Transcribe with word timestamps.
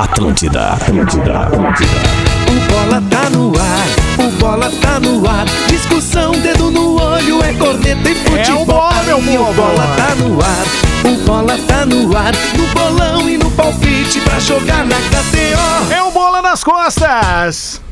Atlântida, 0.00 0.70
Atlântida, 0.72 1.40
Atlântida. 1.40 1.90
O 2.48 2.72
bola 2.72 3.02
tá 3.10 3.28
no 3.28 3.52
ar, 3.54 4.24
o 4.26 4.30
bola 4.38 4.70
tá 4.80 4.98
no 4.98 5.28
ar. 5.28 5.44
Discussão, 5.68 6.32
dedo 6.32 6.70
no 6.70 6.98
olho, 6.98 7.44
é 7.44 7.52
corneta 7.52 8.08
e 8.08 8.14
futebol. 8.14 8.62
o 8.62 8.64
bola, 8.64 9.02
meu 9.04 9.18
Aí 9.18 9.36
O 9.36 9.44
povo. 9.44 9.52
bola 9.52 9.86
tá 9.98 10.14
no 10.14 10.40
ar, 10.42 10.64
o 11.04 11.26
bola 11.26 11.58
tá 11.68 11.84
no 11.84 12.16
ar. 12.16 12.32
No 12.56 12.66
bolão 12.68 13.28
e 13.28 13.36
no 13.36 13.50
palpite 13.50 14.22
pra 14.22 14.40
jogar 14.40 14.86
na 14.86 14.96
KTO. 14.96 15.92
É 15.92 16.02
o 16.02 16.10
bola 16.10 16.40
nas 16.40 16.64
costas. 16.64 17.82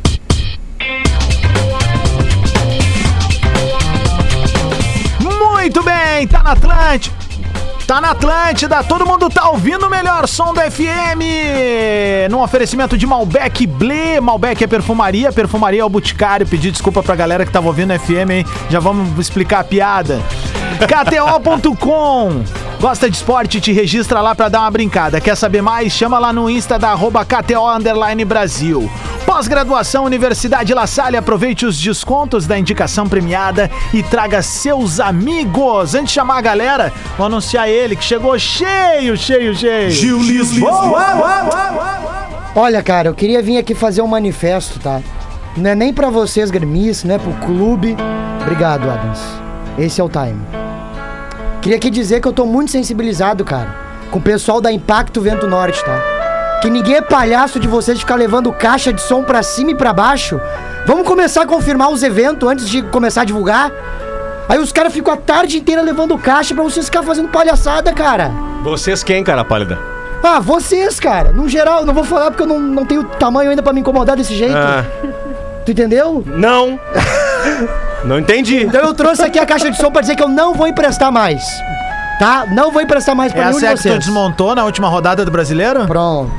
Muito 5.21 5.83
bem, 5.83 6.27
tá 6.27 6.43
na 6.43 6.55
Atlântida. 6.57 7.18
Tá 7.89 8.03
na 8.03 8.11
Atlântida, 8.11 8.85
todo 8.85 9.07
mundo 9.07 9.31
tá 9.31 9.49
ouvindo 9.49 9.87
o 9.87 9.89
melhor 9.89 10.29
som 10.29 10.53
do 10.53 10.61
FM. 10.61 11.23
Num 12.31 12.43
oferecimento 12.43 12.99
de 12.99 13.07
Malbec 13.07 13.67
Blé. 13.67 14.21
Malbec 14.21 14.63
é 14.63 14.67
perfumaria, 14.67 15.33
perfumaria 15.33 15.81
é 15.81 15.85
o 15.87 15.89
Boticário. 15.89 16.47
Pedir 16.47 16.71
desculpa 16.71 17.03
pra 17.03 17.17
galera 17.17 17.47
que 17.47 17.51
tava 17.51 17.67
ouvindo 17.67 17.99
FM, 17.99 18.31
hein? 18.31 18.47
Já 18.69 18.79
vamos 18.79 19.19
explicar 19.19 19.61
a 19.61 19.65
piada. 19.65 20.21
KTO.com 20.87 22.45
Gosta 22.81 23.11
de 23.11 23.17
esporte? 23.17 23.61
Te 23.61 23.73
registra 23.73 24.21
lá 24.21 24.35
pra 24.35 24.49
dar 24.49 24.61
uma 24.61 24.71
brincada. 24.71 25.21
Quer 25.21 25.37
saber 25.37 25.61
mais? 25.61 25.93
Chama 25.93 26.19
lá 26.19 26.33
no 26.33 26.49
Insta 26.49 26.79
da 26.79 26.91
arroba 26.91 27.25
KTO 27.25 27.69
Underline 27.69 28.25
Brasil. 28.25 28.89
Pós-graduação 29.27 30.05
Universidade 30.05 30.73
La 30.73 30.87
Salle, 30.87 31.17
aproveite 31.17 31.67
os 31.67 31.79
descontos 31.79 32.47
da 32.47 32.57
indicação 32.57 33.09
premiada 33.09 33.69
e 33.93 34.03
traga 34.03 34.41
seus 34.41 35.01
amigos. 35.01 35.97
Antes 35.97 36.11
de 36.11 36.15
chamar 36.15 36.39
a 36.39 36.43
galera, 36.43 36.93
vou 37.17 37.27
anunciar 37.27 37.69
ele 37.69 37.97
que 37.97 38.05
chegou 38.05 38.39
cheio, 38.39 39.17
cheio, 39.17 39.55
cheio. 39.57 39.91
Gil 39.91 40.23
Lisboa. 40.23 41.03
Olha, 42.55 42.83
cara, 42.83 43.09
eu 43.09 43.15
queria 43.15 43.43
vir 43.43 43.59
aqui 43.59 43.75
fazer 43.75 44.01
um 44.01 44.07
manifesto, 44.07 44.79
tá? 44.79 45.01
Não 45.57 45.71
é 45.71 45.75
nem 45.75 45.93
pra 45.93 46.09
vocês, 46.09 46.51
gremistas, 46.51 47.05
não 47.05 47.17
é 47.17 47.19
pro 47.19 47.33
clube. 47.45 47.97
Obrigado, 48.41 48.89
Adams. 48.89 49.21
Esse 49.77 50.01
é 50.01 50.05
o 50.05 50.09
time. 50.09 50.68
Queria 51.69 51.77
aqui 51.77 51.91
dizer 51.91 52.23
que 52.23 52.27
eu 52.27 52.33
tô 52.33 52.47
muito 52.47 52.71
sensibilizado, 52.71 53.45
cara, 53.45 53.69
com 54.11 54.19
o 54.19 54.23
pessoal 54.23 54.59
da 54.59 54.73
Impacto 54.73 55.21
Vento 55.21 55.47
Norte, 55.47 55.85
tá? 55.85 56.59
Que 56.63 56.71
ninguém 56.71 56.95
é 56.95 57.03
palhaço 57.03 57.61
de 57.61 57.69
vocês 57.69 58.01
ficar 58.01 58.15
levando 58.15 58.51
caixa 58.51 58.91
de 58.91 59.03
som 59.03 59.23
pra 59.23 59.43
cima 59.43 59.73
e 59.73 59.75
pra 59.75 59.93
baixo. 59.93 60.41
Vamos 60.87 61.07
começar 61.07 61.43
a 61.43 61.47
confirmar 61.47 61.91
os 61.91 62.03
eventos 62.03 62.49
antes 62.49 62.71
de 62.71 62.81
começar 62.85 63.21
a 63.21 63.25
divulgar? 63.27 63.71
Aí 64.49 64.59
os 64.59 64.73
caras 64.73 64.95
ficam 64.95 65.13
a 65.13 65.19
tarde 65.19 65.59
inteira 65.59 65.83
levando 65.83 66.17
caixa 66.17 66.55
pra 66.55 66.65
vocês 66.65 66.87
ficar 66.87 67.03
fazendo 67.03 67.29
palhaçada, 67.29 67.93
cara. 67.93 68.31
Vocês 68.63 69.03
quem, 69.03 69.23
cara 69.23 69.45
pálida? 69.45 69.79
Ah, 70.23 70.41
vocês, 70.41 70.99
cara. 70.99 71.33
No 71.33 71.51
geral, 71.51 71.85
não 71.85 71.93
vou 71.93 72.03
falar 72.03 72.31
porque 72.31 72.45
eu 72.45 72.47
não, 72.47 72.59
não 72.59 72.87
tenho 72.87 73.05
tamanho 73.05 73.51
ainda 73.51 73.63
pra 73.63 73.75
me 73.75 73.81
incomodar 73.81 74.17
desse 74.17 74.35
jeito. 74.35 74.57
Ah, 74.57 74.87
Tu 75.67 75.73
entendeu? 75.73 76.25
não. 76.27 76.81
não 78.09 78.19
entendi. 78.19 78.65
Então 78.65 78.81
eu 78.81 78.95
trouxe 78.95 79.23
aqui 79.23 79.39
a 79.39 79.47
caixa 79.47 79.71
de 79.71 79.77
som 79.77 79.91
pra 79.91 80.01
dizer 80.01 80.17
que 80.17 80.23
eu 80.23 80.29
não 80.29 80.55
vou 80.55 80.67
emprestar 80.67 81.13
mais. 81.13 81.43
Tá? 82.19 82.45
Não 82.51 82.73
vou 82.73 82.83
emprestar 82.83 83.15
mais 83.15 83.33
pra 83.33 83.43
nenhum 83.45 83.59
Essa 83.59 83.61
de 83.61 83.67
é 83.67 83.69
a 83.69 83.73
que 83.75 83.79
tu 83.79 83.83
vocês. 83.83 83.99
desmontou 84.07 84.55
na 84.55 84.65
última 84.65 84.89
rodada 84.89 85.25
do 85.25 85.31
Brasileiro? 85.31 85.87
Pronto. 85.87 86.33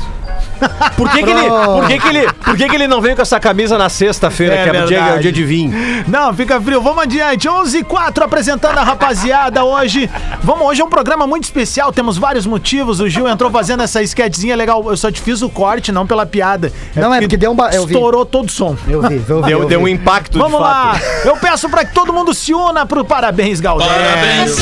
Por 0.96 1.10
que, 1.10 1.24
que 1.24 1.30
ele, 1.30 1.50
por 1.50 1.88
que, 1.88 2.00
que 2.00 2.08
ele, 2.08 2.34
por 2.34 2.58
que, 2.58 2.70
que 2.70 2.76
ele 2.76 2.88
não 2.88 3.02
veio 3.02 3.16
com 3.16 3.22
essa 3.22 3.40
camisa 3.40 3.78
na 3.78 3.90
sexta-feira, 3.90 4.56
É 4.56 4.64
que 4.70 4.76
é 4.78 4.84
o 4.84 4.88
dia, 4.88 5.00
é 5.00 5.16
o 5.16 5.20
dia 5.20 5.32
de 5.32 5.44
vinho? 5.44 5.74
Não, 6.08 6.34
fica 6.34 6.60
frio. 6.60 6.82
Vamos 6.82 7.04
adiante. 7.04 7.48
11 7.48 7.78
e 7.78 7.84
4 7.84 8.24
apresentando 8.24 8.78
a 8.78 8.84
rapaziada 8.84 9.64
hoje. 9.64 10.10
Vamos, 10.44 10.68
hoje 10.68 10.82
é 10.82 10.86
um 10.86 10.90
programa 10.90 11.26
muito 11.26 11.46
especial. 11.46 11.92
Temos 11.94 12.18
vários 12.18 12.46
motivos. 12.46 13.00
O 13.00 13.08
Gil 13.08 13.28
entrou 13.28 13.50
fazendo 13.50 13.84
essa 13.84 14.02
sketchzinha 14.04 14.56
legal. 14.56 14.84
Eu 14.90 14.98
só 14.98 15.12
te 15.12 15.22
fiz 15.22 15.42
o 15.42 15.50
corte, 15.50 15.92
não 15.92 16.06
pela 16.06 16.26
piada. 16.26 16.72
Não, 16.96 17.14
é 17.14 17.20
porque 17.22 17.38
deu 17.38 17.52
um 17.52 17.56
ba-. 17.56 17.70
Estourou 17.74 18.26
todo 18.26 18.48
o 18.48 18.52
som. 18.52 18.76
Eu 18.88 19.02
vi, 19.02 19.24
eu 19.28 19.42
vi. 19.42 19.48
Deu, 19.48 19.62
eu 19.62 19.66
deu 19.68 19.80
um 19.82 19.86
vi. 19.86 19.92
impacto 19.92 20.38
Vamos 20.38 20.58
de 20.58 20.64
lá. 20.64 20.94
fato. 20.96 21.28
Eu 21.28 21.38
peço 21.38 21.70
pra 21.70 21.86
que 21.86 21.94
todo 21.94 22.12
mundo 22.14 22.34
se 22.34 22.54
una 22.54 22.86
pro 22.86 23.06
Parabéns, 23.06 23.60
Galdério. 23.60 23.94
Parabéns, 23.96 24.58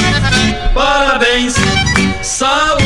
parabéns, 0.74 1.56
saúde, 2.22 2.84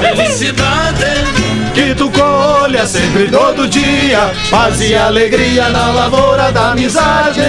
felicidade. 0.00 1.41
Que 1.74 1.94
tu 1.94 2.10
colha 2.10 2.86
sempre 2.86 3.28
todo 3.30 3.66
dia. 3.66 4.30
Paz 4.50 4.80
e 4.80 4.94
alegria 4.94 5.68
na 5.70 5.90
lavoura 5.90 6.52
da 6.52 6.72
amizade. 6.72 7.40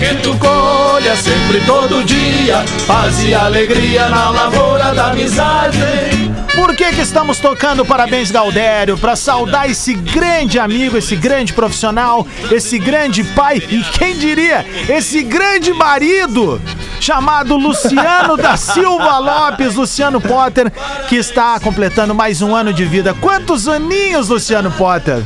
Que 0.00 0.14
tu 0.22 0.36
colha 0.38 1.16
sempre 1.16 1.60
todo 1.60 2.04
dia. 2.04 2.64
Paz 2.86 3.22
e 3.24 3.32
alegria 3.32 4.08
na 4.08 4.30
lavoura 4.30 4.92
da 4.92 5.10
amizade. 5.10 6.13
Por 6.54 6.76
que 6.76 6.92
que 6.92 7.00
estamos 7.00 7.38
tocando 7.38 7.84
Parabéns 7.84 8.30
Galdério? 8.30 8.96
Para 8.96 9.16
saudar 9.16 9.68
esse 9.68 9.92
grande 9.92 10.58
amigo, 10.58 10.96
esse 10.96 11.16
grande 11.16 11.52
profissional, 11.52 12.24
esse 12.50 12.78
grande 12.78 13.24
pai 13.24 13.56
e 13.56 13.82
quem 13.82 14.16
diria, 14.16 14.64
esse 14.88 15.22
grande 15.22 15.72
marido 15.72 16.60
chamado 17.00 17.56
Luciano 17.56 18.36
da 18.36 18.56
Silva 18.56 19.18
Lopes, 19.18 19.74
Luciano 19.74 20.20
Potter, 20.20 20.72
que 21.08 21.16
está 21.16 21.58
completando 21.58 22.14
mais 22.14 22.40
um 22.40 22.54
ano 22.54 22.72
de 22.72 22.84
vida. 22.84 23.12
Quantos 23.14 23.66
aninhos, 23.66 24.28
Luciano 24.28 24.70
Potter? 24.70 25.24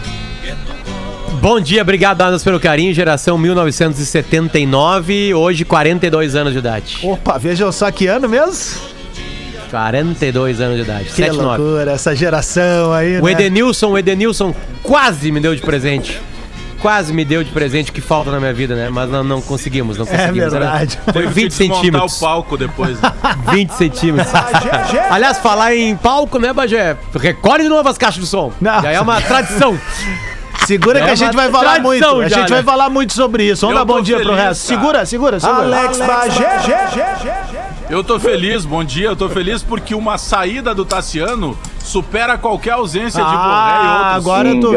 Bom 1.43 1.61
dia, 1.61 1.83
obrigado, 1.83 2.23
Anas, 2.23 2.43
pelo 2.43 2.59
carinho. 2.59 2.93
Geração 2.95 3.37
1979, 3.39 5.35
hoje 5.35 5.65
42 5.65 6.35
anos 6.35 6.53
de 6.55 6.59
idade. 6.59 6.99
Opa, 7.03 7.39
veja 7.39 7.71
só 7.71 7.91
que 7.91 8.07
ano 8.07 8.29
mesmo? 8.29 8.98
42 9.71 10.61
anos 10.61 10.77
de 10.77 10.83
idade, 10.83 11.05
Que 11.05 11.13
7 11.13 11.37
9. 11.37 11.63
loucura, 11.63 11.93
essa 11.93 12.15
geração 12.15 12.93
aí, 12.93 13.21
O 13.21 13.25
né? 13.25 13.33
Edenilson, 13.33 13.89
o 13.91 13.99
Edenilson 13.99 14.55
quase 14.83 15.31
me 15.33 15.41
deu 15.41 15.55
de 15.55 15.63
presente. 15.63 16.21
Quase 16.81 17.13
me 17.13 17.25
deu 17.25 17.43
de 17.43 17.51
presente 17.51 17.91
o 17.91 17.93
que 17.93 18.01
falta 18.01 18.31
na 18.31 18.39
minha 18.39 18.53
vida, 18.55 18.77
né? 18.77 18.89
Mas 18.89 19.11
não, 19.11 19.25
não 19.25 19.41
conseguimos, 19.43 19.99
não 19.99 20.07
conseguimos. 20.07 20.53
Era- 20.55 20.71
verdade. 20.71 20.99
Foi 21.13 21.27
20 21.27 21.49
Desmontar 21.49 21.77
centímetros. 21.77 22.17
o 22.17 22.21
palco 22.21 22.57
depois. 22.57 22.97
20 23.53 23.71
centímetros. 23.71 24.33
Aliás, 25.11 25.39
falar 25.39 25.75
em 25.75 25.97
palco, 25.97 26.39
né, 26.39 26.53
Bagé? 26.53 26.97
Recolhe 27.21 27.65
de 27.65 27.69
novo 27.69 27.89
as 27.89 27.99
caixas 27.99 28.23
de 28.23 28.29
som. 28.29 28.53
Não. 28.61 28.81
Já 28.81 28.93
é 28.93 29.01
uma 29.01 29.21
tradição. 29.21 29.77
Segura 30.67 31.01
É 31.01 31.05
que 31.05 31.11
a 31.11 31.15
gente 31.17 31.35
vai 31.35 31.51
falar 31.51 31.81
muito. 31.81 31.99
tradição 32.01 32.21
A 32.21 32.29
já, 32.29 32.37
gente 32.41 32.51
né? 32.51 32.57
vai 32.57 32.63
falar 32.63 32.91
muito 32.91 33.13
sobre 33.13 33.43
isso. 33.43 33.63
Vamos 33.67 33.81
Eu 33.81 33.85
dar 33.85 33.93
bom 33.93 34.01
dia 34.01 34.17
pro 34.17 34.27
feliz, 34.27 34.39
resto. 34.41 34.69
cara. 34.69 34.81
Segura, 34.81 35.07
segura, 35.07 35.41
segura. 35.41 35.63
Alex 35.65 35.99
Eu 37.91 38.05
tô 38.05 38.21
feliz, 38.21 38.67
bom 38.67 38.85
dia. 38.85 39.07
Eu 39.09 39.17
tô 39.17 39.31
feliz 39.31 39.63
porque 39.63 39.95
uma 39.95 40.19
saída 40.19 40.75
do 40.75 40.85
Tassiano 40.85 41.57
supera 41.79 42.37
qualquer 42.37 42.73
ausência 42.73 43.19
de 43.25 43.31
Borré 43.31 43.39
e 43.39 43.47
Ah, 43.47 44.13
outros. 44.17 44.27
agora 44.27 44.51
tu 44.61 44.71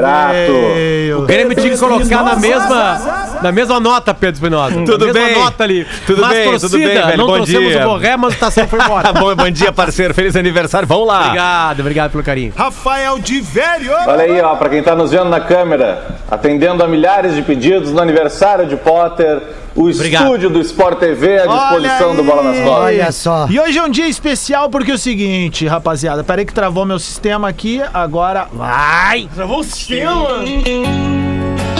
veio. 0.74 1.20
O 1.20 1.26
Grêmio 1.26 1.54
tinha 1.54 1.72
que 1.74 1.78
colocar 1.78 2.24
na 2.24 2.36
mesma, 2.38 3.40
na 3.42 3.52
mesma 3.52 3.82
nota, 3.82 4.14
Pedro 4.14 4.36
Espinosa. 4.36 4.76
Tudo 4.86 5.08
na 5.08 5.14
mesma 5.14 5.28
bem. 5.28 5.44
nota 5.44 5.64
ali. 5.66 5.86
Tudo 6.08 6.22
Mas 6.22 6.32
bem, 6.32 6.50
torcida, 6.52 6.70
tudo 6.70 6.80
bem, 6.88 6.88
velho. 7.06 7.18
Não 7.18 7.28
Bom 7.28 7.34
trouxemos 7.34 7.68
dia. 7.74 7.82
o 7.82 7.90
Borré, 7.90 8.16
mas 8.16 8.34
o 8.34 8.38
Tassiano 8.40 8.70
foi 8.70 8.80
embora. 8.82 9.12
bom, 9.20 9.36
bom 9.36 9.50
dia, 9.52 9.74
parceiro. 9.74 10.14
Feliz 10.14 10.34
aniversário. 10.38 10.88
Vamos 10.88 11.06
lá. 11.08 11.26
Obrigado, 11.26 11.80
obrigado 11.82 12.12
pelo 12.12 12.24
carinho. 12.24 12.54
Rafael 12.56 13.20
de 13.20 13.42
Velho. 13.42 13.92
Olha 14.08 14.24
aí, 14.24 14.40
ó, 14.42 14.56
pra 14.56 14.70
quem 14.70 14.82
tá 14.82 14.96
nos 14.96 15.12
vendo 15.12 15.26
na 15.26 15.42
câmera, 15.42 16.16
atendendo 16.32 16.82
a 16.82 16.88
milhares 16.88 17.36
de 17.36 17.42
pedidos 17.42 17.92
no 17.92 18.02
aniversário 18.02 18.66
de 18.68 18.78
Potter, 18.78 19.42
o 19.76 19.90
Obrigado. 19.90 20.26
estúdio 20.26 20.50
do 20.50 20.59
Sport 20.62 21.00
TV 21.00 21.40
à 21.40 21.46
disposição 21.48 22.09
Olha 22.09 22.18
do 22.18 22.24
Bola 22.24 22.44
nas. 22.44 22.58
Costas. 22.58 22.84
Olha 22.84 23.12
só. 23.12 23.48
E 23.50 23.59
hoje 23.59 23.78
é 23.78 23.84
um 23.84 23.90
dia 23.90 24.08
especial 24.08 24.70
porque 24.70 24.92
é 24.92 24.94
o 24.94 24.98
seguinte, 24.98 25.66
rapaziada. 25.66 26.24
Peraí 26.24 26.46
que 26.46 26.54
travou 26.54 26.86
meu 26.86 27.00
sistema 27.00 27.48
aqui. 27.48 27.82
Agora 27.94 28.48
vai. 28.54 29.30
Travou 29.34 29.59
o 29.59 29.64
sistema. 29.64 30.44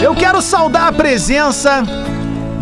Eu 0.02 0.14
quero 0.14 0.40
saudar 0.40 0.88
a 0.88 0.92
presença 0.92 1.82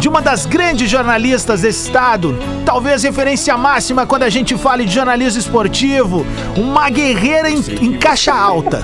de 0.01 0.09
uma 0.09 0.23
das 0.23 0.47
grandes 0.47 0.91
jornalistas 0.91 1.61
desse 1.61 1.87
estado, 1.87 2.35
talvez 2.65 3.03
referência 3.03 3.55
máxima 3.59 4.07
quando 4.07 4.23
a 4.23 4.31
gente 4.31 4.57
fala 4.57 4.83
de 4.83 4.93
jornalismo 4.93 5.39
esportivo, 5.39 6.27
uma 6.57 6.89
guerreira 6.89 7.51
em, 7.51 7.59
em 7.59 7.99
caixa 7.99 8.33
alta. 8.33 8.83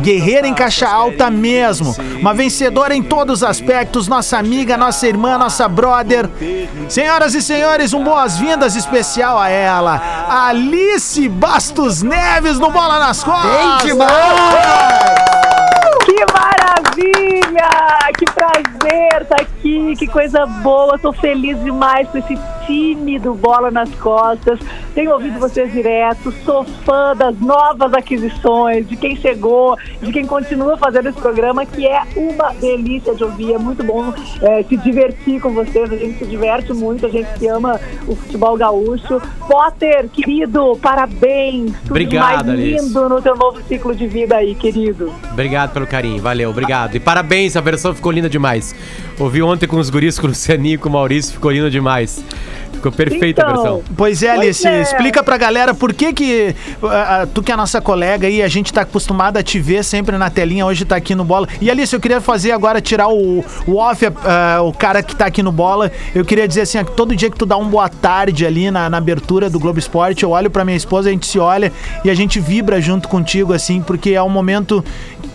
Guerreira 0.00 0.46
em 0.46 0.52
caixa 0.52 0.86
alta 0.86 1.30
mesmo. 1.30 1.96
Uma 2.20 2.34
vencedora 2.34 2.94
em 2.94 3.02
todos 3.02 3.38
os 3.38 3.44
aspectos, 3.48 4.06
nossa 4.08 4.36
amiga, 4.36 4.76
nossa 4.76 5.08
irmã, 5.08 5.38
nossa 5.38 5.66
brother. 5.66 6.28
Senhoras 6.86 7.34
e 7.34 7.40
senhores, 7.40 7.94
um 7.94 8.04
boas-vindas 8.04 8.76
especial 8.76 9.38
a 9.38 9.48
ela, 9.48 10.26
Alice 10.28 11.26
Bastos 11.30 12.02
Neves 12.02 12.58
no 12.58 12.70
Bola 12.70 12.98
nas 12.98 13.24
Costas. 13.24 13.50
Bem 13.50 13.90
demais! 13.90 14.10
Que 16.04 16.14
maravilha! 16.32 16.67
Que 18.18 18.24
prazer 18.32 19.22
estar 19.22 19.40
aqui 19.40 19.58
aqui, 19.58 19.96
que 19.96 20.06
coisa 20.06 20.46
boa. 20.46 20.98
Tô 20.98 21.12
feliz 21.12 21.62
demais 21.62 22.08
com 22.08 22.18
esse 22.18 22.36
time 22.68 23.18
do 23.18 23.32
Bola 23.32 23.70
nas 23.70 23.90
Costas. 23.94 24.60
Tenho 24.94 25.12
ouvido 25.12 25.40
vocês 25.40 25.72
direto, 25.72 26.30
sou 26.44 26.64
fã 26.64 27.16
das 27.16 27.38
novas 27.40 27.94
aquisições, 27.94 28.86
de 28.86 28.94
quem 28.94 29.16
chegou, 29.16 29.76
de 30.02 30.12
quem 30.12 30.26
continua 30.26 30.76
fazendo 30.76 31.08
esse 31.08 31.18
programa, 31.18 31.64
que 31.64 31.86
é 31.86 32.02
uma 32.14 32.52
delícia 32.52 33.14
de 33.14 33.24
ouvir. 33.24 33.54
É 33.54 33.58
muito 33.58 33.82
bom 33.82 34.12
é, 34.42 34.62
se 34.64 34.76
divertir 34.76 35.40
com 35.40 35.50
vocês. 35.50 35.90
A 35.90 35.96
gente 35.96 36.18
se 36.18 36.26
diverte 36.26 36.72
muito, 36.74 37.06
a 37.06 37.08
gente 37.08 37.32
que 37.38 37.46
ama 37.48 37.80
o 38.06 38.14
futebol 38.14 38.56
gaúcho. 38.56 39.20
Potter, 39.48 40.08
querido, 40.10 40.78
parabéns. 40.82 41.72
Tudo 41.80 41.90
Obrigado, 41.92 42.46
mais 42.46 42.48
Alice. 42.48 42.84
lindo 42.84 43.08
no 43.08 43.22
teu 43.22 43.34
novo 43.34 43.62
ciclo 43.66 43.94
de 43.94 44.06
vida 44.06 44.36
aí, 44.36 44.54
querido. 44.54 45.10
Obrigado 45.32 45.72
pelo 45.72 45.86
carinho, 45.86 46.20
valeu, 46.20 46.50
obrigado. 46.50 46.96
E 46.96 47.00
parabéns, 47.00 47.56
a 47.56 47.60
versão 47.62 47.94
ficou 47.94 48.12
linda 48.12 48.28
demais. 48.28 48.74
Ouvi 49.18 49.42
ontem 49.42 49.66
com 49.66 49.78
os 49.78 49.90
guris, 49.90 50.18
com 50.18 50.26
o 50.26 50.30
Lucianinho 50.30 50.74
e 50.74 50.78
com 50.78 50.88
o 50.88 50.92
Maurício, 50.92 51.32
ficou 51.32 51.50
lindo 51.50 51.70
demais. 51.70 52.22
Ficou 52.72 52.92
perfeita 52.92 53.44
a 53.44 53.50
Então, 53.50 53.62
versão. 53.62 53.82
Pois 53.96 54.22
é, 54.22 54.30
Alice, 54.30 54.62
Pois 54.62 54.74
é. 54.74 54.82
explica 54.82 55.22
pra 55.24 55.36
galera 55.36 55.74
por 55.74 55.92
que 55.92 56.12
que 56.12 56.54
ah, 56.84 57.26
tu 57.34 57.42
que 57.42 57.50
é 57.50 57.54
a 57.54 57.56
nossa 57.56 57.80
colega 57.80 58.28
aí, 58.28 58.40
a 58.40 58.46
gente 58.46 58.72
tá 58.72 58.82
acostumado 58.82 59.36
a 59.36 59.42
te 59.42 59.58
ver 59.58 59.82
sempre 59.82 60.16
na 60.16 60.30
telinha, 60.30 60.64
hoje 60.64 60.84
tá 60.84 60.94
aqui 60.94 61.14
no 61.14 61.24
Bola. 61.24 61.48
E 61.60 61.68
Alice, 61.68 61.92
eu 61.92 61.98
queria 61.98 62.20
fazer 62.20 62.52
agora, 62.52 62.80
tirar 62.80 63.08
o, 63.08 63.44
o 63.66 63.76
off, 63.76 64.06
ah, 64.06 64.60
o 64.62 64.72
cara 64.72 65.02
que 65.02 65.16
tá 65.16 65.26
aqui 65.26 65.42
no 65.42 65.50
Bola, 65.50 65.90
eu 66.14 66.24
queria 66.24 66.46
dizer 66.46 66.60
assim, 66.60 66.78
todo 66.96 67.16
dia 67.16 67.28
que 67.28 67.36
tu 67.36 67.44
dá 67.44 67.56
um 67.56 67.68
boa 67.68 67.88
tarde 67.88 68.46
ali 68.46 68.70
na, 68.70 68.88
na 68.88 68.98
abertura 68.98 69.50
do 69.50 69.58
Globo 69.58 69.80
Esporte, 69.80 70.22
eu 70.22 70.30
olho 70.30 70.48
pra 70.48 70.64
minha 70.64 70.76
esposa, 70.76 71.08
a 71.08 71.12
gente 71.12 71.26
se 71.26 71.40
olha 71.40 71.72
e 72.04 72.10
a 72.10 72.14
gente 72.14 72.38
vibra 72.38 72.80
junto 72.80 73.08
contigo, 73.08 73.52
assim, 73.52 73.82
porque 73.82 74.10
é 74.10 74.22
um 74.22 74.28
momento 74.30 74.84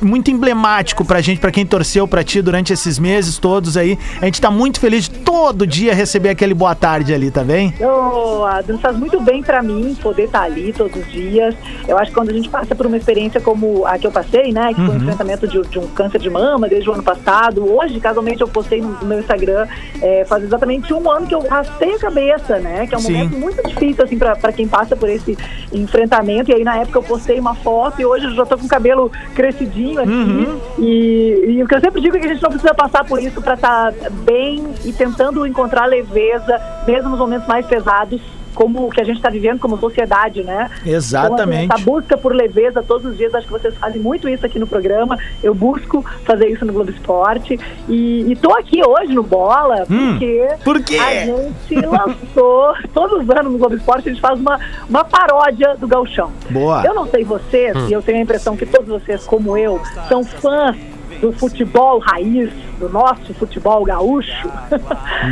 muito 0.01 0.31
emblemático 0.31 1.03
pra 1.03 1.19
gente, 1.19 1.39
pra 1.39 1.51
quem 1.51 1.65
torceu 1.65 2.07
pra 2.07 2.23
ti 2.23 2.41
durante 2.41 2.71
esses 2.71 2.97
meses 2.97 3.37
todos 3.37 3.72
aí. 3.77 3.97
A 4.21 4.25
gente 4.25 4.39
tá 4.39 4.51
muito 4.51 4.79
feliz 4.79 5.09
de 5.09 5.19
todo 5.19 5.65
dia 5.65 5.93
receber 5.93 6.29
aquele 6.29 6.53
boa 6.53 6.75
tarde 6.75 7.13
ali, 7.13 7.31
tá 7.31 7.43
bem? 7.43 7.73
Ô, 7.79 8.43
Adams, 8.45 8.81
faz 8.81 8.97
muito 8.97 9.19
bem 9.19 9.41
pra 9.41 9.61
mim 9.61 9.95
poder 10.01 10.23
estar 10.23 10.43
ali 10.43 10.73
todos 10.73 10.95
os 10.95 11.11
dias. 11.11 11.55
Eu 11.87 11.97
acho 11.97 12.11
que 12.11 12.15
quando 12.15 12.29
a 12.29 12.33
gente 12.33 12.49
passa 12.49 12.75
por 12.75 12.85
uma 12.85 12.97
experiência 12.97 13.39
como 13.41 13.85
a 13.85 13.97
que 13.97 14.07
eu 14.07 14.11
passei, 14.11 14.51
né, 14.51 14.73
que 14.73 14.85
foi 14.85 14.95
o 14.95 14.97
enfrentamento 14.97 15.47
de, 15.47 15.61
de 15.61 15.79
um 15.79 15.87
câncer 15.87 16.19
de 16.19 16.29
mama 16.29 16.67
desde 16.67 16.89
o 16.89 16.93
ano 16.93 17.03
passado, 17.03 17.65
hoje, 17.71 17.99
casualmente, 17.99 18.41
eu 18.41 18.47
postei 18.47 18.81
no, 18.81 18.89
no 18.89 19.05
meu 19.05 19.19
Instagram, 19.19 19.67
é, 20.01 20.25
faz 20.25 20.43
exatamente 20.43 20.93
um 20.93 21.09
ano 21.09 21.25
que 21.25 21.35
eu 21.35 21.47
raspei 21.47 21.93
a 21.95 21.99
cabeça, 21.99 22.59
né, 22.59 22.87
que 22.87 22.95
é 22.95 22.97
um 22.97 23.01
Sim. 23.01 23.13
momento 23.13 23.37
muito 23.37 23.67
difícil, 23.67 24.03
assim, 24.03 24.17
pra, 24.17 24.35
pra 24.35 24.51
quem 24.51 24.67
passa 24.67 24.95
por 24.95 25.09
esse 25.09 25.37
enfrentamento. 25.71 26.51
E 26.51 26.53
aí, 26.53 26.63
na 26.63 26.77
época, 26.77 26.99
eu 26.99 27.03
postei 27.03 27.39
uma 27.39 27.55
foto 27.55 28.01
e 28.01 28.05
hoje 28.05 28.25
eu 28.25 28.35
já 28.35 28.45
tô 28.45 28.57
com 28.57 28.65
o 28.65 28.69
cabelo 28.69 29.11
crescidinho 29.33 29.99
aqui. 29.99 30.47
E, 30.79 31.45
e 31.47 31.63
o 31.63 31.67
que 31.67 31.75
eu 31.75 31.79
sempre 31.79 32.01
digo 32.01 32.17
é 32.17 32.19
que 32.19 32.27
a 32.27 32.33
gente 32.33 32.41
não 32.41 32.49
precisa 32.49 32.73
passar 32.73 33.03
por 33.05 33.21
isso 33.21 33.41
pra 33.41 33.55
estar 33.63 33.93
bem 34.25 34.73
e 34.83 34.91
tentando 34.91 35.47
encontrar 35.47 35.85
leveza, 35.85 36.59
mesmo 36.85 37.09
nos 37.11 37.19
momentos 37.19 37.47
mais 37.47 37.65
pesados, 37.65 38.19
como 38.53 38.85
o 38.85 38.89
que 38.91 39.01
a 39.01 39.03
gente 39.03 39.15
está 39.15 39.29
vivendo 39.31 39.59
como 39.59 39.79
sociedade, 39.79 40.43
né? 40.43 40.69
Exatamente. 40.85 41.65
Então, 41.65 41.77
essa 41.77 41.85
busca 41.85 42.15
por 42.17 42.35
leveza 42.35 42.83
todos 42.83 43.05
os 43.11 43.17
dias, 43.17 43.33
acho 43.33 43.47
que 43.47 43.53
vocês 43.53 43.75
fazem 43.77 43.99
muito 43.99 44.29
isso 44.29 44.45
aqui 44.45 44.59
no 44.59 44.67
programa. 44.67 45.17
Eu 45.41 45.55
busco 45.55 46.05
fazer 46.23 46.49
isso 46.49 46.63
no 46.63 46.71
Globo 46.71 46.91
Esporte. 46.91 47.59
E, 47.89 48.31
e 48.31 48.35
tô 48.35 48.53
aqui 48.53 48.85
hoje 48.85 49.13
no 49.15 49.23
Bola, 49.23 49.85
Hum, 49.89 50.09
porque 50.11 50.47
por 50.63 50.83
quê? 50.83 50.97
a 50.99 51.25
gente 51.25 51.85
lançou, 51.85 52.75
todos 52.93 53.23
os 53.23 53.29
anos 53.31 53.53
no 53.53 53.57
Globo 53.57 53.75
Esporte, 53.75 54.09
a 54.09 54.11
gente 54.11 54.21
faz 54.21 54.39
uma, 54.39 54.59
uma 54.87 55.03
paródia 55.03 55.75
do 55.77 55.87
Galchão. 55.87 56.29
Boa. 56.51 56.83
Eu 56.85 56.93
não 56.93 57.07
sei 57.07 57.23
vocês, 57.23 57.75
e 57.89 57.93
eu 57.93 58.03
tenho 58.03 58.19
a 58.19 58.21
impressão 58.21 58.55
que 58.55 58.67
todos 58.67 58.87
vocês, 58.87 59.25
como 59.25 59.57
eu, 59.57 59.81
são 60.07 60.23
fãs 60.23 60.75
do 61.23 61.31
futebol 61.31 61.99
raiz, 61.99 62.51
do 62.77 62.89
nosso 62.89 63.33
futebol 63.35 63.85
gaúcho. 63.85 64.51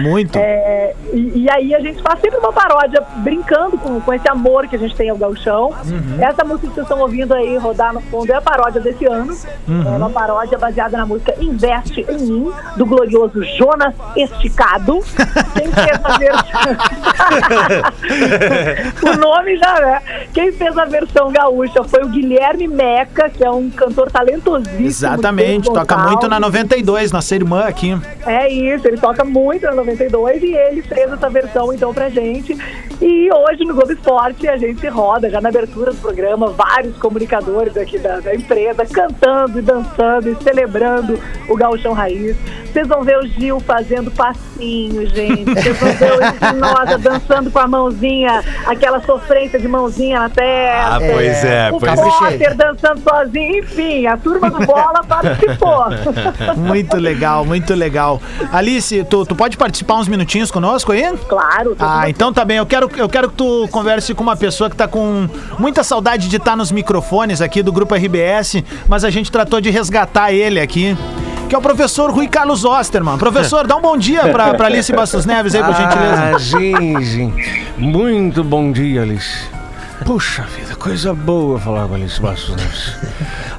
Muito. 0.02 0.32
É, 0.52 0.96
e, 1.14 1.44
e 1.44 1.50
aí 1.50 1.76
a 1.76 1.80
gente 1.80 2.02
faz 2.02 2.20
sempre 2.20 2.40
uma 2.40 2.52
paródia 2.52 3.02
brincando 3.18 3.78
com, 3.78 4.00
com 4.00 4.14
esse 4.14 4.28
amor 4.30 4.68
que 4.68 4.76
a 4.76 4.80
gente 4.80 4.96
tem 4.96 5.10
ao 5.10 5.18
gauchão. 5.18 5.74
Essa 6.20 6.44
música 6.44 6.68
que 6.68 6.74
vocês 6.74 6.86
estão 6.86 7.00
ouvindo 7.00 7.34
aí 7.34 7.58
rodar 7.58 7.94
no 7.94 8.02
fundo 8.02 8.32
é 8.32 8.36
a 8.36 8.42
paródia 8.42 8.80
desse 8.82 9.06
ano. 9.06 9.36
É 9.68 9.98
uma 9.98 10.10
paródia 10.10 10.58
baseada 10.58 10.98
na 10.98 11.06
música 11.06 11.36
Investe 11.40 12.06
em 12.10 12.18
Mim, 12.18 12.52
do 12.78 12.86
glorioso 12.86 13.44
Jonas 13.58 13.94
Esticado. 14.16 15.00
Quem 15.54 15.68
a 16.04 16.18
versão... 16.18 16.91
o 19.04 19.18
nome 19.18 19.58
já 19.58 19.80
é. 19.80 20.28
Quem 20.34 20.52
fez 20.52 20.78
a 20.78 20.86
versão 20.86 21.32
gaúcha 21.32 21.84
foi 21.84 22.04
o 22.04 22.10
Guilherme 22.10 22.68
Meca, 22.68 23.30
que 23.30 23.44
é 23.44 23.50
um 23.50 23.70
cantor 23.70 24.12
talentosíssimo. 24.12 24.86
Exatamente, 24.86 25.72
toca 25.72 25.98
muito 25.98 26.28
na 26.28 26.38
Gonçalves. 26.38 26.62
92, 26.62 27.12
nossa 27.12 27.36
irmã 27.36 27.66
aqui. 27.66 27.98
É 28.26 28.50
isso, 28.50 28.88
ele 28.88 28.98
toca 28.98 29.24
muito 29.24 29.66
na 29.66 29.74
92 29.74 30.44
e 30.44 30.54
ele 30.54 30.82
fez 30.82 31.12
essa 31.12 31.30
versão 31.30 31.74
então 31.74 31.94
pra 31.94 32.10
gente. 32.10 32.58
E 33.02 33.30
hoje 33.34 33.66
no 33.66 33.74
Globo 33.74 33.92
Esporte 33.92 34.48
a 34.48 34.58
gente 34.58 34.88
roda, 34.88 35.28
já 35.28 35.42
na 35.42 35.50
abertura 35.50 35.92
do 35.92 35.98
programa, 35.98 36.48
vários 36.50 36.96
comunicadores 36.98 37.76
aqui 37.76 37.98
da, 37.98 38.20
da 38.20 38.36
empresa 38.36 38.86
cantando 38.86 39.58
e 39.58 39.62
dançando 39.62 40.30
e 40.30 40.36
celebrando 40.44 41.20
o 41.50 41.56
Gauchão 41.56 41.94
Raiz. 41.94 42.38
Vocês 42.72 42.88
vão 42.88 43.04
ver 43.04 43.18
o 43.18 43.28
Gil 43.28 43.60
fazendo 43.60 44.10
passinho, 44.12 45.06
gente. 45.08 45.44
Vocês 45.52 45.78
vão 45.78 45.92
ver 45.94 46.14
o 46.14 46.24
Espinosa 46.24 46.98
dançando 47.00 47.52
com 47.52 47.60
a 47.60 47.68
mãozinha, 47.68 48.42
aquela 48.66 49.02
sofrência 49.02 49.60
de 49.60 49.68
mãozinha 49.68 50.20
na 50.20 50.30
testa. 50.30 50.96
Ah, 50.96 51.00
pois 51.00 51.44
é, 51.44 51.70
o 51.72 51.80
pois 51.80 52.00
é. 52.00 52.04
Potter 52.06 52.56
dançando 52.56 53.02
sozinho, 53.02 53.60
enfim, 53.60 54.06
a 54.06 54.16
turma 54.16 54.50
do 54.50 54.66
bola 54.66 55.04
participou. 55.06 55.86
Muito 56.56 56.98
legal, 56.98 57.44
muito 57.44 57.74
legal. 57.74 58.22
Alice, 58.52 59.04
tu, 59.06 59.26
tu 59.26 59.36
pode 59.36 59.58
participar 59.58 59.96
uns 59.96 60.08
minutinhos 60.08 60.52
conosco 60.52 60.92
aí? 60.92 61.02
claro, 61.28 61.76
Ah, 61.80 62.10
então 62.10 62.32
tá 62.32 62.46
bem. 62.46 62.58
Eu 62.58 62.66
quero, 62.66 62.88
eu 63.00 63.10
quero 63.10 63.30
que 63.30 63.36
tu 63.36 63.68
converse 63.72 64.14
com 64.14 64.24
uma 64.24 64.36
pessoa 64.36 64.70
que 64.70 64.76
tá 64.76 64.88
com 64.88 65.28
muita 65.58 65.84
saudade 65.84 66.28
de 66.28 66.38
estar 66.38 66.56
nos 66.56 66.72
microfones 66.72 67.42
aqui 67.42 67.62
do 67.64 67.72
Grupo 67.72 67.96
RBS, 67.96 68.64
mas 68.88 69.04
a 69.04 69.10
gente 69.10 69.32
tratou 69.32 69.62
de 69.62 69.70
resgatar 69.70 70.32
ele 70.32 70.60
aqui. 70.60 70.98
Que 71.50 71.56
é 71.56 71.58
o 71.58 71.62
professor 71.62 72.10
Rui 72.12 72.30
Carlos 72.30 72.64
Osterman. 72.64 73.18
Professor, 73.18 73.68
dá 73.68 73.76
um 73.76 73.82
bom 73.82 73.98
dia 73.98 74.30
pra, 74.30 74.54
pra 74.54 74.68
Alice 74.68 74.90
Bastos 74.94 75.26
Neves 75.26 75.54
aí, 75.54 75.62
por 75.62 75.76
gentileza. 75.76 76.36
Ah, 76.36 76.40
sim. 76.40 77.34
Muito 77.78 78.42
bom 78.42 78.72
dia, 78.72 79.02
Alice. 79.02 79.50
Puxa 80.06 80.44
vida, 80.44 80.76
coisa 80.76 81.14
boa 81.14 81.60
falar 81.60 81.88
com 81.88 81.96
Alice 81.96 82.20
Bastos 82.22 82.56
Neves. 82.56 82.96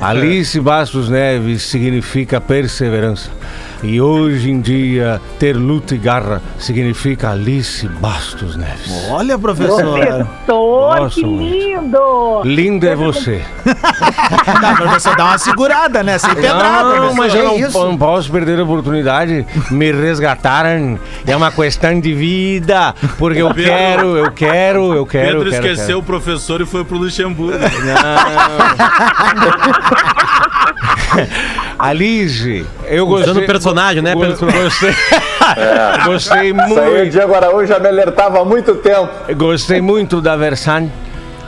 Alice 0.00 0.58
Bastos 0.58 1.08
Neves 1.11 1.62
significa 1.62 2.40
perseverança. 2.40 3.31
E 3.82 4.00
hoje 4.00 4.49
em 4.49 4.61
dia, 4.61 5.20
ter 5.40 5.56
luta 5.56 5.96
e 5.96 5.99
garra 5.99 6.40
significa 6.56 7.31
Alice 7.31 7.88
Bastos 7.88 8.55
Neves. 8.55 9.08
Olha, 9.11 9.37
professor. 9.37 9.82
Professor, 9.82 10.29
Nossa, 10.46 11.14
que 11.17 11.26
muito. 11.26 11.52
lindo! 11.52 12.43
Linda 12.44 12.87
é 12.90 12.94
você. 12.94 13.43
Não, 14.62 14.76
professor, 14.76 15.17
dá 15.17 15.25
uma 15.25 15.38
segurada, 15.38 16.02
né? 16.05 16.17
Sem 16.17 16.32
pedrada. 16.34 16.84
Não, 16.84 16.90
professor. 16.93 17.17
mas 17.17 17.34
eu 17.34 17.44
não, 17.44 17.55
Que 17.56 17.61
isso? 17.62 17.84
não 17.84 17.99
posso 17.99 18.31
perder 18.31 18.61
a 18.61 18.62
oportunidade. 18.62 19.44
Me 19.70 19.90
resgataram. 19.90 20.99
É 21.26 21.37
uma 21.37 21.50
questão 21.50 21.99
de 21.99 22.14
vida. 22.14 22.94
Porque 23.19 23.43
eu 23.43 23.52
quero, 23.52 24.17
eu 24.17 24.31
quero, 24.31 24.94
eu 24.94 25.05
quero. 25.06 25.26
Pedro 25.26 25.49
eu 25.49 25.50
quero, 25.50 25.64
esqueceu 25.67 25.87
quero. 25.87 25.99
o 25.99 26.02
professor 26.02 26.61
e 26.61 26.67
foi 26.67 26.84
pro 26.84 26.99
Luxemburgo. 26.99 27.58
Alice, 31.78 32.64
eu 32.86 33.06
gostei. 33.06 33.32
Usando 33.32 33.46
personagem, 33.46 34.02
né, 34.02 34.14
Go- 34.14 34.20
Pedro? 34.26 34.46
Gostei. 34.52 34.94
gostei 36.04 36.14
Isso 36.16 36.32
aí 36.34 36.52
o 36.52 36.54
muito. 36.69 37.10
Diego 37.10 37.34
Araújo 37.34 37.66
já 37.66 37.78
me 37.78 37.88
alertava 37.88 38.40
há 38.40 38.44
muito 38.44 38.74
tempo. 38.76 39.08
Gostei 39.36 39.81
muito 39.81 40.20
da 40.20 40.36
Versan. 40.36 40.88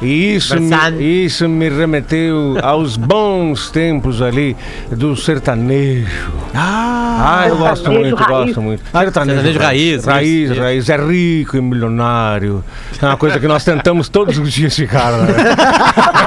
E 0.04 0.34
isso 0.36 0.60
me, 0.60 1.24
isso 1.24 1.48
me 1.48 1.68
remeteu 1.68 2.56
aos 2.62 2.96
bons 3.14 3.70
tempos 3.70 4.20
ali 4.20 4.56
do 4.90 5.16
sertanejo. 5.16 6.32
Ah, 6.54 7.44
eu 7.48 7.56
gosto 7.56 7.84
Sertanejo 7.84 8.16
muito, 8.16 8.18
raiz. 8.22 8.46
gosto 8.46 8.62
muito. 8.62 8.82
sertanejo 8.92 9.58
raiz, 9.58 10.04
Raiz, 10.04 10.50
isso, 10.50 10.60
raiz. 10.60 10.88
É 10.88 10.96
rico 10.96 11.56
e 11.56 11.60
milionário. 11.60 12.62
É 13.00 13.06
uma 13.06 13.16
coisa 13.16 13.38
que 13.40 13.48
nós 13.48 13.64
tentamos 13.64 14.08
todos 14.08 14.38
os 14.38 14.52
dias 14.52 14.74
ficar. 14.76 15.12
Né? 15.12 15.34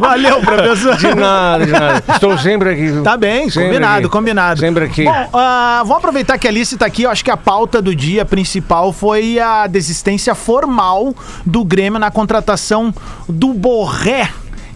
Valeu, 0.00 0.40
professor. 0.40 0.96
De 0.96 1.14
nada, 1.14 1.66
de 1.66 1.72
nada. 1.72 2.02
Estou 2.12 2.36
sempre 2.38 2.70
aqui. 2.70 3.00
Tá 3.02 3.16
bem, 3.16 3.50
combinado, 3.50 3.98
aqui. 3.98 4.08
combinado. 4.08 4.60
Sempre 4.60 4.84
aqui. 4.84 5.04
Bom, 5.04 5.28
ah, 5.32 5.80
vamos 5.84 5.98
aproveitar 5.98 6.38
que 6.38 6.46
a 6.46 6.50
Alice 6.50 6.76
tá 6.76 6.86
aqui. 6.86 7.02
Eu 7.04 7.10
acho 7.10 7.24
que 7.24 7.30
a 7.30 7.36
pauta 7.36 7.80
do 7.80 7.94
dia 7.94 8.24
principal 8.24 8.92
foi 8.92 9.38
a 9.38 9.66
desistência 9.66 10.34
formal 10.34 11.14
do 11.44 11.64
Grêmio 11.64 11.98
na 11.98 12.10
contratação 12.32 12.94
do 13.28 13.52
Borré. 13.52 14.32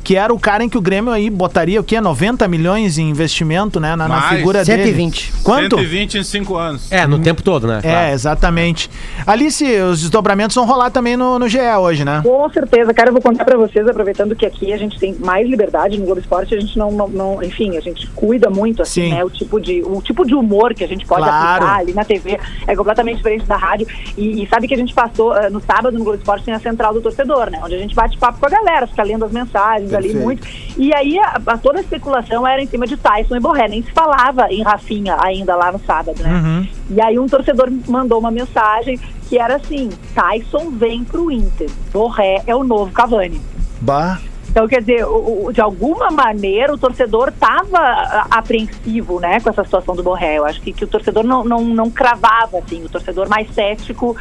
Que 0.06 0.14
era 0.16 0.32
o 0.32 0.38
cara 0.38 0.62
em 0.62 0.68
que 0.68 0.78
o 0.78 0.80
Grêmio 0.80 1.10
aí 1.12 1.28
botaria 1.28 1.80
o 1.80 1.82
quê? 1.82 2.00
90 2.00 2.46
milhões 2.46 2.96
em 2.96 3.10
investimento, 3.10 3.80
né? 3.80 3.96
Na, 3.96 4.06
na 4.06 4.22
figura 4.28 4.64
dele. 4.64 4.84
120. 4.84 5.32
Quanto? 5.42 5.74
120 5.76 6.18
em 6.18 6.22
5 6.22 6.54
anos. 6.56 6.92
É, 6.92 7.04
no 7.08 7.18
tempo 7.18 7.42
todo, 7.42 7.66
né? 7.66 7.80
É, 7.82 8.12
exatamente. 8.12 8.88
Alice, 9.26 9.64
os 9.80 10.00
desdobramentos 10.02 10.54
vão 10.54 10.64
rolar 10.64 10.90
também 10.90 11.16
no, 11.16 11.40
no 11.40 11.48
GE 11.48 11.58
hoje, 11.80 12.04
né? 12.04 12.20
Com 12.22 12.48
certeza, 12.50 12.94
cara, 12.94 13.08
eu 13.08 13.14
vou 13.14 13.20
contar 13.20 13.44
pra 13.44 13.56
vocês, 13.58 13.84
aproveitando 13.88 14.36
que 14.36 14.46
aqui 14.46 14.72
a 14.72 14.76
gente 14.76 14.96
tem 14.96 15.12
mais 15.16 15.48
liberdade 15.48 15.98
no 15.98 16.04
Globo 16.06 16.20
Esporte, 16.20 16.54
a 16.54 16.60
gente 16.60 16.78
não, 16.78 16.92
não, 16.92 17.08
não- 17.08 17.42
enfim, 17.42 17.76
a 17.76 17.80
gente 17.80 18.06
cuida 18.10 18.48
muito, 18.48 18.82
assim, 18.82 19.08
Sim. 19.08 19.10
né, 19.10 19.24
o 19.24 19.30
tipo 19.30 19.60
de, 19.60 19.82
o 19.82 20.00
tipo 20.00 20.24
de 20.24 20.36
humor 20.36 20.72
que 20.72 20.84
a 20.84 20.88
gente 20.88 21.04
pode 21.04 21.22
Claro. 21.24 21.64
aplicar 21.64 21.80
ali 21.80 21.92
na 21.92 22.04
TV 22.04 22.38
é 22.64 22.76
completamente 22.76 23.16
diferente 23.16 23.44
da 23.46 23.56
rádio, 23.56 23.88
e, 24.16 24.44
e 24.44 24.48
sabe 24.48 24.68
que 24.68 24.74
a 24.74 24.78
gente 24.78 24.94
passou, 24.94 25.36
eh, 25.36 25.50
no 25.50 25.60
sábado 25.60 25.98
no 25.98 26.04
Globo 26.04 26.18
Esporte 26.18 26.44
tem 26.44 26.54
a 26.54 26.60
Central 26.60 26.94
do 26.94 27.00
Torcedor, 27.00 27.50
né, 27.50 27.60
onde 27.64 27.74
a 27.74 27.78
gente 27.78 27.92
bate 27.94 28.16
papo 28.16 28.38
com 28.38 28.46
a 28.46 28.50
galera, 28.50 28.86
fica 28.86 29.02
lendo 29.02 29.24
as 29.24 29.32
mensagens 29.32 29.95
ali 29.98 30.08
Perfeito. 30.12 30.24
muito, 30.24 30.48
e 30.76 30.94
aí 30.94 31.18
a, 31.18 31.40
a- 31.46 31.58
toda 31.58 31.78
a 31.78 31.80
especulação 31.82 32.46
era 32.46 32.62
em 32.62 32.66
cima 32.66 32.86
de 32.86 32.96
Tyson 32.96 33.36
e 33.36 33.40
Borré, 33.40 33.68
nem 33.68 33.82
se 33.82 33.90
falava 33.92 34.46
em 34.50 34.62
Rafinha 34.62 35.16
ainda 35.20 35.54
lá 35.56 35.72
no 35.72 35.78
sábado, 35.80 36.20
né. 36.22 36.30
Uhum. 36.32 36.68
E 36.90 37.00
aí 37.00 37.18
um 37.18 37.26
torcedor 37.26 37.70
mandou 37.88 38.18
uma 38.18 38.30
mensagem 38.30 38.98
que 39.28 39.38
era 39.38 39.56
assim: 39.56 39.90
Tyson 40.14 40.70
vem 40.70 41.02
pro 41.04 41.30
Inter. 41.30 41.68
Borré 41.92 42.42
é 42.46 42.54
o 42.54 42.62
novo 42.62 42.92
Cavani. 42.92 43.40
Bah. 43.80 44.20
Então, 44.56 44.66
quer 44.66 44.80
dizer, 44.80 45.04
o- 45.04 45.48
o- 45.48 45.52
de 45.52 45.60
alguma 45.60 46.10
maneira 46.10 46.72
o 46.72 46.78
torcedor 46.78 47.28
estava 47.28 48.26
apreensivo 48.30 49.20
né, 49.20 49.38
com 49.38 49.50
essa 49.50 49.62
situação 49.62 49.94
do 49.94 50.02
Borré. 50.02 50.38
Eu 50.38 50.46
acho 50.46 50.62
que, 50.62 50.72
que 50.72 50.82
o 50.82 50.88
torcedor 50.88 51.24
não, 51.24 51.44
não, 51.44 51.60
não 51.62 51.90
cravava, 51.90 52.56
assim, 52.56 52.82
o 52.82 52.88
torcedor 52.88 53.28
mais 53.28 53.52
cético 53.52 54.16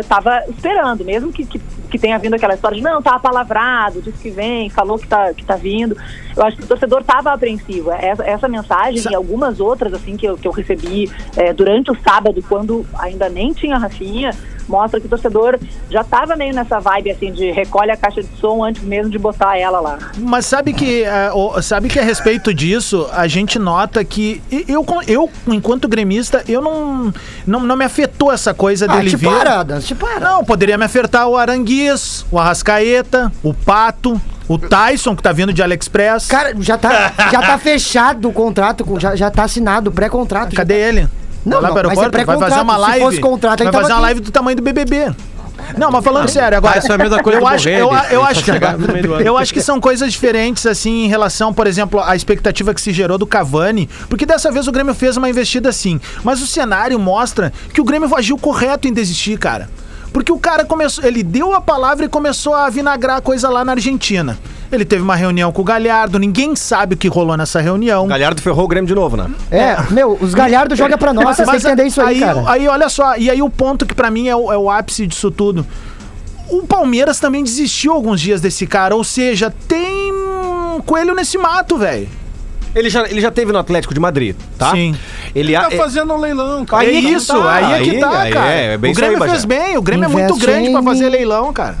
estava 0.00 0.42
esperando, 0.48 1.04
mesmo 1.04 1.30
que, 1.30 1.44
que, 1.44 1.58
que 1.90 1.98
tenha 1.98 2.18
vindo 2.18 2.32
aquela 2.32 2.54
história 2.54 2.78
de 2.78 2.82
não, 2.82 3.02
tá 3.02 3.18
palavrado, 3.18 4.00
disse 4.00 4.22
que 4.22 4.30
vem, 4.30 4.70
falou 4.70 4.98
que 4.98 5.06
tá, 5.06 5.34
que 5.34 5.44
tá 5.44 5.56
vindo. 5.56 5.94
Eu 6.34 6.44
acho 6.46 6.56
que 6.56 6.64
o 6.64 6.66
torcedor 6.66 7.02
estava 7.02 7.34
apreensivo. 7.34 7.92
Essa, 7.92 8.24
essa 8.24 8.48
mensagem 8.48 9.02
e 9.12 9.14
algumas 9.14 9.60
outras 9.60 9.92
assim 9.92 10.16
que 10.16 10.24
eu, 10.24 10.38
que 10.38 10.48
eu 10.48 10.52
recebi 10.52 11.10
eh, 11.36 11.52
durante 11.52 11.90
o 11.90 11.96
sábado, 12.02 12.42
quando 12.48 12.86
ainda 12.98 13.28
nem 13.28 13.52
tinha 13.52 13.76
Rafinha, 13.76 14.30
mostra 14.68 15.00
que 15.00 15.06
o 15.06 15.08
torcedor 15.08 15.58
já 15.90 16.00
estava 16.02 16.36
meio 16.36 16.54
nessa 16.54 16.78
vibe 16.78 17.10
assim 17.10 17.32
de 17.32 17.50
recolhe 17.50 17.90
a 17.90 17.96
caixa 17.96 18.22
de 18.22 18.28
som 18.40 18.62
antes 18.64 18.82
mesmo 18.82 19.10
de 19.10 19.18
botar 19.18 19.56
ela 19.58 19.80
lá. 19.80 19.98
Mas 20.18 20.46
sabe 20.46 20.72
que, 20.72 21.02
é, 21.04 21.30
o- 21.32 21.60
sabe 21.62 21.88
que 21.88 21.98
a 21.98 22.02
respeito 22.02 22.52
disso, 22.52 23.08
a 23.12 23.26
gente 23.26 23.58
nota 23.58 24.04
que 24.04 24.42
eu, 24.68 24.84
eu 25.06 25.30
enquanto 25.48 25.88
gremista, 25.88 26.42
eu 26.48 26.60
não, 26.60 27.12
não, 27.46 27.60
não 27.60 27.76
me 27.76 27.84
afetou 27.84 28.32
essa 28.32 28.52
coisa 28.54 28.86
Ah, 28.88 28.96
dele 28.96 29.10
te 29.10 29.16
vir. 29.16 29.28
para, 29.30 29.80
te 29.80 29.94
para. 29.94 30.20
Não, 30.20 30.44
poderia 30.44 30.76
me 30.78 30.84
afetar 30.84 31.26
o 31.28 31.36
Aranguiz, 31.36 32.24
o 32.30 32.38
Arrascaeta, 32.38 33.32
o 33.42 33.52
Pato, 33.54 34.20
o 34.48 34.58
Tyson, 34.58 35.14
que 35.16 35.22
tá 35.22 35.32
vindo 35.32 35.52
de 35.52 35.62
AliExpress. 35.62 36.26
Cara, 36.26 36.54
já 36.60 36.76
tá, 36.78 37.12
já 37.30 37.40
tá 37.40 37.58
fechado 37.58 38.28
o 38.28 38.32
contrato, 38.32 38.84
com- 38.84 38.98
já, 38.98 39.14
já 39.16 39.30
tá 39.30 39.44
assinado 39.44 39.90
o 39.90 39.92
pré-contrato. 39.92 40.54
Cadê 40.54 40.74
ele? 40.74 41.08
Não, 41.44 41.60
Vai 41.60 41.62
lá 41.62 41.68
não, 41.68 41.74
pro 41.74 41.88
é 41.88 41.90
aeroporto, 41.90 42.26
vai 42.26 42.38
fazer 42.38 42.60
uma. 42.60 42.74
Se 42.74 42.80
live. 42.80 43.04
fosse 43.04 43.20
contrato, 43.20 43.64
vai 43.64 43.72
fazer 43.72 43.92
uma 43.92 44.00
live 44.00 44.20
do 44.20 44.30
tamanho 44.30 44.56
do 44.56 44.62
BBB. 44.62 45.12
Não, 45.76 45.90
mas 45.90 46.04
falando 46.04 46.28
sério, 46.28 46.56
agora. 46.56 46.74
Tyson 46.74 46.92
é 46.92 46.94
a 46.94 46.98
mesma 46.98 47.22
coisa 47.22 47.38
eu 47.40 47.46
acho, 47.46 47.68
eu, 47.68 47.90
eu 48.10 48.22
acho 48.22 48.50
ano. 48.50 49.20
eu 49.20 49.36
acho 49.36 49.52
que 49.52 49.60
são 49.60 49.80
coisas 49.80 50.12
diferentes, 50.12 50.64
assim, 50.66 51.04
em 51.04 51.08
relação, 51.08 51.52
por 51.52 51.66
exemplo, 51.66 52.00
à 52.00 52.14
expectativa 52.14 52.72
que 52.72 52.80
se 52.80 52.92
gerou 52.92 53.18
do 53.18 53.26
Cavani. 53.26 53.88
Porque 54.08 54.24
dessa 54.24 54.50
vez 54.50 54.68
o 54.68 54.72
Grêmio 54.72 54.94
fez 54.94 55.16
uma 55.16 55.28
investida 55.28 55.68
assim. 55.68 56.00
Mas 56.22 56.40
o 56.40 56.46
cenário 56.46 56.98
mostra 56.98 57.52
que 57.72 57.80
o 57.80 57.84
Grêmio 57.84 58.14
agiu 58.14 58.38
correto 58.38 58.86
em 58.88 58.92
desistir, 58.92 59.38
cara. 59.38 59.68
Porque 60.12 60.32
o 60.32 60.38
cara 60.38 60.64
começou. 60.64 61.04
Ele 61.04 61.22
deu 61.22 61.54
a 61.54 61.60
palavra 61.60 62.04
e 62.04 62.08
começou 62.08 62.54
a 62.54 62.68
vinagrar 62.70 63.18
a 63.18 63.20
coisa 63.20 63.48
lá 63.48 63.64
na 63.64 63.72
Argentina. 63.72 64.38
Ele 64.70 64.84
teve 64.84 65.02
uma 65.02 65.16
reunião 65.16 65.50
com 65.50 65.62
o 65.62 65.64
Galhardo, 65.64 66.18
ninguém 66.18 66.54
sabe 66.54 66.94
o 66.94 66.98
que 66.98 67.08
rolou 67.08 67.36
nessa 67.36 67.60
reunião. 67.60 68.06
Galhardo 68.06 68.42
ferrou 68.42 68.64
o 68.64 68.68
Grêmio 68.68 68.86
de 68.86 68.94
novo, 68.94 69.16
né? 69.16 69.30
É, 69.50 69.76
meu, 69.90 70.18
os 70.20 70.34
Galhardo 70.34 70.76
joga 70.76 70.98
pra 70.98 71.14
nós, 71.14 71.36
vocês 71.38 71.64
entender 71.64 71.84
isso 71.84 72.02
aí, 72.02 72.20
cara. 72.20 72.44
Aí, 72.46 72.68
olha 72.68 72.88
só, 72.90 73.16
e 73.16 73.30
aí 73.30 73.40
o 73.40 73.48
ponto 73.48 73.86
que 73.86 73.94
pra 73.94 74.10
mim 74.10 74.28
é 74.28 74.36
o, 74.36 74.52
é 74.52 74.58
o 74.58 74.70
ápice 74.70 75.06
disso 75.06 75.30
tudo. 75.30 75.66
O 76.50 76.66
Palmeiras 76.66 77.18
também 77.18 77.42
desistiu 77.42 77.92
alguns 77.92 78.20
dias 78.20 78.40
desse 78.42 78.66
cara, 78.66 78.94
ou 78.94 79.04
seja, 79.04 79.52
tem 79.66 80.12
um 80.12 80.80
coelho 80.84 81.14
nesse 81.14 81.38
mato, 81.38 81.78
velho. 81.78 82.08
Ele 82.74 82.90
já, 82.90 83.04
ele 83.08 83.20
já 83.20 83.30
teve 83.30 83.52
no 83.52 83.58
Atlético 83.58 83.94
de 83.94 84.00
Madrid, 84.00 84.36
tá? 84.58 84.70
Sim. 84.72 84.94
Ele, 85.34 85.52
Tá 85.54 85.68
é- 85.70 85.76
fazendo 85.76 86.12
um 86.12 86.18
leilão, 86.20 86.64
cara. 86.64 86.84
é 86.84 86.88
Aí 86.88 87.02
que 87.02 87.08
isso, 87.08 87.32
tá, 87.36 87.54
aí 87.54 87.64
é 87.80 87.84
que 87.84 87.90
aí- 87.90 88.00
tá, 88.00 88.20
aí 88.20 88.32
cara. 88.32 88.52
é, 88.52 88.64
é 88.74 88.78
bem 88.78 88.90
o 88.90 88.94
aí, 88.94 88.96
Grêmio 88.96 89.18
Bagé. 89.18 89.32
fez 89.32 89.44
bem, 89.44 89.76
o 89.76 89.82
Grêmio 89.82 90.04
é 90.04 90.08
muito 90.08 90.24
Investe 90.26 90.46
grande 90.46 90.70
pra 90.70 90.80
em 90.80 90.84
fazer 90.84 91.04
mim. 91.04 91.10
leilão, 91.10 91.52
cara. 91.52 91.76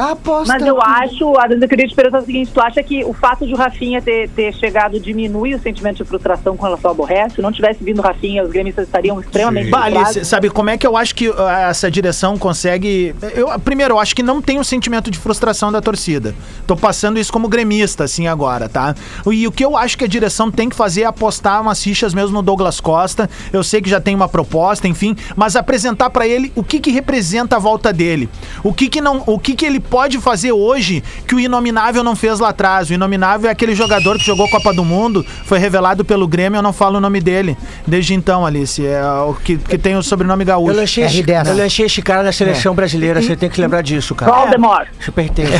Aposta. 0.00 0.52
Mas 0.52 0.66
eu 0.66 0.80
acho, 0.80 1.38
Adams, 1.38 1.62
eu 1.62 1.68
queria 1.68 1.86
te 1.86 1.94
perguntar 1.94 2.18
o 2.18 2.24
seguinte, 2.24 2.50
tu 2.52 2.60
acha 2.60 2.82
que 2.82 3.04
o 3.04 3.12
fato 3.12 3.46
de 3.46 3.52
o 3.52 3.56
Rafinha 3.56 4.00
ter, 4.00 4.28
ter 4.30 4.52
chegado 4.54 4.98
diminui 4.98 5.54
o 5.54 5.60
sentimento 5.60 5.98
de 5.98 6.04
frustração 6.04 6.56
com 6.56 6.64
relação 6.64 6.90
ao 6.90 6.94
Borré? 6.94 7.28
Se 7.28 7.42
não 7.42 7.52
tivesse 7.52 7.82
vindo 7.82 7.98
o 7.98 8.02
Rafinha, 8.02 8.42
os 8.42 8.50
gremistas 8.50 8.86
estariam 8.86 9.20
extremamente 9.20 9.70
frustrados? 9.70 10.28
sabe 10.28 10.50
como 10.50 10.70
é 10.70 10.78
que 10.78 10.86
eu 10.86 10.96
acho 10.96 11.14
que 11.14 11.28
ah, 11.36 11.68
essa 11.70 11.90
direção 11.90 12.38
consegue. 12.38 13.14
Eu, 13.34 13.48
primeiro, 13.60 13.94
eu 13.94 13.98
acho 13.98 14.14
que 14.14 14.22
não 14.22 14.40
tem 14.40 14.58
um 14.58 14.64
sentimento 14.64 15.10
de 15.10 15.18
frustração 15.18 15.70
da 15.70 15.80
torcida. 15.80 16.34
Tô 16.66 16.76
passando 16.76 17.18
isso 17.18 17.32
como 17.32 17.48
gremista, 17.48 18.04
assim, 18.04 18.26
agora, 18.26 18.68
tá? 18.68 18.94
E 19.30 19.46
o 19.46 19.52
que 19.52 19.64
eu 19.64 19.76
acho 19.76 19.98
que 19.98 20.04
a 20.04 20.08
direção 20.08 20.50
tem 20.50 20.68
que 20.68 20.76
fazer 20.76 21.02
é 21.02 21.06
apostar 21.06 21.60
umas 21.60 21.82
fichas 21.82 22.14
mesmo 22.14 22.32
no 22.32 22.42
Douglas 22.42 22.80
Costa. 22.80 23.28
Eu 23.52 23.62
sei 23.62 23.80
que 23.80 23.90
já 23.90 24.00
tem 24.00 24.14
uma 24.14 24.28
proposta, 24.28 24.86
enfim, 24.86 25.16
mas 25.36 25.56
apresentar 25.56 26.10
pra 26.10 26.26
ele 26.26 26.52
o 26.54 26.62
que 26.62 26.80
que 26.80 26.90
representa 26.90 27.56
a 27.56 27.58
volta 27.58 27.92
dele. 27.92 28.28
O 28.62 28.72
que 28.72 28.88
que 28.88 29.00
não, 29.00 29.22
o 29.26 29.38
que 29.38 29.54
que 29.54 29.66
ele 29.66 29.80
pode 29.90 30.18
fazer 30.18 30.52
hoje 30.52 31.02
que 31.26 31.34
o 31.34 31.40
Inominável 31.40 32.04
não 32.04 32.14
fez 32.14 32.38
lá 32.38 32.50
atrás. 32.50 32.88
O 32.88 32.94
Inominável 32.94 33.48
é 33.48 33.52
aquele 33.52 33.74
jogador 33.74 34.16
que 34.16 34.24
jogou 34.24 34.48
Copa 34.48 34.72
do 34.72 34.84
Mundo, 34.84 35.26
foi 35.44 35.58
revelado 35.58 36.04
pelo 36.04 36.28
Grêmio, 36.28 36.58
eu 36.58 36.62
não 36.62 36.72
falo 36.72 36.98
o 36.98 37.00
nome 37.00 37.20
dele. 37.20 37.56
Desde 37.86 38.14
então, 38.14 38.46
Alice, 38.46 38.86
é 38.86 39.02
o 39.02 39.34
que, 39.34 39.56
que 39.56 39.76
tem 39.76 39.96
o 39.96 40.02
sobrenome 40.02 40.44
gaúcho. 40.44 40.72
Eu 40.72 40.76
lancei, 40.76 41.04
esse, 41.04 41.22
R10. 41.22 41.48
eu 41.48 41.56
lancei 41.56 41.86
esse 41.86 42.00
cara 42.00 42.22
na 42.22 42.32
seleção 42.32 42.74
brasileira, 42.74 43.20
você 43.20 43.36
tem 43.36 43.50
que 43.50 43.60
lembrar 43.60 43.82
disso, 43.82 44.14
cara. 44.14 44.30
Valdemar. 44.30 44.88
Isso 44.98 45.10
pertence. 45.12 45.52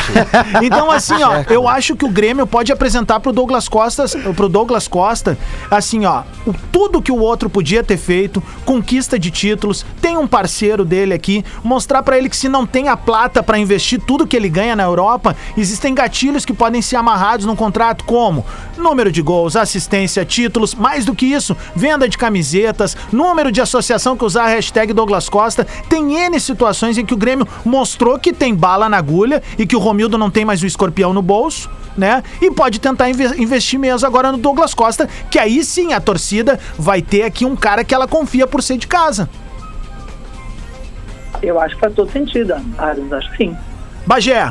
Então, 0.63 0.91
assim, 0.91 1.23
ó, 1.23 1.43
eu 1.49 1.69
acho 1.69 1.97
que 1.97 2.05
o 2.05 2.09
Grêmio 2.09 2.47
pode 2.47 2.73
apresentar 2.73 3.19
pro 3.21 3.33
Douglas 3.33 3.69
Costa, 3.69 4.05
pro 4.37 4.49
Douglas 4.49 4.87
Costa, 4.87 5.37
assim, 5.71 6.05
ó, 6.05 6.23
o, 6.47 6.53
tudo 6.71 7.03
que 7.03 7.11
o 7.11 7.19
outro 7.19 7.51
podia 7.51 7.83
ter 7.83 7.97
feito, 7.97 8.43
conquista 8.65 9.19
de 9.19 9.31
títulos, 9.31 9.85
tem 10.01 10.17
um 10.17 10.27
parceiro 10.27 10.85
dele 10.85 11.15
aqui, 11.15 11.45
mostrar 11.65 12.03
pra 12.03 12.17
ele 12.17 12.29
que 12.29 12.37
se 12.37 12.49
não 12.49 12.67
tem 12.67 12.89
a 12.89 12.97
plata 12.97 13.43
pra 13.43 13.59
investir 13.59 14.01
tudo 14.11 14.26
que 14.26 14.37
ele 14.37 14.49
ganha 14.49 14.75
na 14.75 14.83
Europa, 14.83 15.37
existem 15.57 15.95
gatilhos 15.95 16.45
que 16.45 16.52
podem 16.52 16.83
ser 16.83 16.97
amarrados 16.97 17.47
num 17.47 17.55
contrato, 17.55 18.02
como 18.02 18.45
número 18.76 19.12
de 19.12 19.23
gols, 19.23 19.55
assistência, 19.55 20.25
títulos, 20.25 20.75
mais 20.75 21.05
do 21.05 21.14
que 21.14 21.26
isso, 21.26 21.57
venda 21.76 22.09
de 22.09 22.19
camisetas, 22.19 22.97
número 23.12 23.52
de 23.52 23.61
associação 23.61 24.17
que 24.17 24.25
usar 24.25 24.47
a 24.47 24.49
hashtag 24.49 24.93
Douglas 24.93 25.29
Costa, 25.29 25.64
tem 25.88 26.17
N 26.25 26.40
situações 26.40 26.99
em 26.99 27.07
que 27.07 27.14
o 27.14 27.17
Grêmio 27.17 27.47
mostrou 27.64 28.19
que 28.19 28.33
tem 28.33 28.52
bala 28.52 28.88
na 28.88 28.97
agulha 28.97 29.40
e 29.57 29.64
que 29.64 29.76
o 29.76 29.79
Romildo 29.79 30.19
não 30.19 30.29
tem 30.29 30.45
mais 30.45 30.61
o 30.61 30.67
escorpião 30.67 31.12
no 31.12 31.23
bolso, 31.23 31.71
né? 31.97 32.25
E 32.43 32.50
pode 32.50 32.81
tentar 32.81 33.09
inve- 33.09 33.40
investir 33.40 33.79
mesmo 33.79 34.05
agora 34.09 34.33
no 34.33 34.38
Douglas 34.38 34.75
Costa, 34.75 35.09
que 35.31 35.38
aí 35.38 35.62
sim 35.62 35.93
a 35.93 36.00
torcida 36.00 36.59
vai 36.76 37.00
ter 37.00 37.23
aqui 37.23 37.45
um 37.45 37.55
cara 37.55 37.85
que 37.85 37.95
ela 37.95 38.09
confia 38.09 38.45
por 38.45 38.61
ser 38.61 38.76
de 38.76 38.88
casa. 38.88 39.31
Eu 41.40 41.61
acho 41.61 41.76
que 41.76 41.81
faz 41.81 41.95
todo 41.95 42.11
sentido, 42.11 42.55
Adams, 42.76 43.12
acho 43.12 43.31
que 43.31 43.37
sim. 43.37 43.57
Bagé, 44.11 44.43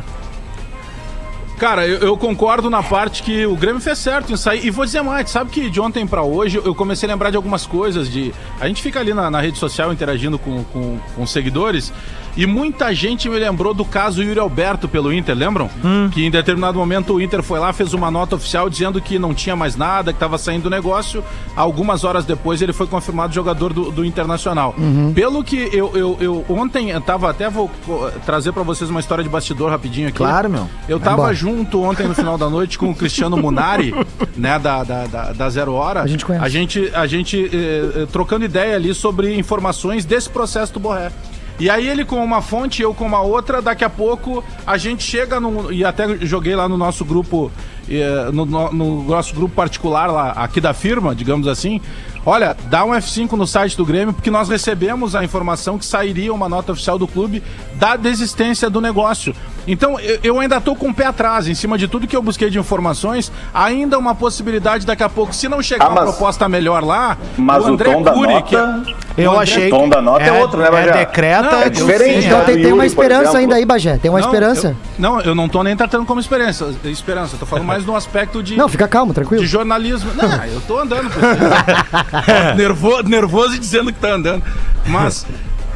Cara, 1.59 1.85
eu, 1.85 1.99
eu 1.99 2.17
concordo 2.17 2.69
na 2.69 2.81
parte 2.81 3.21
que 3.21 3.45
o 3.45 3.55
Grêmio 3.55 3.81
fez 3.81 3.97
certo 3.97 4.31
em 4.31 4.37
sair. 4.37 4.65
E 4.65 4.69
vou 4.69 4.85
dizer 4.85 5.01
mais, 5.01 5.29
sabe 5.29 5.51
que 5.51 5.69
de 5.69 5.81
ontem 5.81 6.07
pra 6.07 6.23
hoje 6.23 6.59
eu 6.63 6.73
comecei 6.73 7.07
a 7.07 7.11
lembrar 7.11 7.31
de 7.31 7.35
algumas 7.35 7.65
coisas. 7.65 8.09
de 8.09 8.33
A 8.61 8.67
gente 8.67 8.81
fica 8.81 8.99
ali 8.99 9.13
na, 9.13 9.29
na 9.29 9.41
rede 9.41 9.57
social 9.57 9.91
interagindo 9.91 10.39
com, 10.39 10.63
com, 10.63 10.97
com 11.15 11.27
seguidores. 11.27 11.91
E 12.37 12.45
muita 12.45 12.93
gente 12.93 13.27
me 13.27 13.37
lembrou 13.37 13.73
do 13.73 13.83
caso 13.83 14.23
Yuri 14.23 14.39
Alberto 14.39 14.87
pelo 14.87 15.11
Inter, 15.11 15.35
lembram? 15.35 15.69
Que 16.09 16.25
em 16.25 16.31
determinado 16.31 16.77
momento 16.77 17.15
o 17.15 17.21
Inter 17.21 17.43
foi 17.43 17.59
lá, 17.59 17.73
fez 17.73 17.93
uma 17.93 18.09
nota 18.09 18.37
oficial 18.37 18.69
dizendo 18.69 19.01
que 19.01 19.19
não 19.19 19.33
tinha 19.33 19.57
mais 19.57 19.75
nada, 19.75 20.13
que 20.13 20.15
estava 20.17 20.37
saindo 20.37 20.63
do 20.63 20.69
negócio. 20.69 21.21
Algumas 21.53 22.05
horas 22.05 22.23
depois 22.23 22.61
ele 22.61 22.71
foi 22.71 22.87
confirmado 22.87 23.33
jogador 23.33 23.73
do, 23.73 23.91
do 23.91 24.05
Internacional. 24.05 24.73
Pelo 25.13 25.43
que 25.43 25.69
eu, 25.73 25.91
eu, 25.95 26.17
eu 26.21 26.45
ontem 26.47 26.91
eu 26.91 27.01
tava 27.01 27.29
até 27.29 27.49
vou 27.49 27.69
trazer 28.25 28.53
pra 28.53 28.63
vocês 28.63 28.89
uma 28.89 29.01
história 29.01 29.23
de 29.23 29.29
bastidor 29.29 29.69
rapidinho 29.69 30.07
aqui. 30.07 30.17
Claro, 30.17 30.49
meu. 30.49 30.69
Eu 30.87 30.97
tava 30.97 31.15
embora. 31.15 31.33
Junto 31.49 31.81
ontem 31.81 32.07
no 32.07 32.13
final 32.13 32.37
da 32.37 32.49
noite 32.49 32.77
com 32.77 32.91
o 32.91 32.95
Cristiano 32.95 33.35
Munari, 33.35 33.93
né, 34.37 34.59
da, 34.59 34.83
da, 34.83 35.05
da, 35.07 35.31
da 35.33 35.49
Zero 35.49 35.73
Hora. 35.73 36.01
A 36.03 36.07
gente 36.07 36.23
conhece. 36.25 36.45
A 36.45 36.49
gente, 36.49 36.91
a 36.93 37.07
gente 37.07 37.49
eh, 37.51 38.01
eh, 38.03 38.07
trocando 38.11 38.45
ideia 38.45 38.75
ali 38.75 38.93
sobre 38.93 39.35
informações 39.37 40.05
desse 40.05 40.29
processo 40.29 40.73
do 40.73 40.79
Borré. 40.79 41.11
E 41.59 41.69
aí 41.69 41.87
ele 41.89 42.05
com 42.05 42.23
uma 42.23 42.41
fonte, 42.41 42.81
eu 42.81 42.93
com 42.93 43.05
uma 43.05 43.19
outra, 43.19 43.61
daqui 43.61 43.83
a 43.83 43.89
pouco 43.89 44.43
a 44.65 44.77
gente 44.77 45.03
chega 45.03 45.39
no. 45.41 45.73
E 45.73 45.83
até 45.83 46.17
joguei 46.25 46.55
lá 46.55 46.69
no 46.69 46.77
nosso 46.77 47.03
grupo, 47.03 47.51
eh, 47.89 48.29
no, 48.31 48.45
no- 48.45 48.71
no 48.71 49.03
nosso 49.03 49.33
grupo 49.35 49.53
particular 49.55 50.07
lá, 50.07 50.31
aqui 50.31 50.61
da 50.61 50.73
firma, 50.73 51.13
digamos 51.15 51.47
assim. 51.47 51.81
Olha, 52.25 52.55
dá 52.69 52.85
um 52.85 52.91
F5 52.91 53.31
no 53.33 53.47
site 53.47 53.75
do 53.75 53.85
Grêmio, 53.85 54.13
porque 54.13 54.29
nós 54.29 54.47
recebemos 54.49 55.15
a 55.15 55.23
informação 55.23 55.77
que 55.77 55.85
sairia 55.85 56.33
uma 56.33 56.47
nota 56.47 56.71
oficial 56.73 56.97
do 56.99 57.07
clube 57.07 57.41
da 57.75 57.95
desistência 57.95 58.69
do 58.69 58.79
negócio. 58.79 59.33
Então, 59.67 59.99
eu, 59.99 60.19
eu 60.23 60.39
ainda 60.39 60.59
tô 60.59 60.75
com 60.75 60.89
o 60.89 60.93
pé 60.93 61.05
atrás, 61.05 61.47
em 61.47 61.53
cima 61.53 61.77
de 61.77 61.87
tudo 61.87 62.07
que 62.07 62.15
eu 62.15 62.21
busquei 62.21 62.49
de 62.49 62.57
informações, 62.59 63.31
ainda 63.53 63.97
uma 63.97 64.15
possibilidade 64.15 64.85
daqui 64.85 65.03
a 65.03 65.09
pouco, 65.09 65.33
se 65.33 65.47
não 65.47 65.61
chegar 65.61 65.85
Ah, 65.85 65.89
uma 65.89 66.01
mas- 66.01 66.09
proposta 66.11 66.49
melhor 66.49 66.83
lá, 66.83 67.17
Mas 67.37 67.65
o, 67.65 67.77
tom 67.77 68.01
da 68.01 68.13
nota. 68.15 68.41
que- 68.43 68.55
Eu 69.17 69.31
o 69.31 69.33
André- 69.33 69.43
achei 69.43 69.67
O 69.67 69.69
tom 69.77 69.89
da 69.89 70.01
nota 70.01 70.23
é, 70.23 70.31
outro, 70.31 70.59
né, 70.59 70.67
é 70.67 70.71
Bagé? 70.71 70.91
decreta. 70.91 71.41
Não, 71.51 71.59
é 71.61 71.65
eu 71.65 71.69
diferente, 71.69 72.25
Então 72.27 72.39
É, 72.39 72.43
tem, 72.45 72.61
tem 72.61 72.73
uma 72.73 72.85
esperança 72.85 73.37
ainda 73.37 73.55
aí, 73.55 73.65
Bagé. 73.65 73.97
Tem 73.97 74.09
uma 74.09 74.19
Não, 74.19 74.27
esperança. 74.27 74.67
eu- 74.69 74.75
não, 74.97 75.21
eu 75.21 75.35
não 75.35 75.49
tô 75.49 75.61
nem 75.63 75.75
tratando 75.75 76.05
como 76.05 76.19
esperança. 76.19 76.73
Esperança, 76.85 77.35
eu 77.35 77.39
tô 77.39 77.45
falando 77.45 77.65
mais 77.65 77.85
no 77.85 77.95
aspecto 77.95 78.41
de. 78.41 78.55
Não, 78.55 78.67
fica 78.69 78.87
calmo, 78.87 79.13
tranquilo. 79.13 79.43
de 79.43 79.47
jornalismo. 79.49 80.11
Não, 80.15 80.45
eu 80.45 80.61
tô 80.61 80.79
andando. 80.79 81.09
nervoso, 82.55 83.03
nervoso 83.03 83.55
e 83.55 83.59
dizendo 83.59 83.91
que 83.91 83.99
tá 83.99 84.13
andando. 84.13 84.43
Mas 84.85 85.25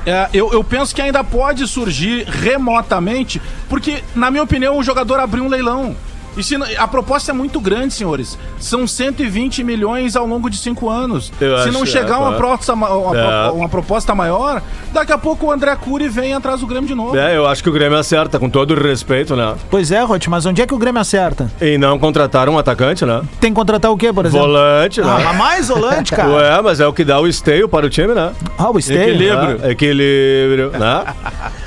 é, 0.06 0.30
eu, 0.34 0.52
eu 0.52 0.64
penso 0.64 0.94
que 0.94 1.02
ainda 1.02 1.24
pode 1.24 1.68
surgir 1.68 2.26
remotamente, 2.26 3.42
porque, 3.70 4.04
na 4.16 4.30
minha 4.30 4.44
opinião, 4.44 4.78
o 4.78 4.84
jogador 4.84 5.20
abriu 5.20 5.44
um 5.44 5.50
leilão. 5.50 5.96
E 6.36 6.44
se, 6.44 6.58
não- 6.58 6.66
a 6.78 6.88
proposta 6.88 7.32
é 7.32 7.34
muito 7.34 7.60
grande, 7.60 7.94
senhores. 7.94 8.38
São 8.60 8.88
120 8.88 9.64
milhões 9.64 10.16
ao 10.16 10.26
longo 10.26 10.50
de 10.50 10.58
cinco 10.58 10.90
anos. 10.90 11.32
Eu 11.40 11.58
se 11.60 11.72
não 11.72 11.84
é, 11.84 11.86
chegar 11.86 12.18
uma, 12.18 12.28
claro. 12.34 12.38
proposta, 12.38 12.76
ma- 12.76 12.90
uma, 12.90 13.18
É. 13.18 13.50
uma 13.52 13.70
proposta 13.70 14.16
maior, 14.16 14.62
daqui 14.92 15.12
a 15.12 15.18
pouco 15.18 15.48
o 15.48 15.52
André 15.52 15.76
Cury 15.76 16.08
vem 16.08 16.34
atrás 16.34 16.60
do 16.62 16.68
Grêmio 16.68 16.88
de 16.88 16.96
novo. 16.96 17.16
É, 17.18 17.36
eu 17.38 17.46
acho 17.48 17.62
que 17.64 17.70
o 17.70 17.72
Grêmio 17.72 17.98
acerta, 17.98 18.40
com 18.40 18.50
todo 18.50 18.72
o 18.72 18.82
respeito, 18.82 19.36
né? 19.36 19.56
Pois 19.70 19.92
é, 19.92 20.02
Rote, 20.02 20.30
mas 20.30 20.46
onde 20.46 20.62
é 20.62 20.66
que 20.68 20.74
o 20.74 20.78
Grêmio 20.78 21.00
acerta? 21.02 21.52
E 21.62 21.78
não 21.78 22.00
contratar 22.00 22.50
um 22.50 22.58
atacante, 22.58 23.06
né? 23.06 23.22
Tem 23.40 23.52
que 23.52 23.56
contratar 23.56 23.92
o 23.92 23.98
quê, 23.98 24.12
por 24.12 24.26
exemplo? 24.26 24.48
Volante, 24.48 25.02
Ah, 25.02 25.06
né? 25.18 25.24
mas 25.26 25.38
mais 25.38 25.68
volante, 25.70 26.12
cara. 26.16 26.30
Ué, 26.30 26.62
mas 26.62 26.80
é 26.80 26.88
o 26.88 26.94
que 26.94 27.04
dá 27.04 27.20
o 27.20 27.28
esteio 27.28 27.70
para 27.70 27.86
o 27.86 27.90
time, 27.90 28.14
né? 28.14 28.32
Ah, 28.58 28.72
o 28.72 28.80
esteio. 28.80 29.02
Equilíbrio. 29.14 29.60
Ah, 29.64 29.72
equilíbrio, 29.72 30.72
né? 30.72 31.04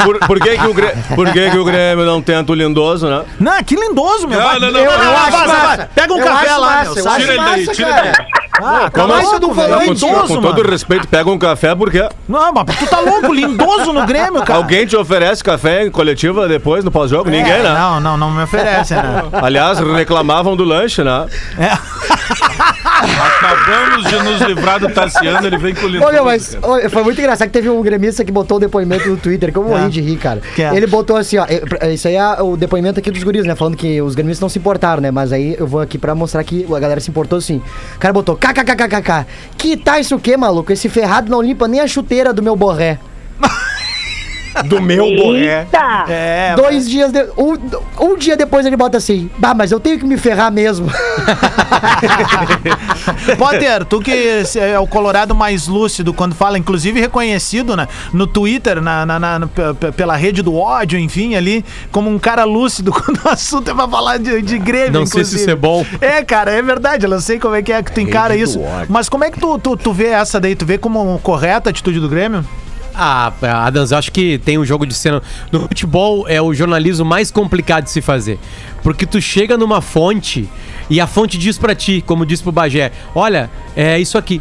Por, 0.02 0.18
por 0.20 0.40
que, 0.40 0.56
que, 0.58 0.66
o 0.66 0.74
Grêmio, 0.74 1.04
por 1.14 1.32
que, 1.32 1.50
que 1.50 1.58
o 1.58 1.64
Grêmio 1.64 2.04
não 2.04 2.20
tenta 2.22 2.52
o 2.52 2.54
lindoso, 2.54 3.08
né? 3.08 3.24
Não, 3.40 3.62
que 3.64 3.74
lindoso, 3.76 4.26
meu. 4.28 4.38
Não, 4.58 4.70
não, 4.70 4.72
não, 4.72 4.80
eu, 4.80 4.90
eu 4.90 4.98
não, 5.04 5.16
acho 5.16 5.48
massa. 5.48 5.90
Pega 5.94 6.14
um 6.14 6.18
Eu 6.18 6.24
café 6.24 6.56
lá, 6.56 6.82
meu. 6.84 6.96
eu. 6.96 7.02
Tira 7.16 7.32
ele 7.34 7.42
daí, 7.44 7.66
tira 7.68 7.88
ele 7.88 8.12
daí. 8.12 8.26
Ah, 8.58 8.90
tá 8.90 8.90
Como. 8.90 9.08
Não, 9.08 9.20
É 9.20 9.76
com, 9.76 9.80
lindoso, 9.92 10.34
com 10.36 10.40
todo 10.40 10.56
mano. 10.56 10.70
respeito, 10.70 11.06
pega 11.08 11.28
um 11.30 11.38
café 11.38 11.74
porque 11.74 12.08
Não, 12.26 12.52
mas 12.52 12.64
tu 12.78 12.86
tá 12.86 13.00
louco, 13.00 13.30
lindoso 13.32 13.92
no 13.92 14.06
Grêmio, 14.06 14.42
cara. 14.42 14.58
alguém 14.58 14.86
te 14.86 14.96
oferece 14.96 15.44
café 15.44 15.84
em 15.84 15.90
coletiva 15.90 16.48
depois, 16.48 16.82
no 16.82 16.90
pós-jogo? 16.90 17.28
Ninguém, 17.28 17.52
É, 17.52 17.62
né? 17.62 17.74
Não, 17.74 18.00
não, 18.00 18.16
não 18.16 18.30
me 18.30 18.42
oferece, 18.44 18.94
né? 18.94 19.24
Aliás, 19.42 19.78
reclamavam 19.78 20.56
do 20.56 20.64
lanche, 20.64 21.04
né? 21.04 21.26
Acabamos 22.26 24.04
de 24.08 24.16
nos 24.22 24.40
livrar 24.42 24.80
do 24.80 24.88
Tassiano, 24.88 25.46
ele 25.46 25.58
vem 25.58 25.74
com 25.74 25.86
o 25.86 25.90
meu, 25.90 26.24
mas 26.24 26.56
ô, 26.62 26.88
foi 26.90 27.02
muito 27.02 27.20
engraçado 27.20 27.48
que 27.48 27.52
teve 27.52 27.68
um 27.68 27.80
gremista 27.82 28.24
que 28.24 28.32
botou 28.32 28.56
o 28.56 28.60
depoimento 28.60 29.08
no 29.08 29.16
Twitter, 29.16 29.52
que 29.52 29.58
eu 29.58 29.62
morri 29.64 29.84
É. 29.84 29.88
de 29.88 30.00
rir, 30.00 30.16
cara. 30.16 30.40
Que 30.54 30.62
é? 30.62 30.74
Ele 30.76 30.86
botou 30.86 31.16
assim, 31.16 31.38
ó, 31.38 31.46
eh, 31.48 31.92
isso 31.92 32.08
aí 32.08 32.16
é 32.16 32.42
o 32.42 32.56
depoimento 32.56 32.98
aqui 32.98 33.10
dos 33.10 33.22
guris, 33.22 33.44
né, 33.44 33.54
falando 33.54 33.76
que 33.76 34.00
os 34.02 34.14
gremistas 34.14 34.40
não 34.40 34.48
se 34.48 34.58
importaram, 34.58 35.00
né, 35.02 35.10
mas 35.10 35.32
aí 35.32 35.56
eu 35.58 35.66
vou 35.66 35.80
aqui 35.80 35.98
pra 35.98 36.14
mostrar 36.14 36.42
que 36.44 36.66
a 36.72 36.78
galera 36.78 37.00
se 37.00 37.10
importou 37.10 37.40
sim. 37.40 37.60
O 37.96 37.98
cara 37.98 38.12
botou 38.12 38.36
kkkkkk, 38.36 39.26
que 39.56 39.76
tá 39.76 39.98
isso 40.00 40.16
o 40.16 40.20
quê, 40.20 40.36
maluco? 40.36 40.72
Esse 40.72 40.88
ferrado 40.88 41.30
não 41.30 41.42
limpa 41.42 41.68
nem 41.68 41.80
a 41.80 41.86
chuteira 41.86 42.32
do 42.32 42.42
meu 42.42 42.56
borré. 42.56 42.98
Do 44.64 44.80
meu 44.80 45.04
Eita! 45.06 46.04
É, 46.08 46.54
Dois 46.56 46.88
dias, 46.88 47.12
de- 47.12 47.26
um, 47.36 47.56
um 48.00 48.16
dia 48.16 48.36
depois 48.36 48.64
ele 48.66 48.76
bota 48.76 48.96
assim, 48.98 49.30
bah, 49.38 49.54
mas 49.54 49.70
eu 49.72 49.78
tenho 49.80 49.98
que 49.98 50.04
me 50.06 50.16
ferrar 50.16 50.50
mesmo. 50.50 50.86
Potter, 53.38 53.84
tu 53.84 54.00
que 54.00 54.42
é 54.58 54.78
o 54.78 54.86
colorado 54.86 55.34
mais 55.34 55.66
lúcido 55.66 56.12
quando 56.14 56.34
fala, 56.34 56.58
inclusive 56.58 57.00
reconhecido 57.00 57.76
né, 57.76 57.88
no 58.12 58.26
Twitter, 58.26 58.80
na, 58.80 59.04
na- 59.06 59.18
na- 59.18 59.48
pela 59.96 60.16
rede 60.16 60.42
do 60.42 60.54
ódio, 60.54 60.98
enfim, 60.98 61.34
ali, 61.34 61.64
como 61.90 62.10
um 62.10 62.18
cara 62.18 62.44
lúcido 62.44 62.92
quando 62.96 63.20
o 63.24 63.28
assunto 63.28 63.70
é 63.70 63.74
pra 63.74 63.88
falar 63.88 64.18
de, 64.18 64.40
de 64.42 64.58
Grêmio, 64.58 65.00
Não 65.00 65.06
sei 65.06 65.24
se 65.24 65.36
inclusive. 65.36 65.40
isso 65.42 65.50
é 65.50 65.56
bom. 65.56 65.84
É, 66.00 66.22
cara, 66.24 66.50
é 66.52 66.62
verdade, 66.62 67.06
eu 67.06 67.10
não 67.10 67.20
sei 67.20 67.38
como 67.38 67.54
é 67.54 67.62
que 67.62 67.72
é 67.72 67.82
que 67.82 67.92
tu 67.92 68.00
encara 68.00 68.36
isso. 68.36 68.60
Mas 68.88 69.08
como 69.08 69.24
é 69.24 69.30
que 69.30 69.38
tu, 69.38 69.58
tu, 69.58 69.76
tu 69.76 69.92
vê 69.92 70.08
essa 70.08 70.40
daí? 70.40 70.54
Tu 70.54 70.64
vê 70.66 70.78
como 70.78 71.18
correta 71.22 71.68
a 71.68 71.70
atitude 71.70 72.00
do 72.00 72.08
Grêmio? 72.08 72.44
Ah, 72.96 73.30
Adams, 73.66 73.90
eu 73.90 73.98
acho 73.98 74.10
que 74.10 74.38
tem 74.38 74.58
um 74.58 74.64
jogo 74.64 74.86
de 74.86 74.94
cena. 74.94 75.22
No 75.52 75.60
futebol 75.60 76.26
é 76.26 76.40
o 76.40 76.54
jornalismo 76.54 77.04
mais 77.04 77.30
complicado 77.30 77.84
de 77.84 77.90
se 77.90 78.00
fazer. 78.00 78.38
Porque 78.82 79.04
tu 79.04 79.20
chega 79.20 79.58
numa 79.58 79.82
fonte 79.82 80.48
e 80.88 81.00
a 81.00 81.06
fonte 81.06 81.36
diz 81.36 81.58
pra 81.58 81.74
ti, 81.74 82.02
como 82.06 82.24
disse 82.24 82.42
pro 82.42 82.52
Bagé: 82.52 82.92
olha, 83.14 83.50
é 83.76 83.98
isso 83.98 84.16
aqui. 84.16 84.40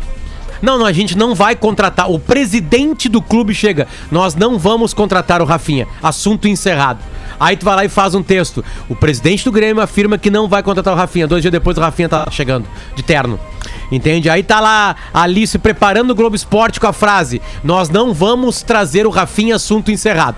Não, 0.62 0.79
não, 0.79 0.85
a 0.85 0.93
gente 0.93 1.17
não 1.17 1.35
vai 1.35 1.55
contratar. 1.55 2.09
O 2.09 2.17
presidente 2.17 3.09
do 3.09 3.21
clube 3.21 3.53
chega. 3.53 3.88
Nós 4.09 4.35
não 4.35 4.57
vamos 4.57 4.93
contratar 4.93 5.41
o 5.41 5.45
Rafinha. 5.45 5.88
Assunto 6.01 6.47
encerrado. 6.47 7.00
Aí 7.39 7.57
tu 7.57 7.65
vai 7.65 7.75
lá 7.75 7.85
e 7.85 7.89
faz 7.89 8.15
um 8.15 8.24
texto. 8.24 8.63
O 8.88 8.95
presidente 8.95 9.43
do 9.43 9.51
Grêmio 9.51 9.83
afirma 9.83 10.17
que 10.17 10.29
não 10.29 10.47
vai 10.47 10.63
contratar 10.63 10.93
o 10.93 10.97
Rafinha. 10.97 11.27
Dois 11.27 11.41
dias 11.41 11.51
depois 11.51 11.77
o 11.77 11.81
Rafinha 11.81 12.07
tá 12.07 12.27
chegando, 12.31 12.67
de 12.95 13.03
terno. 13.03 13.39
Entende? 13.92 14.30
Aí 14.30 14.44
tá 14.44 14.60
lá 14.60 14.96
a 15.13 15.24
Alice 15.24 15.58
preparando 15.60 16.12
o 16.12 16.15
Globo 16.15 16.36
Esporte 16.36 16.80
com 16.80 16.88
a 16.88 16.94
frase: 16.94 17.42
Nós 17.63 17.89
não 17.89 18.13
vamos 18.13 18.62
trazer 18.62 19.06
o 19.06 19.10
Rafinha, 19.10 19.56
assunto 19.56 19.92
encerrado. 19.92 20.38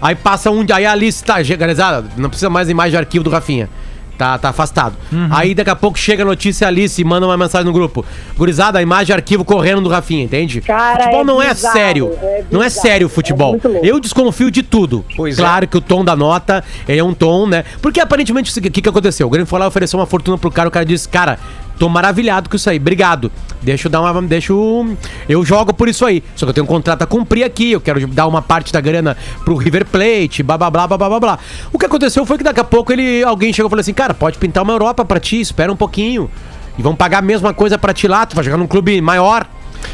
Aí 0.00 0.14
passa 0.14 0.50
um. 0.50 0.64
Aí 0.72 0.86
a 0.86 0.92
Alice 0.92 1.22
tá. 1.24 1.36
Organizada, 1.38 2.04
não 2.16 2.28
precisa 2.28 2.50
mais 2.50 2.68
imagem 2.68 2.92
de 2.92 2.96
arquivo 2.98 3.24
do 3.24 3.30
Rafinha. 3.30 3.68
Tá, 4.16 4.38
tá 4.38 4.50
afastado. 4.50 4.94
Aí 5.30 5.54
daqui 5.54 5.70
a 5.70 5.74
pouco 5.76 5.98
chega 5.98 6.22
a 6.22 6.26
notícia 6.26 6.66
a 6.66 6.68
Alice 6.68 7.00
e 7.00 7.04
manda 7.04 7.26
uma 7.26 7.36
mensagem 7.36 7.66
no 7.66 7.72
grupo. 7.72 8.04
Gurizada, 8.36 8.78
a 8.78 8.82
imagem 8.82 9.06
de 9.06 9.12
arquivo 9.12 9.44
correndo 9.44 9.80
do 9.80 9.88
Rafinha, 9.88 10.22
entende? 10.22 10.60
Cara, 10.60 11.04
futebol 11.04 11.20
é 11.22 11.24
não 11.24 11.42
é 11.42 11.52
bizarro, 11.52 11.72
sério. 11.74 12.18
é 12.22 12.44
não 12.48 12.62
é 12.62 12.70
sério 12.70 13.08
o 13.08 13.10
é 13.10 13.12
futebol. 13.12 13.50
muito 13.52 13.66
louco. 13.66 13.84
Eu 13.84 13.98
desconfio 13.98 14.52
de 14.52 14.62
tudo. 14.62 15.04
Pois 15.16 15.36
claro 15.36 15.66
que 15.66 15.76
o 15.76 15.80
tom 15.80 16.04
da 16.04 16.14
nota 16.14 16.62
é 16.86 17.02
um 17.02 17.12
tom, 17.12 17.48
né? 17.48 17.64
Porque 17.82 18.00
aparentemente 18.00 18.56
o 18.56 18.62
que, 18.62 18.82
que 18.82 18.88
aconteceu? 18.88 19.26
O 19.26 19.30
Grêmio 19.30 19.46
foi 19.48 19.58
lá 19.58 19.64
e 19.64 19.68
ofereceu 19.68 19.98
uma 19.98 20.06
fortuna 20.06 20.38
pro 20.38 20.50
cara, 20.50 20.68
o 20.68 20.72
cara 20.72 20.86
disse, 20.86 21.08
cara, 21.08 21.38
tô 21.78 21.88
maravilhado 21.88 22.48
com 22.48 22.56
isso 22.56 22.68
aí, 22.68 22.76
obrigado. 22.76 23.30
Deixa 23.62 23.88
eu 23.88 23.90
dar 23.90 24.00
uma. 24.00 24.22
Deixa 24.22 24.52
eu. 24.52 24.96
Eu 25.28 25.44
jogo 25.44 25.72
por 25.72 25.88
isso 25.88 26.04
aí. 26.04 26.22
Só 26.36 26.46
que 26.46 26.50
eu 26.50 26.54
tenho 26.54 26.64
um 26.64 26.68
contrato 26.68 27.02
a 27.02 27.06
cumprir 27.06 27.44
aqui, 27.44 27.72
eu 27.72 27.80
quero 27.80 28.06
dar 28.08 28.26
uma 28.26 28.42
parte 28.42 28.72
da 28.72 28.80
grana 28.80 29.16
pro 29.44 29.56
River 29.56 29.86
Plate, 29.86 30.42
blá 30.42 30.58
blá 30.58 30.70
blá 30.70 30.86
blá 30.86 30.96
blá 30.96 31.20
blá. 31.20 31.38
O 31.72 31.78
que 31.78 31.86
aconteceu 31.86 32.24
foi 32.26 32.38
que 32.38 32.44
daqui 32.44 32.60
a 32.60 32.64
pouco 32.64 32.92
ele. 32.92 33.22
Alguém 33.22 33.52
chegou 33.52 33.68
e 33.68 33.70
falou 33.70 33.80
assim, 33.80 33.94
cara, 33.94 34.14
pode 34.14 34.38
pintar 34.38 34.62
uma 34.62 34.72
Europa 34.72 35.04
pra 35.04 35.18
ti, 35.18 35.40
espera 35.40 35.72
um 35.72 35.76
pouquinho. 35.76 36.30
E 36.76 36.82
vão 36.82 36.94
pagar 36.94 37.18
a 37.18 37.22
mesma 37.22 37.54
coisa 37.54 37.78
pra 37.78 37.94
ti 37.94 38.08
lá, 38.08 38.26
tu 38.26 38.34
vai 38.34 38.44
jogar 38.44 38.56
num 38.56 38.66
clube 38.66 39.00
maior. 39.00 39.46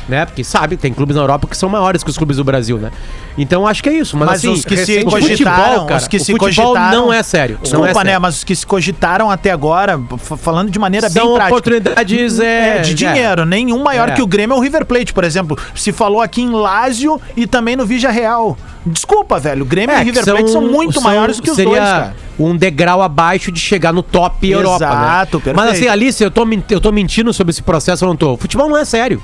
Né? 0.08 0.24
Porque 0.26 0.42
sabe, 0.44 0.76
tem 0.76 0.92
clubes 0.92 1.16
na 1.16 1.22
Europa 1.22 1.46
que 1.48 1.56
são 1.56 1.68
maiores 1.68 2.02
que 2.02 2.10
os 2.10 2.16
clubes 2.16 2.36
do 2.36 2.44
Brasil, 2.44 2.78
né? 2.78 2.90
Então 3.38 3.66
acho 3.66 3.82
que 3.82 3.88
é 3.88 3.92
isso. 3.92 4.16
Mas, 4.16 4.28
Mas 4.28 4.38
assim, 4.38 4.48
os 4.52 4.64
que 4.64 4.76
se 4.76 4.98
o 4.98 5.04
cogitaram, 5.04 5.62
futebol, 5.62 5.86
cara, 5.86 6.00
os 6.00 6.08
que 6.08 6.16
o 6.16 6.20
se 6.24 6.32
futebol 6.36 6.74
não 6.74 7.12
é 7.12 7.22
sério. 7.22 7.54
não 7.56 7.62
Desculpa, 7.62 7.88
é 7.90 7.94
sério. 7.94 8.10
né? 8.10 8.18
Mas 8.18 8.36
os 8.38 8.44
que 8.44 8.54
se 8.56 8.66
cogitaram 8.66 9.30
até 9.30 9.50
agora, 9.50 10.00
falando 10.18 10.70
de 10.70 10.78
maneira 10.78 11.08
São 11.08 11.22
bem 11.24 11.34
prática. 11.34 11.54
oportunidades, 11.54 12.40
é, 12.40 12.78
de 12.80 12.90
é. 12.92 12.94
dinheiro. 12.94 13.44
Nenhum 13.46 13.82
maior 13.82 14.08
É. 14.10 14.12
que 14.12 14.22
o 14.22 14.26
Grêmio 14.26 14.54
é 14.54 14.58
o 14.58 14.60
River 14.60 14.84
Plate, 14.84 15.12
por 15.12 15.24
exemplo. 15.24 15.56
Se 15.74 15.92
falou 15.92 16.20
aqui 16.20 16.42
em 16.42 16.50
Lázio 16.50 17.20
e 17.36 17.46
também 17.46 17.76
no 17.76 17.86
Vigia 17.86 18.10
Real. 18.10 18.56
Desculpa, 18.84 19.38
velho. 19.38 19.62
O 19.62 19.66
Grêmio 19.66 19.92
e 19.94 19.96
o 19.96 19.96
É, 19.96 19.98
que 20.00 20.04
River 20.06 20.24
Plate 20.24 20.50
são 20.50 20.62
muito 20.62 20.94
são- 20.94 21.02
maiores 21.02 21.36
do 21.36 21.42
que 21.42 21.50
os 21.50 21.56
seria 21.56 21.70
dois, 21.70 21.82
cara. 21.84 22.16
um 22.38 22.56
degrau 22.56 23.02
abaixo 23.02 23.52
de 23.52 23.60
chegar 23.60 23.92
no 23.92 24.02
top 24.02 24.48
Europa, 24.50 24.86
né? 24.86 24.92
Exato, 24.94 25.38
perfeito. 25.38 25.56
Mas 25.56 25.70
assim, 25.70 25.86
Alice, 25.88 26.22
eu 26.24 26.30
tô, 26.30 26.46
eu 26.70 26.80
tô 26.80 26.90
mentindo 26.90 27.32
sobre 27.32 27.50
esse 27.50 27.62
processo, 27.62 28.04
eu 28.04 28.08
não 28.08 28.16
tô. 28.16 28.36
Futebol 28.36 28.68
não 28.68 28.76
é 28.76 28.84
sério. 28.84 29.22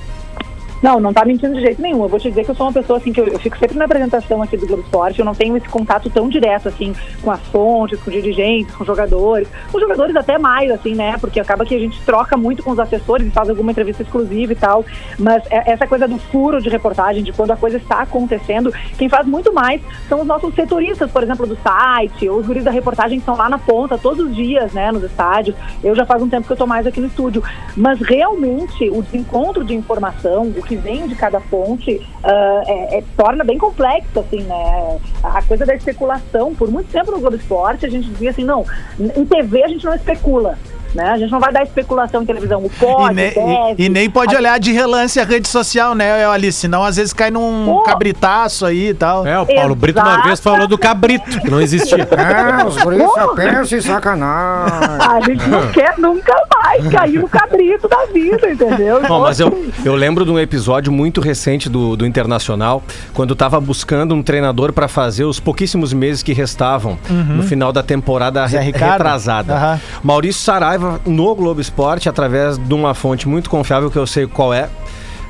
Não, 0.82 1.00
não 1.00 1.12
tá 1.12 1.24
mentindo 1.24 1.54
de 1.54 1.60
jeito 1.60 1.80
nenhum. 1.80 2.02
Eu 2.02 2.08
vou 2.08 2.18
te 2.20 2.28
dizer 2.28 2.44
que 2.44 2.50
eu 2.50 2.54
sou 2.54 2.66
uma 2.66 2.72
pessoa 2.72 2.98
assim 2.98 3.12
que 3.12 3.20
eu, 3.20 3.26
eu 3.26 3.38
fico 3.38 3.58
sempre 3.58 3.76
na 3.78 3.86
apresentação 3.86 4.42
aqui 4.42 4.56
do 4.56 4.66
Globo 4.66 4.82
Esporte, 4.82 5.18
eu 5.18 5.24
não 5.24 5.34
tenho 5.34 5.56
esse 5.56 5.68
contato 5.68 6.10
tão 6.10 6.28
direto 6.28 6.68
assim 6.68 6.94
com 7.22 7.30
as 7.30 7.40
fontes, 7.48 7.98
com 8.00 8.10
dirigentes, 8.10 8.74
com 8.74 8.84
jogadores, 8.84 9.48
com 9.72 9.80
jogadores 9.80 10.14
até 10.16 10.38
mais 10.38 10.70
assim, 10.70 10.94
né? 10.94 11.16
Porque 11.20 11.40
acaba 11.40 11.64
que 11.64 11.74
a 11.74 11.78
gente 11.78 12.00
troca 12.02 12.36
muito 12.36 12.62
com 12.62 12.70
os 12.70 12.78
assessores 12.78 13.26
e 13.26 13.30
faz 13.30 13.48
alguma 13.48 13.70
entrevista 13.70 14.02
exclusiva 14.02 14.52
e 14.52 14.56
tal. 14.56 14.84
Mas 15.18 15.42
é- 15.50 15.72
essa 15.72 15.86
coisa 15.86 16.06
do 16.06 16.18
furo 16.18 16.60
de 16.60 16.68
reportagem, 16.68 17.22
de 17.22 17.32
quando 17.32 17.50
a 17.52 17.56
coisa 17.56 17.78
está 17.78 18.02
acontecendo, 18.02 18.72
quem 18.98 19.08
faz 19.08 19.26
muito 19.26 19.52
mais 19.52 19.80
são 20.08 20.20
os 20.20 20.26
nossos 20.26 20.54
setoristas, 20.54 21.10
por 21.10 21.22
exemplo, 21.22 21.46
do 21.46 21.56
site, 21.56 22.28
ou 22.28 22.38
os 22.38 22.46
guris 22.46 22.64
da 22.64 22.70
reportagem 22.70 23.18
que 23.18 23.22
estão 23.22 23.36
lá 23.36 23.48
na 23.48 23.58
ponta 23.58 23.96
todos 23.96 24.26
os 24.26 24.34
dias, 24.36 24.72
né, 24.72 24.92
nos 24.92 25.02
estádios. 25.02 25.56
Eu 25.82 25.94
já 25.94 26.04
faz 26.04 26.22
um 26.22 26.28
tempo 26.28 26.46
que 26.46 26.52
eu 26.52 26.56
tô 26.56 26.66
mais 26.66 26.86
aqui 26.86 27.00
no 27.00 27.06
estúdio. 27.06 27.42
Mas 27.76 28.00
realmente 28.00 28.88
o 28.90 29.02
desencontro 29.02 29.64
de 29.64 29.74
informação, 29.74 30.52
o 30.56 30.62
que 30.66 30.76
vem 30.76 31.06
de 31.06 31.14
cada 31.14 31.40
fonte, 31.40 32.00
ah, 32.22 32.62
é- 32.66 32.98
é- 32.98 33.04
torna 33.16 33.44
bem 33.44 33.56
complexo, 33.56 34.20
assim, 34.20 34.42
né? 34.42 34.98
A 35.22 35.42
coisa 35.42 35.64
da 35.64 35.74
especulação, 35.74 36.54
por 36.54 36.70
muito 36.70 36.90
tempo 36.90 37.10
no 37.10 37.20
Globo 37.20 37.36
Esporte, 37.36 37.86
a 37.86 37.88
gente 37.88 38.08
dizia 38.10 38.30
assim, 38.30 38.44
não, 38.44 38.64
em 38.98 39.24
TV 39.24 39.64
a 39.64 39.68
gente 39.68 39.84
não 39.84 39.94
especula. 39.94 40.58
Né? 40.96 41.10
A 41.10 41.18
gente 41.18 41.30
não 41.30 41.38
vai 41.40 41.52
dar 41.52 41.62
especulação 41.62 42.22
em 42.22 42.26
televisão. 42.26 42.60
O 42.62 42.66
E, 42.66 42.70
pode, 42.70 43.14
ne- 43.14 43.30
deve. 43.30 43.40
e- 43.82 43.86
e 43.86 43.88
nem 43.88 44.08
pode 44.10 44.34
A- 44.34 44.38
olhar 44.38 44.58
de 44.58 44.72
relance 44.72 45.20
a 45.20 45.24
rede 45.24 45.46
social, 45.48 45.94
né, 45.94 46.24
Alice? 46.26 46.58
Senão 46.58 46.82
às 46.82 46.96
vezes 46.96 47.12
cai 47.12 47.30
num 47.30 47.66
Pô. 47.66 47.82
cabritaço 47.82 48.64
aí 48.66 48.88
e 48.88 48.94
tal. 48.94 49.26
É, 49.26 49.38
o 49.38 49.46
Paulo 49.46 49.74
Brito 49.74 50.00
uma 50.00 50.22
vez 50.22 50.40
falou 50.40 50.66
do 50.66 50.78
cabrito, 50.78 51.40
que 51.40 51.50
não 51.50 51.60
existia. 51.60 52.06
É, 52.16 52.64
os 52.64 52.76
guris 52.78 53.02
só 53.12 53.34
pensam 53.34 53.78
em 53.78 53.80
sacanagem. 53.80 54.98
A 55.06 55.20
gente 55.20 55.48
não 55.48 55.68
quer 55.68 55.94
nunca 55.98 56.32
mais 56.62 56.86
cair 56.88 57.18
no 57.20 57.28
cabrito 57.28 57.88
da 57.88 58.04
vida, 58.06 58.50
entendeu? 58.50 59.00
Bom, 59.06 59.20
mas 59.20 59.38
eu, 59.40 59.66
eu 59.84 59.94
lembro 59.94 60.24
de 60.24 60.30
um 60.30 60.38
episódio 60.38 60.90
muito 60.92 61.20
recente 61.20 61.68
do, 61.68 61.96
do 61.96 62.06
Internacional, 62.06 62.82
quando 63.12 63.34
tava 63.36 63.60
buscando 63.60 64.14
um 64.14 64.22
treinador 64.22 64.72
para 64.72 64.88
fazer 64.88 65.24
os 65.24 65.38
pouquíssimos 65.38 65.92
meses 65.92 66.22
que 66.22 66.32
restavam 66.32 66.98
no 67.10 67.42
final 67.42 67.72
da 67.72 67.82
temporada 67.82 68.44
re- 68.46 68.58
Ricardo? 68.60 68.92
retrasada. 68.92 69.54
Aham. 69.54 69.80
Maurício 70.02 70.42
Saraiva, 70.42 70.85
no 71.04 71.34
Globo 71.34 71.60
Esporte, 71.60 72.08
através 72.08 72.58
de 72.58 72.74
uma 72.74 72.94
fonte 72.94 73.28
muito 73.28 73.50
confiável 73.50 73.90
que 73.90 73.98
eu 73.98 74.06
sei 74.06 74.26
qual 74.26 74.52
é, 74.52 74.68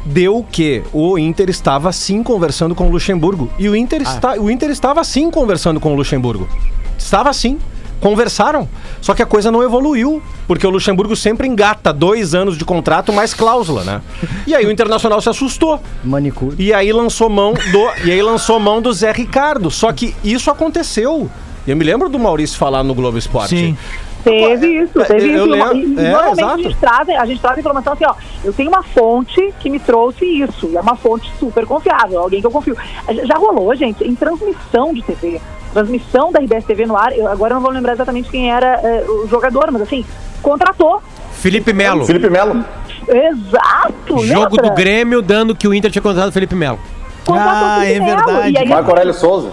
deu 0.07 0.47
que 0.51 0.83
o 0.92 1.19
Inter 1.19 1.51
estava 1.51 1.92
sim 1.92 2.23
conversando 2.23 2.75
com 2.75 2.87
o 2.87 2.90
Luxemburgo. 2.90 3.51
E 3.59 3.69
o 3.69 3.77
Inter, 3.77 4.03
está, 4.03 4.35
o 4.35 4.51
Inter 4.51 4.71
estava 4.71 5.03
sim 5.05 5.31
conversando 5.31 5.81
com 5.81 5.92
o 5.92 5.97
Luxemburgo. 5.97 6.49
Estava 6.97 7.33
sim. 7.33 7.59
Conversaram. 8.01 8.69
Só 9.01 9.14
que 9.14 9.23
a 9.23 9.27
coisa 9.27 9.51
não 9.51 9.62
evoluiu, 9.62 10.23
porque 10.47 10.66
o 10.66 10.71
Luxemburgo 10.71 11.16
sempre 11.16 11.49
engata 11.49 11.92
dois 11.92 12.35
anos 12.35 12.59
de 12.59 12.64
contrato 12.64 13.12
mais 13.12 13.33
cláusula, 13.33 13.85
né? 13.85 14.03
E 14.47 14.55
aí 14.55 14.66
o 14.66 14.71
Internacional 14.71 15.21
se 15.21 15.29
assustou. 15.29 15.81
Manicure. 16.05 16.55
E 16.59 16.73
aí 16.73 16.92
lançou 16.92 17.29
mão 17.29 17.55
do, 17.55 18.07
e 18.07 18.12
aí 18.12 18.23
lançou 18.23 18.61
mão 18.61 18.83
do 18.83 18.92
Zé 18.92 19.12
Ricardo. 19.12 19.71
Só 19.71 19.92
que 19.92 20.14
isso 20.23 20.51
aconteceu. 20.51 21.31
Eu 21.66 21.75
me 21.75 21.85
lembro 21.85 22.09
do 22.09 22.19
Maurício 22.19 22.57
falar 22.57 22.85
no 22.85 22.95
Globo 22.95 23.19
Esporte. 23.19 23.57
Sim. 23.57 23.77
Teve 24.31 24.67
isso, 24.83 25.05
teve 25.05 25.31
eu 25.33 25.45
isso. 25.45 25.47
lembro- 25.47 25.77
E, 25.77 25.95
e 25.95 25.99
é, 26.05 26.11
normalmente 26.11 26.41
exato. 26.41 26.53
a 26.55 26.62
gente, 26.62 26.77
traz, 26.77 27.09
a 27.09 27.27
gente 27.27 27.41
traz 27.41 27.59
informação 27.59 27.93
assim, 27.93 28.05
ó. 28.07 28.15
Eu 28.45 28.53
tenho 28.53 28.69
uma 28.69 28.83
fonte 28.83 29.55
que 29.61 29.71
me 29.71 29.79
trouxe 29.79 30.25
isso. 30.25 30.69
E 30.71 30.77
é 30.77 30.81
uma 30.81 30.97
fonte 30.97 31.31
super 31.39 31.65
confiável, 31.67 32.21
alguém 32.21 32.41
que 32.41 32.47
eu 32.47 32.51
confio. 32.51 32.77
Já 33.25 33.37
rolou, 33.37 33.75
gente, 33.75 34.03
em 34.05 34.15
transmissão 34.15 34.93
de 34.93 35.03
TV. 35.03 35.41
Transmissão 35.73 36.33
da 36.33 36.41
RBS 36.41 36.65
TV 36.65 36.87
no 36.87 36.97
ar. 36.97 37.17
Eu, 37.17 37.29
agora 37.29 37.53
eu 37.53 37.57
não 37.57 37.62
vou 37.62 37.71
lembrar 37.71 37.93
exatamente 37.93 38.29
quem 38.31 38.51
era 38.51 38.81
eh, 38.83 39.05
o 39.09 39.27
jogador, 39.29 39.71
mas 39.71 39.83
assim, 39.83 40.05
contratou. 40.43 41.03
Felipe 41.33 41.73
Melo. 41.73 42.05
Felipe 42.07 42.31
Melo. 42.31 42.65
Exato! 43.07 44.19
Jogo 44.25 44.57
lembra? 44.57 44.62
do 44.71 44.75
Grêmio 44.75 45.23
dando 45.23 45.55
que 45.55 45.69
o 45.69 45.75
Inter 45.75 45.91
tinha 45.91 46.03
contratado 46.03 46.31
o 46.31 46.33
Felipe 46.33 46.55
Melo. 46.55 46.79
Contratou 47.25 47.67
Ah, 47.69 47.81
Felipe 47.81 47.97
é 47.97 48.01
Melo. 48.01 48.25
verdade. 48.27 48.59
Aí, 48.59 48.69
Marco 48.69 48.91
Aurélio 48.91 49.15
Souza. 49.15 49.51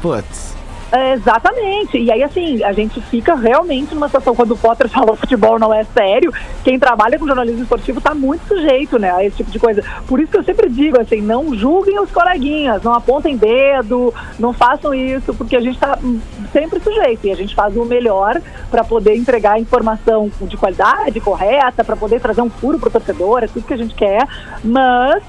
Putz. 0.00 0.51
É, 0.92 1.12
Exatamente. 1.14 1.98
E 1.98 2.10
aí, 2.10 2.22
assim, 2.22 2.62
a 2.62 2.72
gente 2.72 3.00
fica 3.02 3.34
realmente 3.34 3.94
numa 3.94 4.08
situação, 4.08 4.34
quando 4.34 4.52
o 4.52 4.56
Potter 4.56 4.88
fala 4.90 5.16
futebol 5.16 5.58
não 5.58 5.72
é 5.72 5.84
sério, 5.84 6.32
quem 6.64 6.78
trabalha 6.78 7.18
com 7.18 7.26
jornalismo 7.26 7.62
esportivo 7.62 7.98
está 7.98 8.14
muito 8.14 8.46
sujeito, 8.46 8.98
né, 8.98 9.10
a 9.10 9.24
esse 9.24 9.36
tipo 9.36 9.50
de 9.50 9.58
coisa. 9.58 9.82
Por 10.06 10.20
isso 10.20 10.30
que 10.30 10.38
eu 10.38 10.44
sempre 10.44 10.68
digo, 10.68 11.00
assim, 11.00 11.20
não 11.20 11.54
julguem 11.54 11.98
os 12.00 12.10
coleguinhas, 12.10 12.82
não 12.82 12.92
apontem 12.92 13.36
dedo, 13.36 14.12
não 14.38 14.52
façam 14.52 14.92
isso, 14.92 15.32
porque 15.34 15.56
a 15.56 15.60
gente 15.60 15.74
está 15.74 15.98
sempre 16.52 16.80
sujeito 16.80 17.26
e 17.26 17.30
a 17.30 17.36
gente 17.36 17.54
faz 17.54 17.76
o 17.76 17.84
melhor 17.84 18.40
para 18.70 18.84
poder 18.84 19.16
entregar 19.16 19.60
informação 19.60 20.30
de 20.40 20.56
qualidade, 20.56 21.20
correta, 21.20 21.84
para 21.84 21.96
poder 21.96 22.20
trazer 22.20 22.42
um 22.42 22.50
furo 22.50 22.78
pro 22.78 22.90
torcedor, 22.90 23.44
é 23.44 23.46
tudo 23.46 23.66
que 23.66 23.74
a 23.74 23.78
gente 23.78 23.94
quer, 23.94 24.26
mas 24.64 25.22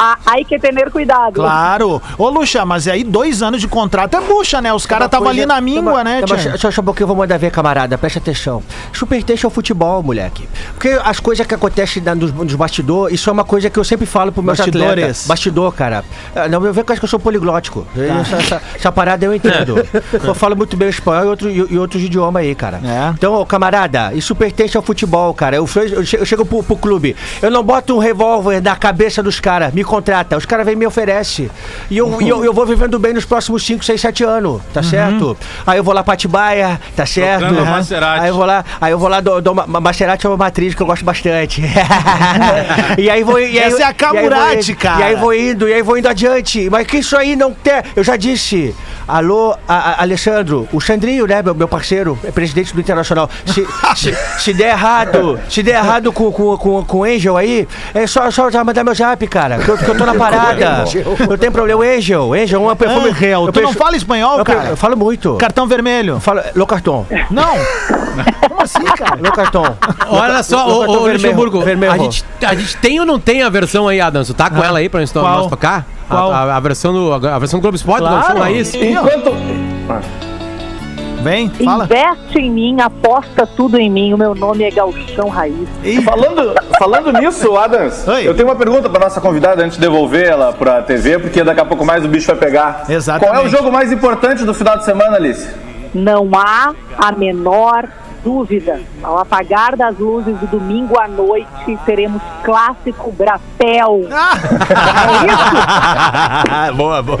há 0.00 0.44
que 0.44 0.58
ter 0.58 0.90
cuidado. 0.90 1.34
Claro. 1.34 2.00
Ô, 2.16 2.28
Luxa, 2.30 2.64
mas 2.64 2.88
aí 2.88 3.04
dois 3.04 3.42
anos 3.42 3.60
de 3.60 3.68
contrato 3.68 4.16
é 4.16 4.20
bucha, 4.20 4.60
né? 4.60 4.72
Os 4.72 4.86
caras 4.86 5.06
estavam 5.06 5.28
ali 5.28 5.44
na 5.44 5.60
míngua, 5.60 6.02
né, 6.02 6.22
Tá? 6.22 6.36
Só, 6.56 6.70
só 6.70 6.80
um 6.80 6.84
pouquinho, 6.84 7.04
eu 7.04 7.08
vou 7.08 7.16
mandar 7.16 7.38
ver, 7.38 7.50
camarada. 7.50 7.98
Presta 7.98 8.18
atenção. 8.18 8.62
Superteste 8.92 9.44
é 9.44 9.48
o 9.48 9.50
futebol, 9.50 10.02
moleque. 10.02 10.48
Porque 10.74 10.88
as 11.04 11.20
coisas 11.20 11.46
que 11.46 11.54
acontecem 11.54 12.02
nos, 12.16 12.32
nos 12.32 12.54
bastidores, 12.54 13.14
isso 13.14 13.28
é 13.28 13.32
uma 13.32 13.44
coisa 13.44 13.68
que 13.68 13.78
eu 13.78 13.84
sempre 13.84 14.06
falo 14.06 14.32
pro 14.32 14.42
meus 14.42 14.58
Bastidores. 14.58 14.88
atletas. 14.90 15.24
Bastidor, 15.26 15.72
cara. 15.72 16.04
Ah, 16.34 16.48
Não, 16.48 16.64
eu 16.64 16.72
vejo 16.72 16.84
que 16.84 16.90
eu 16.90 16.94
acho 16.94 17.00
que 17.00 17.04
eu 17.04 17.08
sou 17.08 17.20
poliglótico. 17.20 17.86
Essa, 17.96 18.36
essa- 18.36 18.62
essa 18.74 18.92
parada 18.92 19.24
eu 19.24 19.34
entendo. 19.34 19.76
eu 20.24 20.34
falo 20.34 20.56
muito 20.56 20.76
bem 20.76 20.88
espanhol 20.88 21.24
e, 21.24 21.28
outro, 21.28 21.50
e, 21.50 21.56
e 21.74 21.78
outros 21.78 22.02
idiomas 22.02 22.42
aí, 22.42 22.54
cara. 22.54 22.80
É. 22.84 23.10
Então, 23.10 23.34
ô, 23.34 23.44
camarada, 23.46 24.12
isso 24.14 24.34
pertence 24.34 24.76
ao 24.76 24.82
futebol, 24.82 25.32
cara. 25.34 25.56
Eu, 25.56 25.68
eu 25.76 26.04
eu 26.20 26.26
chego 26.26 26.44
pro, 26.44 26.62
pro 26.62 26.76
clube, 26.76 27.16
eu 27.42 27.50
não 27.50 27.62
boto 27.62 27.94
um 27.94 27.98
revólver 27.98 28.60
na 28.62 28.74
cabeça 28.76 29.22
dos 29.22 29.38
caras, 29.40 29.72
me 29.72 29.82
contrata. 29.90 30.36
Os 30.36 30.46
caras 30.46 30.64
vêm 30.64 30.74
e 30.74 30.76
me 30.78 30.86
oferecem. 30.86 31.50
E 31.90 31.98
eu, 31.98 32.22
e 32.22 32.28
eu, 32.28 32.44
eu 32.44 32.52
vou 32.54 32.64
vivendo 32.64 32.98
bem 32.98 33.12
nos 33.12 33.24
próximos 33.24 33.64
5, 33.66 33.84
6, 33.84 34.00
7 34.00 34.24
anos, 34.24 34.62
tá 34.72 34.82
certo? 34.82 35.36
Aí 35.66 35.78
eu 35.78 35.84
vou 35.84 35.92
lá 35.92 36.02
pra 36.04 36.14
Atibaia, 36.14 36.80
tá 36.96 37.04
certo? 37.04 37.52
Maserati. 37.52 38.20
Aí 38.22 38.28
eu 38.28 38.34
vou 38.34 38.44
lá, 38.46 38.64
aí 38.80 38.92
eu 38.92 38.98
vou 38.98 39.08
lá, 39.08 39.20
dou, 39.20 39.40
dou 39.40 39.52
uma, 39.52 39.80
Maserati 39.80 40.24
é 40.26 40.28
uma 40.30 40.36
matriz 40.36 40.74
que 40.74 40.80
eu 40.82 40.86
gosto 40.86 41.04
bastante. 41.04 41.62
e 42.98 43.10
aí 43.10 43.22
vou. 43.22 43.38
E 43.40 43.44
aí, 43.44 43.58
Essa 43.58 43.82
é 43.82 43.84
a 43.84 43.92
Camurati, 43.92 44.74
cara. 44.74 45.00
E 45.00 45.02
aí 45.02 45.16
vou 45.16 45.34
indo, 45.34 45.68
e 45.68 45.72
aí 45.72 45.82
vou 45.82 45.98
indo 45.98 46.08
adiante. 46.08 46.68
Mas 46.70 46.86
que 46.86 46.98
isso 46.98 47.16
aí 47.16 47.36
não 47.36 47.52
tem. 47.52 47.82
Eu 47.96 48.04
já 48.04 48.16
disse. 48.16 48.74
Alô, 49.08 49.56
a- 49.66 49.74
a- 49.74 50.02
Alessandro, 50.02 50.68
o 50.72 50.80
Sandrinho, 50.80 51.26
né, 51.26 51.42
meu, 51.42 51.52
meu 51.54 51.66
parceiro, 51.66 52.16
é 52.22 52.30
presidente 52.30 52.72
do 52.72 52.80
Internacional. 52.80 53.28
Se, 53.44 53.66
se, 53.96 54.14
se 54.38 54.54
der 54.54 54.68
errado, 54.70 55.40
se 55.48 55.62
der 55.64 55.76
errado 55.84 56.12
com, 56.12 56.30
com, 56.30 56.56
com, 56.56 56.84
com 56.84 56.98
o 56.98 57.04
Angel 57.04 57.36
aí, 57.36 57.66
é 57.92 58.06
só, 58.06 58.30
só 58.30 58.48
já 58.50 58.62
mandar 58.62 58.84
meu 58.84 58.94
zap, 58.94 59.26
cara. 59.26 59.58
Que 59.76 59.84
eu, 59.84 59.86
que 59.86 59.90
eu 59.90 59.98
tô 59.98 60.06
na 60.06 60.14
parada. 60.14 60.84
Eu 61.28 61.38
tenho 61.38 61.52
problema. 61.52 61.80
O 61.80 61.82
Angel, 61.84 62.32
Angel, 62.32 62.60
uma 62.62 62.74
perfume 62.74 63.10
Angel, 63.10 63.46
eu 63.46 63.52
tu 63.52 63.60
não 63.60 63.68
penso- 63.68 63.78
fala 63.78 63.96
espanhol, 63.96 64.38
eu, 64.38 64.44
cara? 64.44 64.70
Eu 64.70 64.76
falo 64.76 64.96
muito. 64.96 65.34
Cartão 65.36 65.66
vermelho. 65.66 66.18
Fala, 66.20 66.44
lo 66.54 66.66
cartão. 66.66 67.06
Não. 67.30 67.54
Como 68.48 68.60
assim, 68.62 68.82
cara? 68.84 69.16
Lo 69.20 69.32
cartão. 69.32 69.76
Olha 70.08 70.42
só, 70.42 70.66
Lo 70.66 70.88
ô, 70.88 71.06
Luxemburgo, 71.08 71.60
vermelho. 71.60 71.92
a 71.92 71.98
gente, 71.98 72.24
a 72.44 72.54
gente 72.54 72.76
tem 72.78 72.98
ou 73.00 73.06
não 73.06 73.18
tem 73.20 73.42
a 73.42 73.48
versão 73.48 73.86
aí, 73.88 74.00
Adams? 74.00 74.26
Tu 74.28 74.34
tá 74.34 74.50
com 74.50 74.62
ela 74.62 74.78
aí 74.80 74.88
pra 74.88 75.00
nós, 75.00 75.46
tocar? 75.48 75.86
A- 76.08 76.14
Qual? 76.14 76.32
A, 76.32 76.56
a 76.56 76.60
versão 76.60 76.92
do, 76.92 77.12
a 77.28 77.38
versão 77.38 77.60
do 77.60 77.62
Globo 77.62 77.76
Esporte, 77.76 78.00
Claro. 78.00 78.38
Raiz? 78.40 78.74
Enquanto. 78.74 79.32
Vem, 81.22 81.50
fala. 81.50 81.84
Investe 81.84 82.38
em 82.38 82.50
mim, 82.50 82.80
aposta 82.80 83.46
tudo 83.46 83.78
em 83.78 83.90
mim. 83.90 84.14
O 84.14 84.18
meu 84.18 84.34
nome 84.34 84.64
é 84.64 84.70
Galchão 84.70 85.28
Raiz. 85.28 85.68
Falando, 86.04 86.54
falando 86.78 87.12
nisso, 87.12 87.56
Adams, 87.56 88.06
Oi. 88.08 88.26
eu 88.26 88.34
tenho 88.34 88.48
uma 88.48 88.56
pergunta 88.56 88.88
para 88.88 89.00
nossa 89.00 89.20
convidada 89.20 89.62
antes 89.62 89.76
de 89.76 89.82
devolver 89.82 90.26
ela 90.26 90.52
pra 90.52 90.82
TV, 90.82 91.18
porque 91.18 91.44
daqui 91.44 91.60
a 91.60 91.64
pouco 91.64 91.84
mais 91.84 92.04
o 92.04 92.08
bicho 92.08 92.26
vai 92.26 92.36
pegar. 92.36 92.84
Exatamente. 92.88 93.32
Qual 93.32 93.44
é 93.44 93.46
o 93.46 93.50
jogo 93.50 93.70
mais 93.70 93.92
importante 93.92 94.44
do 94.44 94.54
final 94.54 94.78
de 94.78 94.84
semana, 94.84 95.16
Alice? 95.16 95.48
Não 95.94 96.28
há 96.34 96.72
a 96.96 97.12
menor 97.12 97.86
dúvida. 98.22 98.80
Ao 99.02 99.18
apagar 99.18 99.76
das 99.76 99.98
luzes 99.98 100.36
do 100.38 100.46
domingo 100.46 100.98
à 100.98 101.08
noite, 101.08 101.78
teremos 101.84 102.22
clássico 102.42 103.12
Brapel. 103.12 104.08
boa, 106.76 107.02
boa. 107.02 107.18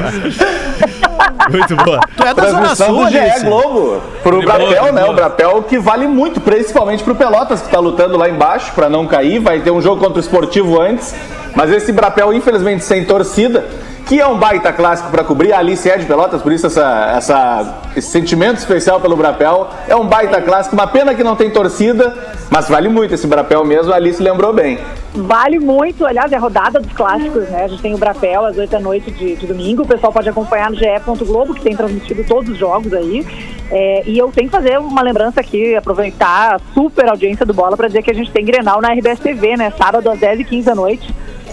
Muito 1.50 1.76
boa. 1.76 2.00
Tu 2.16 2.22
é 2.22 2.34
da 2.34 2.42
Zona 2.46 2.58
Transmissão 2.58 2.86
Sul, 2.86 3.04
do 3.04 3.10
GE 3.10 3.18
Alice. 3.18 3.44
Globo. 3.44 4.02
Pro 4.22 4.40
De 4.40 4.46
boa, 4.46 4.58
Brapel, 4.58 4.84
de 4.84 4.92
né? 4.92 5.00
boa. 5.00 5.12
O 5.12 5.14
Brapel 5.14 5.62
que 5.62 5.78
vale 5.78 6.06
muito, 6.06 6.40
principalmente 6.40 7.02
pro 7.02 7.14
Pelotas, 7.14 7.62
que 7.62 7.68
tá 7.68 7.78
lutando 7.80 8.16
lá 8.16 8.28
embaixo 8.28 8.72
pra 8.74 8.88
não 8.88 9.06
cair. 9.06 9.38
Vai 9.38 9.60
ter 9.60 9.70
um 9.70 9.80
jogo 9.80 10.00
contra 10.00 10.18
o 10.18 10.20
Esportivo 10.20 10.80
antes. 10.80 11.14
Mas 11.54 11.70
esse 11.70 11.92
Brapel, 11.92 12.32
infelizmente, 12.32 12.84
sem 12.84 13.04
torcida, 13.04 13.64
que 14.06 14.20
é 14.20 14.26
um 14.26 14.38
baita 14.38 14.72
clássico 14.72 15.10
pra 15.10 15.24
cobrir. 15.24 15.52
A 15.52 15.58
Alice 15.58 15.88
é 15.88 15.96
de 15.96 16.06
Pelotas, 16.06 16.42
por 16.42 16.52
isso 16.52 16.66
essa, 16.66 17.12
essa, 17.16 17.74
esse 17.96 18.10
sentimento 18.10 18.58
especial 18.58 19.00
pelo 19.00 19.16
Brapel. 19.16 19.68
É 19.88 19.96
um 19.96 20.06
baita 20.06 20.40
clássico, 20.40 20.74
uma 20.76 20.86
pena 20.86 21.14
que 21.14 21.24
não 21.24 21.34
tem 21.34 21.50
torcida, 21.50 22.14
mas 22.50 22.68
vale 22.68 22.88
muito 22.88 23.14
esse 23.14 23.26
Brapel 23.26 23.64
mesmo. 23.64 23.92
A 23.92 23.96
Alice 23.96 24.22
lembrou 24.22 24.52
bem. 24.52 24.78
Vale 25.12 25.58
muito, 25.58 26.06
aliás, 26.06 26.30
é 26.30 26.36
a 26.36 26.38
rodada 26.38 26.78
dos 26.78 26.92
clássicos, 26.92 27.48
né? 27.48 27.64
A 27.64 27.68
gente 27.68 27.82
tem 27.82 27.92
o 27.94 27.98
Brapel 27.98 28.44
às 28.44 28.56
8 28.56 28.70
da 28.70 28.78
noite 28.78 29.10
de, 29.10 29.34
de 29.34 29.46
domingo. 29.46 29.82
O 29.82 29.86
pessoal 29.86 30.12
pode 30.12 30.28
acompanhar 30.28 30.70
no 30.70 30.76
GE. 30.76 30.86
Globo, 31.26 31.52
que 31.52 31.62
tem 31.62 31.74
transmitido 31.74 32.22
todos 32.24 32.48
os 32.48 32.56
jogos 32.56 32.92
aí. 32.92 33.26
É, 33.72 34.04
e 34.06 34.16
eu 34.16 34.30
tenho 34.30 34.48
que 34.48 34.56
fazer 34.56 34.78
uma 34.78 35.02
lembrança 35.02 35.40
aqui, 35.40 35.74
aproveitar 35.74 36.54
a 36.54 36.60
super 36.74 37.08
audiência 37.08 37.44
do 37.44 37.52
Bola 37.52 37.76
para 37.76 37.88
dizer 37.88 38.02
que 38.02 38.10
a 38.10 38.14
gente 38.14 38.30
tem 38.30 38.44
Grenal 38.44 38.80
na 38.80 38.92
RBS 38.92 39.18
TV, 39.18 39.56
né? 39.56 39.72
Sábado 39.76 40.08
às 40.08 40.18
10h15 40.20 40.62
da 40.62 40.74
noite. 40.76 41.12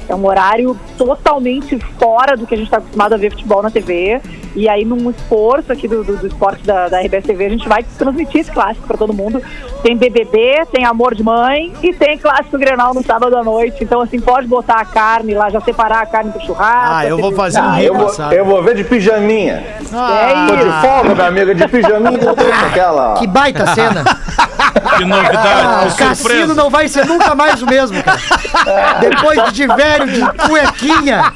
É 0.09 0.15
um 0.15 0.25
horário 0.25 0.77
totalmente 0.97 1.77
fora 1.99 2.35
do 2.37 2.47
que 2.47 2.53
a 2.53 2.57
gente 2.57 2.67
está 2.67 2.77
acostumado 2.77 3.13
a 3.13 3.17
ver 3.17 3.31
futebol 3.31 3.61
na 3.61 3.69
TV. 3.69 4.21
E 4.55 4.67
aí, 4.67 4.83
num 4.83 5.09
esforço 5.11 5.71
aqui 5.71 5.87
do, 5.87 6.03
do, 6.03 6.17
do 6.17 6.27
esporte 6.27 6.63
da, 6.65 6.87
da 6.87 6.99
RBS 6.99 7.25
TV, 7.25 7.45
a 7.45 7.49
gente 7.49 7.69
vai 7.69 7.83
transmitir 7.97 8.41
esse 8.41 8.51
clássico 8.51 8.87
para 8.87 8.97
todo 8.97 9.13
mundo. 9.13 9.41
Tem 9.83 9.95
BBB, 9.95 10.65
tem 10.71 10.83
Amor 10.83 11.13
de 11.13 11.23
Mãe 11.23 11.71
e 11.83 11.93
tem 11.93 12.17
Clássico 12.17 12.57
Grenal 12.57 12.93
no 12.93 13.03
sábado 13.03 13.37
à 13.37 13.43
noite. 13.43 13.83
Então, 13.83 14.01
assim, 14.01 14.19
pode 14.19 14.47
botar 14.47 14.81
a 14.81 14.85
carne 14.85 15.35
lá, 15.35 15.49
já 15.49 15.61
separar 15.61 16.01
a 16.01 16.05
carne 16.07 16.31
pro 16.31 16.41
churrasco. 16.41 16.95
Ah, 16.95 17.05
eu 17.05 17.17
vou 17.19 17.31
fazer 17.33 17.59
um 17.59 17.69
Ah, 17.69 17.83
eu, 17.83 17.93
vou, 17.93 18.11
eu 18.31 18.45
vou 18.45 18.63
ver 18.63 18.75
de 18.75 18.83
pijaminha. 18.83 19.63
Ah, 19.93 20.47
Tô 20.49 20.55
de 20.55 20.81
folga, 20.81 21.13
minha 21.13 21.27
amiga, 21.27 21.53
de 21.53 21.67
pijaminha. 21.67 22.31
Aquela. 22.67 23.13
Que 23.15 23.27
baita 23.27 23.67
cena. 23.75 24.03
Que 24.97 25.05
novidade, 25.05 25.47
Ah, 25.47 25.87
que 25.87 25.93
o 26.03 26.07
Cassino 26.07 26.55
não 26.55 26.69
vai 26.69 26.87
ser 26.87 27.05
nunca 27.05 27.33
mais 27.35 27.61
o 27.61 27.65
mesmo, 27.65 28.01
cara. 28.03 28.19
Depois 28.99 29.53
de 29.53 29.67
velho, 29.67 30.07
de 30.07 30.21
cuequinha, 30.47 31.33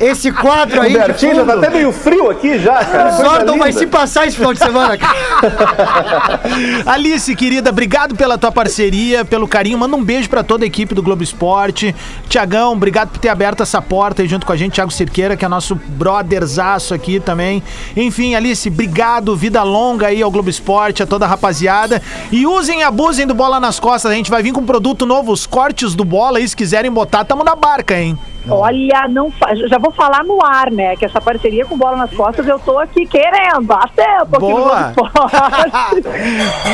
esse 0.00 0.30
quadro 0.32 0.80
aí 0.80 0.92
Bertinho 0.92 1.36
já 1.36 1.44
tá 1.44 1.54
até 1.54 1.70
meio 1.70 1.92
frio 1.92 2.30
aqui 2.30 2.58
já, 2.58 2.84
cara. 2.84 3.08
o 3.10 3.16
Zordon 3.16 3.58
vai 3.58 3.72
se 3.72 3.86
passar 3.86 4.26
esse 4.26 4.36
final 4.36 4.52
de 4.52 4.58
semana, 4.58 4.96
cara. 4.96 6.40
Alice, 6.86 7.34
querida, 7.36 7.70
obrigado 7.70 8.14
pela 8.14 8.38
tua 8.38 8.52
parceria, 8.52 9.24
pelo 9.24 9.46
carinho. 9.48 9.78
Manda 9.78 9.96
um 9.96 10.02
beijo 10.04 10.28
pra 10.28 10.42
toda 10.42 10.64
a 10.64 10.66
equipe 10.66 10.94
do 10.94 11.02
Globo 11.02 11.22
Esporte. 11.22 11.94
Tiagão, 12.28 12.72
obrigado 12.72 13.10
por 13.10 13.18
ter 13.18 13.28
aberto 13.28 13.62
essa 13.62 13.80
porta 13.80 14.22
aí 14.22 14.28
junto 14.28 14.46
com 14.46 14.52
a 14.52 14.56
gente. 14.56 14.72
Thiago 14.74 14.90
Cirqueira, 14.90 15.36
que 15.36 15.44
é 15.44 15.48
nosso 15.48 15.74
brotherzaço 15.74 16.94
aqui 16.94 17.20
também. 17.20 17.62
Enfim, 17.96 18.34
Alice, 18.34 18.68
obrigado. 18.68 19.34
Vida 19.36 19.62
longa 19.62 20.06
aí 20.08 20.22
ao 20.22 20.30
Globo 20.30 20.50
Esporte, 20.50 21.02
a 21.02 21.06
toda 21.06 21.24
a 21.24 21.28
rapaziada. 21.28 22.00
E 22.30 22.37
usem 22.46 22.80
e 22.80 22.82
abusem 22.82 23.26
do 23.26 23.34
Bola 23.34 23.58
nas 23.58 23.80
Costas. 23.80 24.10
A 24.10 24.14
gente 24.14 24.30
vai 24.30 24.42
vir 24.42 24.52
com 24.52 24.60
um 24.60 24.66
produto 24.66 25.06
novo, 25.06 25.32
os 25.32 25.46
cortes 25.46 25.94
do 25.94 26.04
Bola 26.04 26.38
aí. 26.38 26.48
Se 26.48 26.56
quiserem 26.56 26.90
botar, 26.90 27.24
tamo 27.24 27.42
na 27.42 27.54
barca, 27.54 27.98
hein? 27.98 28.18
Olha, 28.50 29.08
não 29.08 29.30
fa- 29.30 29.54
já 29.54 29.78
vou 29.78 29.90
falar 29.90 30.24
no 30.24 30.44
ar, 30.44 30.70
né? 30.70 30.96
Que 30.96 31.04
essa 31.04 31.20
parceria 31.20 31.64
com 31.64 31.76
bola 31.76 31.96
nas 31.96 32.10
costas 32.12 32.46
eu 32.46 32.58
tô 32.58 32.78
aqui 32.78 33.06
querendo 33.06 33.70
há 33.72 33.88
tempo 33.88 34.36
aqui 34.36 34.38
Boa. 34.38 34.52
no 34.52 34.64
Globo 34.64 34.88
Esporte. 34.88 36.08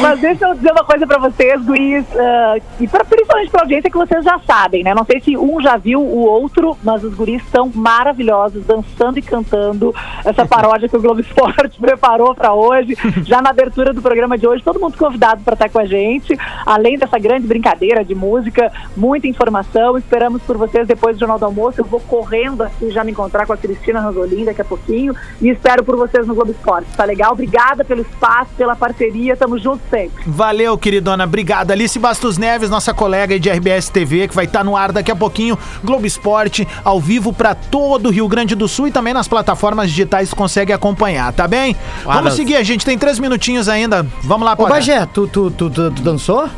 Mas 0.00 0.20
deixa 0.20 0.46
eu 0.48 0.54
dizer 0.54 0.72
uma 0.72 0.84
coisa 0.84 1.06
pra 1.06 1.18
vocês, 1.18 1.64
Luiz, 1.66 2.04
ah, 2.16 2.56
e 2.80 2.86
pra, 2.88 3.04
principalmente 3.04 3.50
pra 3.50 3.62
audiência 3.62 3.90
que 3.90 3.96
vocês 3.96 4.24
já 4.24 4.38
sabem, 4.46 4.82
né? 4.82 4.94
Não 4.94 5.04
sei 5.04 5.20
se 5.20 5.36
um 5.36 5.60
já 5.60 5.76
viu 5.76 6.00
o 6.00 6.20
outro, 6.24 6.76
mas 6.82 7.02
os 7.04 7.14
guris 7.14 7.42
são 7.50 7.70
maravilhosos, 7.74 8.64
dançando 8.64 9.18
e 9.18 9.22
cantando 9.22 9.94
essa 10.24 10.44
paródia 10.46 10.88
que 10.88 10.96
o 10.96 11.00
Globo 11.02 11.20
Esporte 11.20 11.78
preparou 11.80 12.34
pra 12.34 12.52
hoje. 12.52 12.96
Já 13.24 13.40
na 13.40 13.50
abertura 13.50 13.92
do 13.92 14.02
programa 14.02 14.36
de 14.36 14.46
hoje, 14.46 14.62
todo 14.62 14.78
mundo 14.80 14.96
convidado 14.98 15.42
pra 15.42 15.54
estar 15.54 15.68
com 15.68 15.78
a 15.78 15.84
gente. 15.84 16.36
Além 16.66 16.98
dessa 16.98 17.18
grande 17.18 17.46
brincadeira 17.46 18.04
de 18.04 18.14
música, 18.14 18.70
muita 18.96 19.26
informação. 19.26 19.96
Esperamos 19.96 20.42
por 20.42 20.56
vocês 20.56 20.86
depois 20.86 21.16
do 21.16 21.20
Jornal 21.20 21.38
do 21.38 21.44
Almoço. 21.46 21.63
Eu 21.76 21.84
vou 21.84 22.00
correndo 22.00 22.62
aqui 22.62 22.90
já 22.90 23.04
me 23.04 23.12
encontrar 23.12 23.46
com 23.46 23.52
a 23.52 23.56
Cristina 23.56 24.00
Ranzolin 24.00 24.44
daqui 24.44 24.60
a 24.60 24.64
pouquinho. 24.64 25.14
E 25.40 25.48
espero 25.48 25.84
por 25.84 25.96
vocês 25.96 26.26
no 26.26 26.34
Globo 26.34 26.50
Esporte. 26.50 26.88
Tá 26.96 27.04
legal? 27.04 27.32
Obrigada 27.32 27.84
pelo 27.84 28.02
espaço, 28.02 28.50
pela 28.56 28.76
parceria. 28.76 29.36
Tamo 29.36 29.58
junto 29.58 29.80
sempre. 29.88 30.24
Valeu, 30.26 30.76
queridona. 30.76 31.24
Obrigado. 31.24 31.70
Alice 31.70 31.98
Bastos 31.98 32.38
Neves, 32.38 32.70
nossa 32.70 32.92
colega 32.92 33.34
aí 33.34 33.40
de 33.40 33.50
RBS 33.50 33.88
TV, 33.88 34.28
que 34.28 34.34
vai 34.34 34.44
estar 34.44 34.64
no 34.64 34.76
ar 34.76 34.92
daqui 34.92 35.10
a 35.10 35.16
pouquinho. 35.16 35.58
Globo 35.82 36.06
Esporte, 36.06 36.66
ao 36.84 37.00
vivo 37.00 37.32
pra 37.32 37.54
todo 37.54 38.06
o 38.06 38.10
Rio 38.10 38.28
Grande 38.28 38.54
do 38.54 38.68
Sul 38.68 38.88
e 38.88 38.92
também 38.92 39.14
nas 39.14 39.28
plataformas 39.28 39.88
digitais 39.88 40.30
que 40.30 40.36
consegue 40.36 40.72
acompanhar, 40.72 41.32
tá 41.32 41.46
bem? 41.46 41.76
Vamos 42.04 42.34
seguir, 42.34 42.56
a 42.56 42.62
gente 42.62 42.84
tem 42.84 42.98
três 42.98 43.18
minutinhos 43.18 43.68
ainda. 43.68 44.06
Vamos 44.22 44.44
lá, 44.44 44.54
Ô. 44.56 44.66
Bagé, 44.66 45.06
tu, 45.06 45.26
tu, 45.26 45.50
tu, 45.50 45.70
tu, 45.70 45.90
tu 45.90 46.02
dançou? 46.02 46.48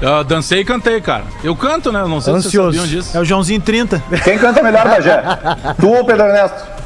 Eu 0.00 0.22
dancei 0.24 0.60
e 0.60 0.64
cantei, 0.64 1.00
cara. 1.00 1.24
Eu 1.42 1.56
canto, 1.56 1.90
né? 1.90 2.00
Não 2.00 2.20
sei 2.20 2.34
se 2.34 2.42
vocês 2.42 2.46
Ansioso. 2.46 2.78
sabiam 2.78 2.86
disso. 2.86 3.16
É 3.16 3.20
o 3.20 3.24
Joãozinho 3.24 3.60
30. 3.60 4.02
Quem 4.24 4.38
canta 4.38 4.62
melhor, 4.62 4.84
Bagé? 4.84 5.22
Tu 5.80 5.88
ou 5.88 6.00
o 6.00 6.04
Pedro 6.04 6.24
Ernesto? 6.26 6.76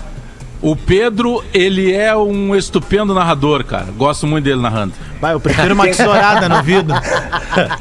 O 0.62 0.76
Pedro, 0.76 1.42
ele 1.54 1.92
é 1.92 2.14
um 2.14 2.54
estupendo 2.54 3.14
narrador, 3.14 3.64
cara. 3.64 3.86
Gosto 3.96 4.26
muito 4.26 4.44
dele 4.44 4.60
narrando. 4.60 4.92
Vai, 5.20 5.32
eu 5.32 5.40
prefiro 5.40 5.74
uma 5.74 5.84
tesourada 5.86 6.48
no 6.48 6.62
vidro. 6.62 6.94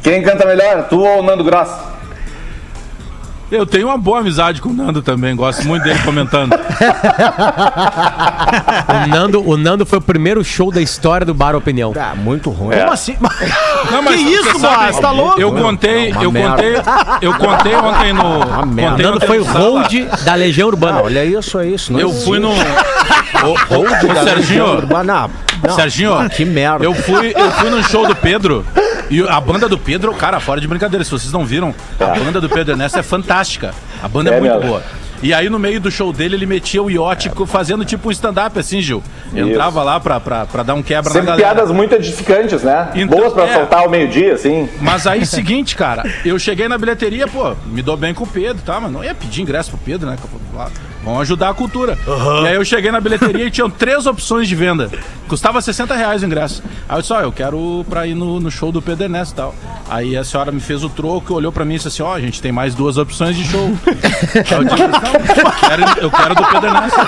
Quem 0.02 0.24
canta 0.24 0.46
melhor? 0.48 0.88
Tu 0.88 0.98
ou 1.00 1.20
o 1.20 1.24
Nando 1.24 1.44
Gross? 1.44 1.70
Eu 3.52 3.66
tenho 3.66 3.88
uma 3.88 3.98
boa 3.98 4.20
amizade 4.20 4.62
com 4.62 4.70
o 4.70 4.74
Nando 4.74 5.02
também. 5.02 5.36
Gosto 5.36 5.66
muito 5.68 5.84
dele 5.84 6.00
comentando. 6.04 6.54
O 8.90 9.08
Nando, 9.08 9.48
o 9.48 9.58
Nando 9.58 9.86
foi 9.86 10.00
o 10.00 10.02
primeiro 10.02 10.44
show 10.44 10.72
da 10.72 10.82
história 10.82 11.26
do 11.26 11.34
Bar 11.34 11.56
Opinião. 11.56 11.94
Ah, 12.00 12.16
muito 12.16 12.50
ruim. 12.50 12.76
Como 12.78 12.92
assim? 12.92 13.16
Não, 13.92 14.04
que 14.04 14.16
isso, 14.16 14.60
Boas? 14.60 15.00
Tá 15.00 15.12
louco? 15.12 15.40
Eu 15.40 15.52
contei, 15.52 16.12
Uma 16.12 16.24
eu 16.24 16.32
merda. 16.32 16.50
contei, 16.84 17.28
eu 17.30 17.34
contei 17.36 17.76
ontem 17.76 18.14
no. 18.14 18.40
Uma 18.40 18.66
merda. 18.66 19.10
O 19.10 19.14
contei 19.14 19.28
foi 19.28 19.40
o 19.40 19.44
hold 19.46 19.94
da 20.24 20.36
Legião 20.36 20.68
Urbana. 20.68 21.00
Ah, 21.00 21.04
olha 21.04 21.26
isso, 21.26 21.60
é 21.60 21.68
isso. 21.68 21.92
Não 21.94 22.00
Eu 22.00 22.10
existe. 22.10 22.26
fui 22.26 22.40
no. 22.40 22.50
Ô, 23.40 23.76
ô, 23.76 23.82
ô, 23.84 24.24
Serginho, 24.24 24.88
Não, 24.88 25.04
não. 25.04 25.76
Serginho, 25.76 26.30
que 26.30 26.44
merda. 26.44 26.84
Eu 26.84 26.94
fui, 26.94 27.32
eu 27.36 27.52
fui 27.52 27.70
no 27.70 27.84
show 27.84 28.08
do 28.08 28.16
Pedro 28.16 28.66
e 29.10 29.22
a 29.28 29.40
banda 29.40 29.70
do 29.70 29.78
Pedro, 29.78 30.14
cara, 30.14 30.40
fora 30.40 30.60
de 30.60 30.68
brincadeira, 30.68 31.04
se 31.06 31.12
vocês 31.12 31.32
não 31.32 31.46
viram, 31.46 31.74
a 32.00 32.20
banda 32.20 32.42
do 32.42 32.50
Pedro 32.50 32.74
Ernesto 32.74 32.98
é 33.00 33.04
fantástica. 33.04 33.74
A 34.04 34.08
banda 34.08 34.32
é, 34.32 34.38
É 34.38 34.40
muito 34.40 34.54
mesmo. 34.56 34.68
boa. 34.68 34.84
E 35.22 35.34
aí, 35.34 35.50
no 35.50 35.60
meio 35.60 35.80
do 35.82 35.92
show 35.92 36.14
dele, 36.14 36.36
ele 36.36 36.46
metia 36.46 36.82
o 36.82 36.90
iote 36.90 37.30
co- 37.30 37.46
fazendo 37.46 37.84
tipo 37.84 38.08
um 38.08 38.12
stand-up, 38.12 38.58
assim, 38.58 38.80
Gil. 38.82 39.04
Entrava 39.36 39.84
lá 39.84 40.00
pra, 40.00 40.20
pra, 40.20 40.46
pra 40.46 40.64
dar 40.64 40.74
um 40.74 40.82
quebra 40.82 41.12
Sempre 41.12 41.30
na 41.30 41.36
galera. 41.36 41.56
piadas 41.56 41.72
muito 41.76 41.94
edificantes, 41.96 42.64
né? 42.64 42.90
Então, 42.96 43.20
Boas 43.20 43.34
pra 43.34 43.46
é. 43.48 43.54
soltar 43.54 43.80
ao 43.82 43.90
meio-dia, 43.90 44.34
assim. 44.34 44.70
Mas 44.80 45.06
aí, 45.06 45.26
seguinte, 45.26 45.76
cara, 45.76 46.04
eu 46.24 46.40
cheguei 46.40 46.68
na 46.70 46.78
bilheteria, 46.78 47.28
pô, 47.28 47.54
me 47.66 47.82
dou 47.82 47.98
bem 47.98 48.14
com 48.14 48.24
o 48.24 48.28
Pedro, 48.28 48.62
tá? 48.66 48.80
Mas 48.80 48.92
não 48.92 49.04
ia 49.04 49.14
pedir 49.14 49.42
ingresso 49.42 49.72
pro 49.72 49.80
Pedro, 49.80 50.10
né? 50.10 50.18
lá, 50.56 50.70
Vamos 51.04 51.22
ajudar 51.22 51.50
a 51.50 51.54
cultura. 51.54 51.98
E 52.44 52.48
aí 52.48 52.56
eu 52.56 52.66
cheguei 52.66 52.92
na 52.92 53.00
bilheteria 53.00 53.46
e 53.46 53.52
tinham 53.52 53.70
três 53.70 54.06
opções 54.06 54.48
de 54.48 54.56
venda. 54.56 54.90
Custava 55.28 55.62
60 55.62 55.96
reais 55.96 56.22
o 56.24 56.26
ingresso. 56.26 56.62
Aí 56.88 56.98
eu 56.98 57.02
disse, 57.02 57.14
ó, 57.14 57.22
eu 57.22 57.32
quero 57.32 57.86
pra 57.90 58.06
ir 58.06 58.16
no, 58.16 58.40
no 58.40 58.52
show 58.52 58.72
do 58.72 58.82
Pedro 58.82 59.06
Ernesto 59.06 59.34
e 59.34 59.36
tal. 59.38 59.56
Aí 59.90 60.18
a 60.18 60.24
senhora 60.24 60.52
me 60.52 60.60
fez 60.60 60.84
o 60.84 60.90
troco, 60.90 61.34
olhou 61.34 61.52
pra 61.52 61.64
mim 61.64 61.76
e 61.76 61.78
disse 61.78 61.88
assim, 61.88 62.04
ó, 62.04 62.14
a 62.14 62.20
gente 62.20 62.42
tem 62.42 62.52
mais 62.52 62.76
duas 62.76 62.98
opções 62.98 63.36
de 63.36 63.46
show. 63.46 63.72
aí 63.88 64.58
eu 64.58 64.64
disse, 64.64 64.88
não, 64.88 65.14
eu 65.14 65.52
quero, 65.70 66.02
eu 66.02 66.12
quero 66.12 66.36
do 66.36 66.46
Pedro 66.46 66.68
Ernesto. 66.68 67.00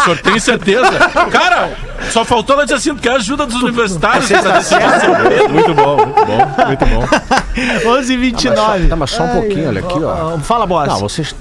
O 0.00 0.04
senhor 0.04 0.18
tem 0.18 0.38
certeza? 0.38 0.90
Cara, 1.30 1.70
só 2.10 2.24
faltou 2.24 2.54
ela 2.54 2.64
dizer 2.64 2.76
assim, 2.76 2.94
tu 2.94 3.02
quer 3.02 3.16
ajuda 3.16 3.46
dos 3.46 3.62
universitários 3.62 4.28
Pedro. 4.28 5.52
Muito 5.52 5.74
bom, 5.74 5.96
muito 5.96 6.26
bom, 6.26 6.66
muito 6.66 6.86
bom. 6.86 7.90
11 7.90 8.12
h 8.14 8.20
29 8.20 8.86
Tá, 8.88 8.96
mas 8.96 9.10
só 9.10 9.24
um 9.24 9.28
pouquinho, 9.28 9.68
olha 9.68 9.80
aqui, 9.80 10.02
ó. 10.02 10.38
Fala, 10.38 10.66
boss. 10.66 10.88
Não, 10.88 10.98
vocês. 11.00 11.34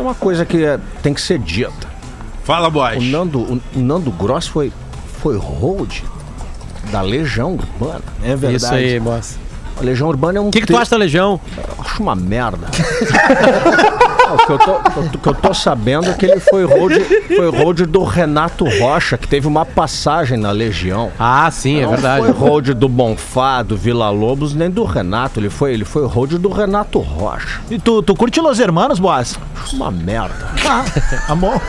É 0.00 0.02
uma 0.02 0.14
coisa 0.14 0.46
que 0.46 0.64
é- 0.64 0.80
tem 1.02 1.12
que 1.12 1.20
ser 1.20 1.38
dita. 1.38 1.86
Fala, 2.42 2.68
O 2.68 2.70
boy. 2.70 2.98
Nando, 3.10 3.38
o, 3.38 3.60
o 3.76 3.78
Nando 3.78 4.10
Gross 4.10 4.46
foi, 4.46 4.72
foi 5.20 5.36
hold 5.36 5.98
da 6.90 7.02
Legião 7.02 7.52
Urbana. 7.52 8.00
É 8.22 8.34
verdade. 8.34 8.56
Isso 8.56 8.72
aí, 8.72 8.98
boss. 8.98 9.36
A 9.78 9.82
Legião 9.82 10.08
Urbana 10.08 10.38
é 10.38 10.40
um. 10.40 10.48
O 10.48 10.50
que, 10.50 10.62
que 10.62 10.66
tu 10.66 10.76
acha 10.76 10.90
da 10.92 10.96
Legião? 10.96 11.38
Acho 11.78 12.02
uma 12.02 12.14
merda. 12.16 12.66
o 14.34 14.38
que 14.46 14.50
eu, 14.52 14.58
tô, 14.58 14.72
o 15.00 15.18
que 15.18 15.28
eu 15.28 15.34
tô 15.34 15.54
sabendo 15.54 16.08
é 16.08 16.12
que 16.14 16.26
ele 16.26 16.40
foi 16.40 16.64
hold, 16.64 16.92
foi 17.36 17.50
hold 17.50 17.80
do 17.82 18.02
Renato 18.04 18.64
Rocha, 18.78 19.16
que 19.18 19.26
teve 19.28 19.46
uma 19.46 19.64
passagem 19.64 20.38
na 20.38 20.50
Legião. 20.50 21.10
Ah, 21.18 21.50
sim, 21.50 21.78
é 21.80 21.82
Não 21.82 21.90
verdade. 21.90 22.24
foi 22.24 22.32
hold 22.32 22.68
do 22.70 22.88
Bonfá, 22.88 23.62
do 23.62 23.76
Vila 23.76 24.10
Lobos, 24.10 24.54
nem 24.54 24.70
do 24.70 24.84
Renato. 24.84 25.40
Ele 25.40 25.50
foi, 25.50 25.72
ele 25.72 25.84
foi 25.84 26.06
hold 26.06 26.32
do 26.34 26.48
Renato 26.50 26.98
Rocha. 26.98 27.60
E 27.70 27.78
tu, 27.78 28.02
tu 28.02 28.14
curte 28.14 28.40
Los 28.40 28.58
Hermanos, 28.58 28.98
boss? 28.98 29.38
Acho 29.62 29.76
uma 29.76 29.90
merda. 29.90 30.48
Amor. 31.28 31.60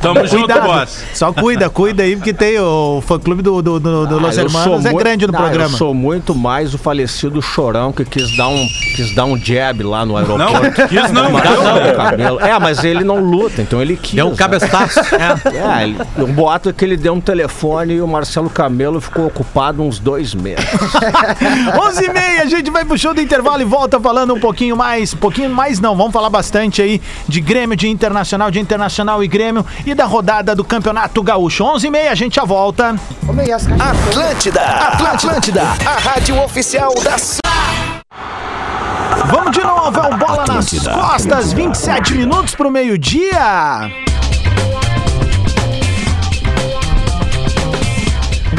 Tamo 0.00 0.26
junto, 0.26 0.52
boss. 0.60 1.04
Só 1.14 1.32
cuida, 1.32 1.68
cuida 1.70 2.02
aí, 2.02 2.16
porque 2.16 2.32
tem 2.32 2.58
o 2.58 3.00
fã 3.06 3.18
clube 3.18 3.42
do, 3.42 3.60
do, 3.62 3.80
do, 3.80 4.06
do 4.06 4.18
Los 4.18 4.36
Ah, 4.36 4.40
eu 4.42 4.46
Hermanos, 4.46 4.82
sou 4.82 4.90
é 4.90 4.94
grande 4.94 5.26
no 5.26 5.34
Ah, 5.34 5.38
programa. 5.40 5.74
Eu 5.74 5.78
sou 5.78 5.94
muito 5.94 6.34
mais 6.34 6.74
o 6.74 6.78
falecido 6.78 7.40
Chorão 7.42 7.92
que 7.92 8.04
quis 8.04 8.36
dar 8.36 8.48
um, 8.48 8.66
quis 8.96 9.14
dar 9.14 9.24
um 9.24 9.36
jab 9.36 9.82
lá 9.82 10.04
no 10.04 10.16
aeroporto. 10.16 10.52
Não, 10.52 10.88
quis 10.88 11.10
não, 11.12 11.30
Mas 11.30 11.44
não, 11.44 11.99
cabelo. 12.02 12.40
É, 12.40 12.58
mas 12.58 12.84
ele 12.84 13.04
não 13.04 13.20
luta, 13.20 13.62
então 13.62 13.80
ele 13.80 13.96
quis. 13.96 14.14
Deu 14.14 14.26
um 14.26 14.30
né? 14.30 14.36
cabeçaço. 14.36 15.00
É, 15.20 15.82
ele, 15.82 15.98
um 16.18 16.32
boato 16.32 16.68
é 16.68 16.72
que 16.72 16.84
ele 16.84 16.96
deu 16.96 17.12
um 17.12 17.20
telefone 17.20 17.94
e 17.94 18.00
o 18.00 18.06
Marcelo 18.06 18.48
Camelo 18.48 19.00
ficou 19.00 19.26
ocupado 19.26 19.82
uns 19.82 19.98
dois 19.98 20.34
meses. 20.34 20.64
11 21.78 22.04
e 22.04 22.12
meia, 22.12 22.42
a 22.42 22.46
gente 22.46 22.70
vai 22.70 22.84
pro 22.84 22.98
show 22.98 23.12
do 23.12 23.20
intervalo 23.20 23.60
e 23.60 23.64
volta 23.64 24.00
falando 24.00 24.34
um 24.34 24.40
pouquinho 24.40 24.76
mais, 24.76 25.12
um 25.12 25.18
pouquinho 25.18 25.50
mais 25.50 25.80
não, 25.80 25.96
vamos 25.96 26.12
falar 26.12 26.30
bastante 26.30 26.80
aí 26.80 27.00
de 27.28 27.40
Grêmio, 27.40 27.76
de 27.76 27.88
Internacional, 27.88 28.50
de 28.50 28.60
Internacional 28.60 29.22
e 29.22 29.28
Grêmio 29.28 29.64
e 29.84 29.94
da 29.94 30.04
rodada 30.04 30.54
do 30.54 30.64
Campeonato 30.64 31.22
Gaúcho. 31.22 31.64
11 31.64 31.86
e 31.86 31.90
meia, 31.90 32.10
a 32.12 32.14
gente 32.14 32.36
já 32.36 32.44
volta. 32.44 32.94
Atlântida, 33.78 34.60
Atlântida, 34.60 35.62
a 35.62 35.98
rádio 35.98 36.40
oficial 36.42 36.94
da 37.02 37.16
Vamos 39.26 39.52
de 39.52 39.60
novo, 39.60 39.69
o 39.98 40.16
Bola 40.16 40.44
nas 40.46 40.72
Atlântida, 40.72 40.92
Costas, 40.92 41.52
27 41.52 42.14
minutos 42.14 42.54
pro 42.54 42.70
meio-dia. 42.70 44.09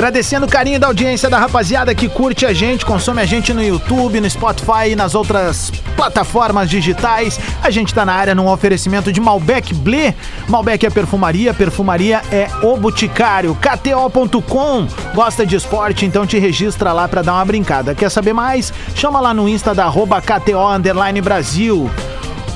Agradecendo 0.02 0.48
o 0.48 0.50
carinho 0.50 0.80
da 0.80 0.88
audiência 0.88 1.30
da 1.30 1.38
rapaziada 1.38 1.94
que 1.94 2.10
curte 2.10 2.44
a 2.44 2.52
gente, 2.52 2.84
consome 2.84 3.22
a 3.22 3.26
gente 3.26 3.54
no 3.54 3.64
YouTube, 3.64 4.20
no 4.20 4.28
Spotify 4.28 4.90
e 4.90 4.96
nas 4.96 5.14
outras 5.14 5.72
plataformas 5.96 6.72
digitais. 6.72 7.40
A 7.62 7.70
gente 7.70 7.94
tá 7.94 8.04
na 8.04 8.12
área 8.12 8.34
num 8.34 8.48
oferecimento 8.48 9.14
de 9.14 9.22
Malbec 9.22 9.76
Blé. 9.76 10.16
Malbec 10.48 10.88
é 10.88 10.90
perfumaria, 10.90 11.54
perfumaria 11.54 12.24
é 12.32 12.48
o 12.64 12.76
Boticário. 12.78 13.56
KTO.com. 13.62 14.88
Gosta 15.14 15.46
de 15.46 15.56
esporte? 15.56 16.04
Então 16.04 16.26
te 16.26 16.40
registra 16.40 16.92
lá 16.94 17.08
pra 17.08 17.22
dar 17.22 17.36
uma 17.36 17.46
brincada. 17.46 17.94
Quer 17.94 18.10
saber 18.10 18.34
mais? 18.34 18.74
Chama 18.96 19.20
lá 19.20 19.36
no 19.36 19.48
Insta 19.48 19.76
da 19.76 19.86
arroba 19.86 20.20
KTO 20.20 21.22
Brasil. 21.24 21.92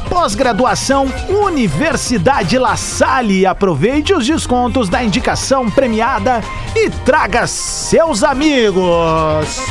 Pós-graduação 0.09 1.07
Universidade 1.29 2.57
La 2.57 2.75
Salle. 2.75 3.45
Aproveite 3.45 4.13
os 4.13 4.25
descontos 4.25 4.89
da 4.89 5.03
indicação 5.03 5.69
premiada 5.69 6.41
e 6.75 6.89
traga 6.89 7.47
seus 7.47 8.23
amigos. 8.23 9.61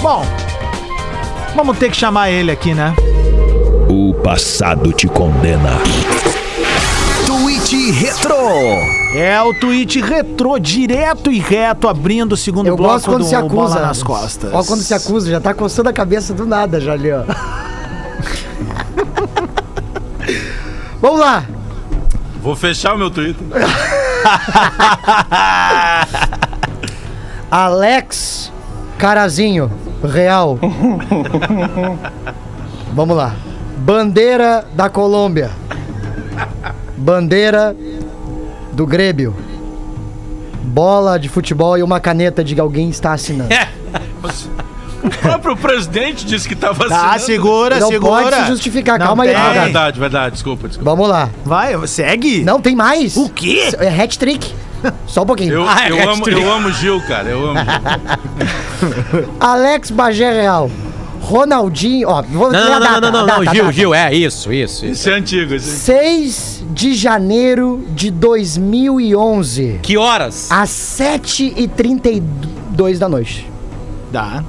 Bom, 0.00 0.24
vamos 1.54 1.78
ter 1.78 1.90
que 1.90 1.96
chamar 1.96 2.30
ele 2.30 2.50
aqui, 2.50 2.74
né? 2.74 2.94
O 3.88 4.14
passado 4.14 4.92
te 4.92 5.06
condena. 5.06 5.78
Tweet 7.26 7.90
Retro. 7.92 8.36
É 9.14 9.40
o 9.40 9.54
tweet 9.54 10.00
retrô, 10.02 10.58
direto 10.58 11.32
e 11.32 11.38
reto, 11.38 11.88
abrindo 11.88 12.32
o 12.32 12.36
segundo 12.36 12.66
Eu 12.66 12.76
bloco 12.76 12.92
gosto 12.94 13.06
quando 13.06 13.22
do 13.22 13.28
se 13.28 13.34
acusa. 13.34 13.74
Bola 13.74 13.80
nas 13.80 14.02
costas. 14.02 14.52
Ó, 14.52 14.62
quando 14.62 14.82
se 14.82 14.92
acusa, 14.92 15.30
já 15.30 15.40
tá 15.40 15.54
coçando 15.54 15.88
a 15.88 15.92
cabeça 15.92 16.34
do 16.34 16.44
nada 16.44 16.78
já 16.80 16.92
ali, 16.92 17.10
ó. 17.10 17.22
Vamos 21.06 21.20
lá. 21.20 21.44
Vou 22.42 22.56
fechar 22.56 22.96
o 22.96 22.98
meu 22.98 23.08
Twitter. 23.08 23.46
Alex 27.48 28.52
Carazinho, 28.98 29.70
real. 30.02 30.58
Vamos 32.92 33.16
lá. 33.16 33.36
Bandeira 33.78 34.66
da 34.74 34.88
Colômbia. 34.88 35.52
Bandeira 36.96 37.76
do 38.72 38.84
Grêmio. 38.84 39.32
Bola 40.64 41.20
de 41.20 41.28
futebol 41.28 41.78
e 41.78 41.84
uma 41.84 42.00
caneta 42.00 42.42
de 42.42 42.56
que 42.56 42.60
alguém 42.60 42.90
está 42.90 43.12
assinando. 43.12 43.50
O 45.06 45.10
próprio 45.10 45.56
presidente 45.56 46.24
disse 46.26 46.48
que 46.48 46.56
tava 46.56 46.88
Tá, 46.88 47.16
segura, 47.18 47.78
Não 47.78 47.88
segura. 47.88 48.22
pode 48.22 48.36
se 48.36 48.46
justificar, 48.46 48.98
Não 48.98 49.06
calma 49.06 49.24
aí. 49.24 49.34
Ah, 49.34 49.52
verdade, 49.52 50.00
verdade. 50.00 50.32
Desculpa, 50.34 50.66
desculpa. 50.68 50.90
Vamos 50.90 51.08
lá. 51.08 51.28
Vai, 51.44 51.86
segue. 51.86 52.42
Não, 52.44 52.60
tem 52.60 52.74
mais. 52.74 53.16
O 53.16 53.28
quê? 53.28 53.70
É 53.78 53.88
hat-trick. 54.02 54.52
Só 55.06 55.22
um 55.22 55.26
pouquinho. 55.26 55.52
Eu, 55.52 55.68
Ah, 55.68 55.86
é 55.86 55.90
eu, 55.90 56.10
amo, 56.10 56.28
eu 56.28 56.52
amo 56.52 56.70
Gil, 56.72 57.00
cara. 57.08 57.28
Eu 57.30 57.50
amo 57.50 57.58
Gil. 57.60 59.28
Alex 59.40 59.90
Bagé 59.90 60.30
Real. 60.32 60.70
Ronaldinho, 61.20 62.08
ó, 62.08 62.22
vou 62.22 62.52
Não, 62.52 62.70
não, 62.70 62.78
data, 62.80 63.00
não, 63.00 63.02
não, 63.10 63.10
não, 63.20 63.26
data, 63.26 63.42
não, 63.44 63.52
Gil, 63.52 63.62
data. 63.64 63.72
Gil, 63.72 63.92
é 63.94 64.14
isso, 64.14 64.52
isso, 64.52 64.84
isso. 64.84 64.92
Isso 64.92 65.10
é 65.10 65.14
antigo. 65.14 65.54
Isso 65.54 65.90
é... 65.90 65.94
6 65.98 66.64
de 66.70 66.94
janeiro 66.94 67.84
de 67.90 68.10
2011, 68.12 69.80
Que 69.82 69.96
horas? 69.96 70.46
às 70.52 70.70
7h32 70.70 72.98
da 72.98 73.08
noite. 73.08 73.50
Dá. 74.12 74.44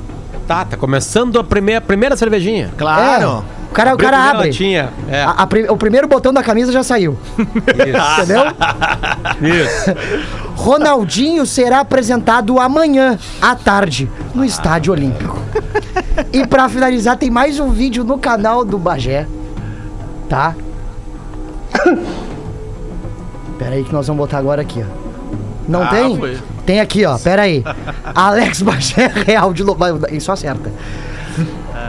Tá, 0.47 0.63
tá 0.63 0.77
começando 0.77 1.37
a 1.39 1.43
primeira, 1.43 1.81
primeira 1.81 2.15
cervejinha. 2.15 2.71
Claro. 2.77 3.23
É, 3.23 3.27
o 3.27 3.73
cara, 3.73 3.93
o 3.93 3.97
cara 3.97 4.29
abre. 4.29 4.47
latinha, 4.47 4.89
É, 5.09 5.21
A- 5.23 5.43
a 5.43 5.73
o 5.73 5.77
primeiro 5.77 6.07
botão 6.07 6.31
da 6.33 6.41
camisa 6.41 6.71
já 6.71 6.83
saiu. 6.83 7.17
Entendeu? 7.37 8.43
isso. 9.41 9.91
Ronaldinho 10.55 11.45
será 11.45 11.81
apresentado 11.81 12.59
amanhã 12.59 13.19
à 13.41 13.55
tarde 13.55 14.09
no 14.33 14.45
Estádio 14.45 14.93
Olímpico. 14.93 15.37
E 16.31 16.47
pra 16.47 16.69
finalizar, 16.69 17.17
tem 17.17 17.29
mais 17.29 17.59
um 17.59 17.69
vídeo 17.71 18.03
no 18.05 18.17
canal 18.17 18.63
do 18.63 18.77
Bagé. 18.79 19.27
Tá? 20.29 20.55
Pera 23.59 23.75
aí 23.75 23.83
que 23.83 23.91
nós 23.93 24.07
vamos 24.07 24.19
botar 24.21 24.37
agora 24.37 24.61
aqui, 24.61 24.81
ó. 24.81 25.07
Não 25.67 25.83
Ah, 25.83 25.87
tem? 25.87 26.17
foi. 26.17 26.37
Tem 26.67 26.79
aqui, 26.81 27.05
ó. 27.05 27.17
Pera 27.17 27.43
aí. 27.43 27.63
Alex 28.13 28.61
Bagé 28.61 29.07
Real 29.25 29.53
de 29.53 29.63
Lobo. 29.63 29.83
Isso 30.11 30.31
acerta. 30.31 30.71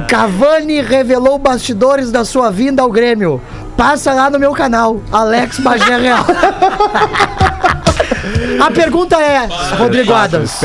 Cavani 0.09 0.81
revelou 0.81 1.37
bastidores 1.39 2.13
da 2.13 2.25
sua 2.25 2.51
vinda 2.51 2.81
ao 2.83 2.91
Grêmio. 2.91 3.43
Passa 3.77 4.13
lá 4.13 4.31
no 4.31 4.39
meu 4.39 4.53
canal, 4.53 5.01
Alex 5.13 5.59
Bagé 5.59 5.99
Real. 5.99 6.25
A 8.61 8.71
pergunta 8.71 9.17
é, 9.21 9.49
Rodrigo 9.77 10.13
Adams, 10.13 10.61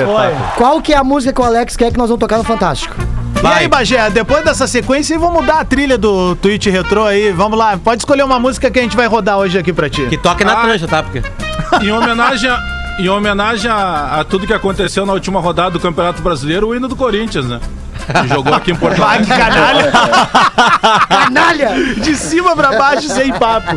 qual 0.57 0.81
que 0.81 0.93
é 0.93 0.97
a 0.97 1.03
música 1.03 1.31
que 1.33 1.39
o 1.41 1.43
Alex 1.43 1.75
quer 1.77 1.91
que 1.91 1.97
nós 1.97 2.09
vamos 2.09 2.19
tocar 2.19 2.37
no 2.37 2.43
Fantástico? 2.43 2.95
E 3.41 3.47
aí, 3.47 3.67
Bagé, 3.67 4.09
depois 4.09 4.43
dessa 4.43 4.67
sequência, 4.67 5.17
vamos 5.19 5.41
mudar 5.41 5.59
a 5.59 5.65
trilha 5.65 5.97
do 5.97 6.35
tweet 6.35 6.69
retrô 6.69 7.05
aí. 7.05 7.31
Vamos 7.31 7.57
lá, 7.57 7.77
pode 7.77 8.01
escolher 8.01 8.23
uma 8.23 8.39
música 8.39 8.69
que 8.71 8.79
a 8.79 8.81
gente 8.81 8.95
vai 8.95 9.05
rodar 9.07 9.37
hoje 9.37 9.57
aqui 9.57 9.71
pra 9.73 9.89
ti. 9.89 10.05
Que 10.07 10.17
toque 10.17 10.43
na 10.43 10.53
Ah. 10.53 10.63
trancha, 10.63 10.87
tá? 10.87 11.03
Porque... 11.03 11.21
Em 11.81 11.91
homenagem, 11.91 12.49
a, 12.49 12.57
em 12.99 13.09
homenagem 13.09 13.69
a, 13.69 14.19
a 14.19 14.23
tudo 14.23 14.47
que 14.47 14.53
aconteceu 14.53 15.05
na 15.05 15.13
última 15.13 15.39
rodada 15.39 15.71
do 15.71 15.79
Campeonato 15.79 16.21
Brasileiro, 16.21 16.67
o 16.67 16.75
hino 16.75 16.87
do 16.87 16.95
Corinthians, 16.95 17.45
né? 17.45 17.59
Que 18.21 18.27
jogou 18.27 18.53
aqui 18.53 18.71
em 18.71 18.75
Porto 18.75 18.97
Vai, 18.97 19.17
Alegre. 19.17 19.33
que 19.33 19.39
canalha! 19.39 19.91
Canalha! 21.09 21.69
De 22.01 22.15
cima 22.15 22.55
pra 22.55 22.77
baixo, 22.77 23.07
sem 23.09 23.31
papo. 23.33 23.75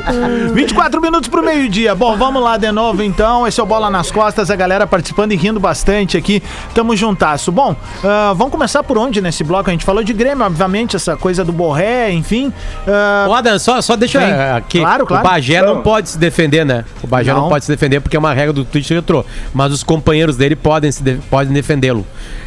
24 0.53 1.01
minutos 1.01 1.29
pro 1.29 1.43
meio-dia. 1.43 1.95
Bom, 1.95 2.17
vamos 2.17 2.43
lá 2.43 2.57
de 2.57 2.71
novo 2.73 3.03
então. 3.03 3.47
Esse 3.47 3.61
é 3.61 3.63
o 3.63 3.67
Bola 3.67 3.91
nas 3.91 4.11
Costas, 4.11 4.51
a 4.51 4.57
galera 4.57 4.87
participando 4.87 5.33
e 5.33 5.37
rindo 5.37 5.61
bastante 5.61 6.17
aqui. 6.17 6.43
Tamo 6.75 6.97
juntasso. 6.97 7.51
Bom, 7.53 7.77
ah, 8.05 8.33
vamos 8.37 8.53
começar 8.53 8.83
por 8.83 8.99
onde 8.99 9.21
nesse 9.21 9.45
bloco? 9.45 9.71
A 9.71 9.73
gente 9.73 9.85
falou 9.85 10.03
de 10.03 10.13
Grêmio, 10.13 10.45
obviamente, 10.45 10.97
essa 10.97 11.17
coisa 11.17 11.45
do 11.45 11.53
Borré, 11.53 12.11
enfim. 12.13 12.53
Ah, 12.87 13.27
Ô, 13.29 13.35
Adam, 13.35 13.59
só, 13.59 13.81
só 13.81 13.97
deixa 13.97 14.21
eh, 14.21 14.53
aqui. 14.57 14.81
Claro, 14.81 15.07
claro. 15.07 15.27
O 15.27 15.29
Bagé 15.31 15.63
não 15.63 15.83
pode 15.83 16.09
se 16.11 16.19
defender, 16.19 16.65
né? 16.65 16.85
O 17.03 17.07
Bagé 17.07 17.33
não, 17.33 17.43
Não. 17.43 17.49
pode 17.49 17.65
se 17.65 17.71
defender 17.71 18.01
porque 18.01 18.17
é 18.17 18.19
uma 18.19 18.33
regra 18.33 18.53
do 18.53 18.65
Twitch 18.65 18.91
retrô. 18.91 19.25
Mas 19.55 19.73
os 19.73 19.83
companheiros 19.83 20.37
dele 20.37 20.57
podem, 20.57 20.91
se 20.91 21.03
de- 21.03 21.17
podem 21.31 21.53
defendê-lo, 21.53 22.07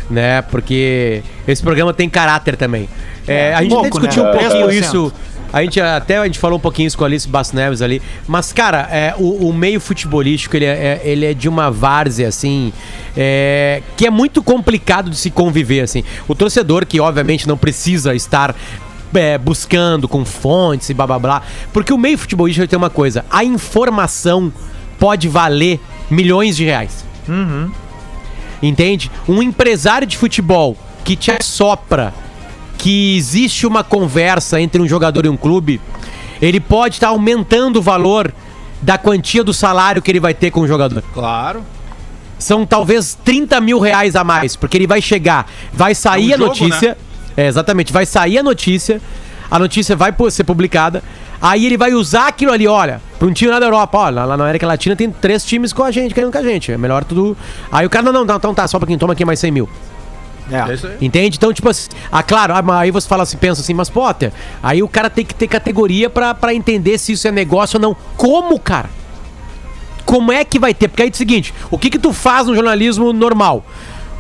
né? 0.10 0.42
Porque 0.44 1.22
esse 1.48 1.62
programa 1.62 1.94
tem 1.94 2.10
caráter 2.10 2.56
também. 2.56 2.90
É, 3.28 3.54
a 3.54 3.62
gente 3.62 3.70
pouco, 3.70 3.86
até 3.88 3.98
discutiu 4.08 4.24
né? 4.24 4.30
um 4.30 4.38
pouquinho 4.38 4.68
3%. 4.68 4.72
isso. 4.82 5.14
A 5.52 5.64
gente 5.64 5.82
até 5.82 6.18
a 6.18 6.26
gente 6.26 6.38
falou 6.38 6.58
um 6.58 6.62
pouquinho 6.62 6.86
isso 6.88 6.98
com 6.98 7.04
a 7.04 7.08
Alice 7.08 7.28
Basso 7.28 7.56
Neves 7.56 7.82
ali. 7.82 8.02
Mas, 8.28 8.54
cara, 8.54 8.88
é, 8.92 9.16
o, 9.18 9.48
o 9.50 9.54
meio 9.54 9.80
futebolístico 9.80 10.56
ele 10.56 10.66
é, 10.66 10.70
é- 10.70 11.02
ele 11.04 11.26
é 11.26 11.34
de 11.34 11.50
uma 11.50 11.72
várzea, 11.72 12.28
assim, 12.28 12.72
é, 13.18 13.82
que 13.98 14.06
é 14.06 14.12
muito 14.12 14.44
complicado 14.44 15.10
de 15.10 15.18
se 15.18 15.32
conviver, 15.32 15.82
assim. 15.82 16.04
O 16.28 16.36
torcedor, 16.36 16.86
que 16.86 17.00
obviamente 17.00 17.48
não 17.48 17.58
precisa 17.58 18.14
estar 18.14 18.56
é, 19.16 19.40
buscando 19.40 20.08
com 20.08 20.24
fontes 20.24 20.88
e 20.90 20.94
blá 20.94 21.08
blá 21.08 21.18
blá. 21.18 21.42
Porque 21.74 21.92
o 21.92 21.98
meio 21.98 22.18
futebolístico 22.18 22.68
tem 22.68 22.78
uma 22.78 22.92
coisa: 22.92 23.26
a 23.32 23.44
informação 23.44 24.54
pode 25.00 25.28
valer 25.28 25.80
milhões 26.12 26.56
de 26.56 26.64
reais. 26.66 27.04
Entende? 28.62 29.12
Um 29.28 29.42
empresário 29.42 30.06
de 30.06 30.18
futebol 30.18 30.76
que 31.04 31.16
te 31.16 31.32
assopra 31.32 32.14
que 32.78 33.18
existe 33.18 33.68
uma 33.68 33.84
conversa 33.84 34.60
entre 34.60 34.82
um 34.82 34.88
jogador 34.88 35.26
e 35.26 35.30
um 35.30 35.36
clube, 35.36 35.82
ele 36.42 36.60
pode 36.60 36.96
estar 36.96 37.10
aumentando 37.10 37.80
o 37.80 37.82
valor 37.82 38.34
da 38.82 38.98
quantia 38.98 39.44
do 39.44 39.54
salário 39.54 40.02
que 40.02 40.10
ele 40.10 40.20
vai 40.20 40.34
ter 40.34 40.52
com 40.52 40.62
o 40.62 40.68
jogador. 40.68 41.04
Claro. 41.14 41.64
São 42.38 42.66
talvez 42.66 43.18
30 43.26 43.60
mil 43.60 43.80
reais 43.80 44.16
a 44.16 44.24
mais, 44.24 44.56
porque 44.56 44.78
ele 44.78 44.88
vai 44.88 45.02
chegar, 45.02 45.46
vai 45.74 45.94
sair 45.94 46.32
É 46.32 46.32
um 46.32 46.36
a 46.36 46.38
jogo, 46.38 46.48
notícia. 46.48 46.98
É, 47.36 47.48
exatamente, 47.48 47.92
vai 47.92 48.06
sair 48.06 48.38
a 48.38 48.44
notícia, 48.44 49.02
a 49.52 49.60
notícia 49.60 49.96
vai 49.96 50.14
ser 50.30 50.46
publicada, 50.46 51.04
aí 51.42 51.66
ele 51.66 51.78
vai 51.78 51.94
usar 51.94 52.28
aquilo 52.28 52.52
ali, 52.52 52.68
olha, 52.68 53.02
para 53.18 53.28
um 53.28 53.34
time 53.34 53.52
lá 53.52 53.60
da 53.60 53.66
Europa, 53.66 53.98
olha, 53.98 54.26
lá 54.26 54.38
na 54.38 54.44
América 54.44 54.68
Latina 54.68 54.96
tem 54.96 55.12
três 55.12 55.44
times 55.44 55.74
com 55.74 55.84
a 55.84 55.92
gente, 55.92 56.14
querendo 56.14 56.32
com 56.32 56.38
a 56.38 56.44
gente, 56.44 56.72
é 56.72 56.78
melhor 56.78 57.04
tudo. 57.04 57.38
Aí 57.72 57.86
o 57.86 57.90
cara, 57.90 58.04
não, 58.04 58.14
não, 58.14 58.26
não, 58.26 58.36
então 58.36 58.54
tá, 58.54 58.68
só 58.68 58.80
pra 58.80 58.88
quem 58.88 58.98
toma 58.98 59.14
aqui 59.14 59.26
mais 59.26 59.40
100 59.40 59.52
mil. 59.52 59.70
É 60.52 60.62
aí. 60.62 60.80
Entende? 61.02 61.38
Então, 61.38 61.54
tipo 61.54 61.70
assim, 61.70 61.90
ah, 62.12 62.24
claro, 62.24 62.54
ah, 62.54 62.80
aí 62.80 62.92
você 62.92 63.08
fala 63.08 63.24
assim, 63.24 63.38
pensa 63.38 63.62
assim, 63.62 63.74
mas 63.74 63.90
Potter, 63.90 64.32
aí 64.62 64.82
o 64.82 64.88
cara 64.88 65.10
tem 65.10 65.24
que 65.24 65.34
ter 65.34 65.48
categoria 65.48 66.10
pra, 66.10 66.34
pra 66.34 66.54
entender 66.54 66.98
se 66.98 67.12
isso 67.12 67.28
é 67.28 67.32
negócio 67.32 67.78
ou 67.78 67.82
não. 67.82 67.96
Como, 68.18 68.60
cara? 68.60 68.90
Como 70.06 70.32
é 70.32 70.44
que 70.44 70.58
vai 70.58 70.74
ter? 70.74 70.88
Porque 70.88 71.04
aí 71.04 71.10
é 71.10 71.12
o 71.12 71.16
seguinte, 71.16 71.54
o 71.70 71.78
que 71.78 71.90
que 71.90 72.00
tu 72.00 72.12
faz 72.12 72.48
no 72.48 72.56
jornalismo 72.56 73.14
normal? 73.14 73.64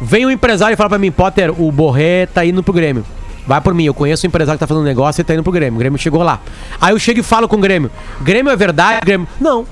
Vem 0.01 0.25
um 0.25 0.31
empresário 0.31 0.75
e 0.75 0.77
fala 0.77 0.89
pra 0.89 0.99
mim, 0.99 1.11
Potter, 1.11 1.51
o 1.59 1.71
Borré 1.71 2.27
tá 2.27 2.45
indo 2.45 2.61
pro 2.61 2.71
Grêmio. 2.71 3.03
Vai 3.49 3.59
por 3.61 3.73
mim, 3.73 3.83
eu 3.85 3.95
conheço 3.95 4.27
um 4.27 4.29
empresário 4.29 4.59
que 4.59 4.63
tá 4.63 4.67
fazendo 4.67 4.83
negócio 4.83 5.21
e 5.21 5.23
tá 5.23 5.33
indo 5.33 5.41
pro 5.41 5.51
Grêmio. 5.51 5.73
O 5.75 5.79
Grêmio 5.79 5.97
chegou 5.97 6.21
lá. 6.21 6.39
Aí 6.79 6.93
eu 6.93 6.99
chego 6.99 7.21
e 7.21 7.23
falo 7.23 7.47
com 7.47 7.55
o 7.55 7.59
Grêmio. 7.59 7.89
Grêmio 8.21 8.51
é 8.51 8.55
verdade? 8.55 8.99
Grêmio. 9.03 9.27
Não. 9.41 9.65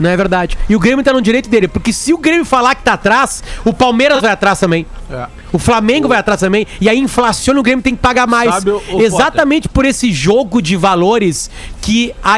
Não 0.00 0.10
é 0.10 0.16
verdade. 0.16 0.58
E 0.68 0.74
o 0.74 0.80
Grêmio 0.80 1.04
tá 1.04 1.12
no 1.12 1.22
direito 1.22 1.48
dele, 1.48 1.68
porque 1.68 1.92
se 1.92 2.12
o 2.12 2.18
Grêmio 2.18 2.44
falar 2.44 2.74
que 2.74 2.82
tá 2.82 2.94
atrás, 2.94 3.44
o 3.64 3.72
Palmeiras 3.72 4.20
vai 4.20 4.32
atrás 4.32 4.58
também. 4.58 4.84
É. 5.08 5.26
O 5.52 5.58
Flamengo 5.60 6.08
vai 6.08 6.18
atrás 6.18 6.40
também. 6.40 6.66
E 6.80 6.88
aí 6.88 6.98
inflaciona, 6.98 7.60
o 7.60 7.62
Grêmio 7.62 7.80
tem 7.84 7.94
que 7.94 8.02
pagar 8.02 8.26
mais. 8.26 8.52
Sabe, 8.54 8.70
o- 8.70 8.82
o 8.90 9.00
Exatamente 9.00 9.68
por 9.68 9.84
esse 9.84 10.10
jogo 10.10 10.60
de 10.60 10.74
valores 10.74 11.48
que, 11.80 12.12
a, 12.24 12.36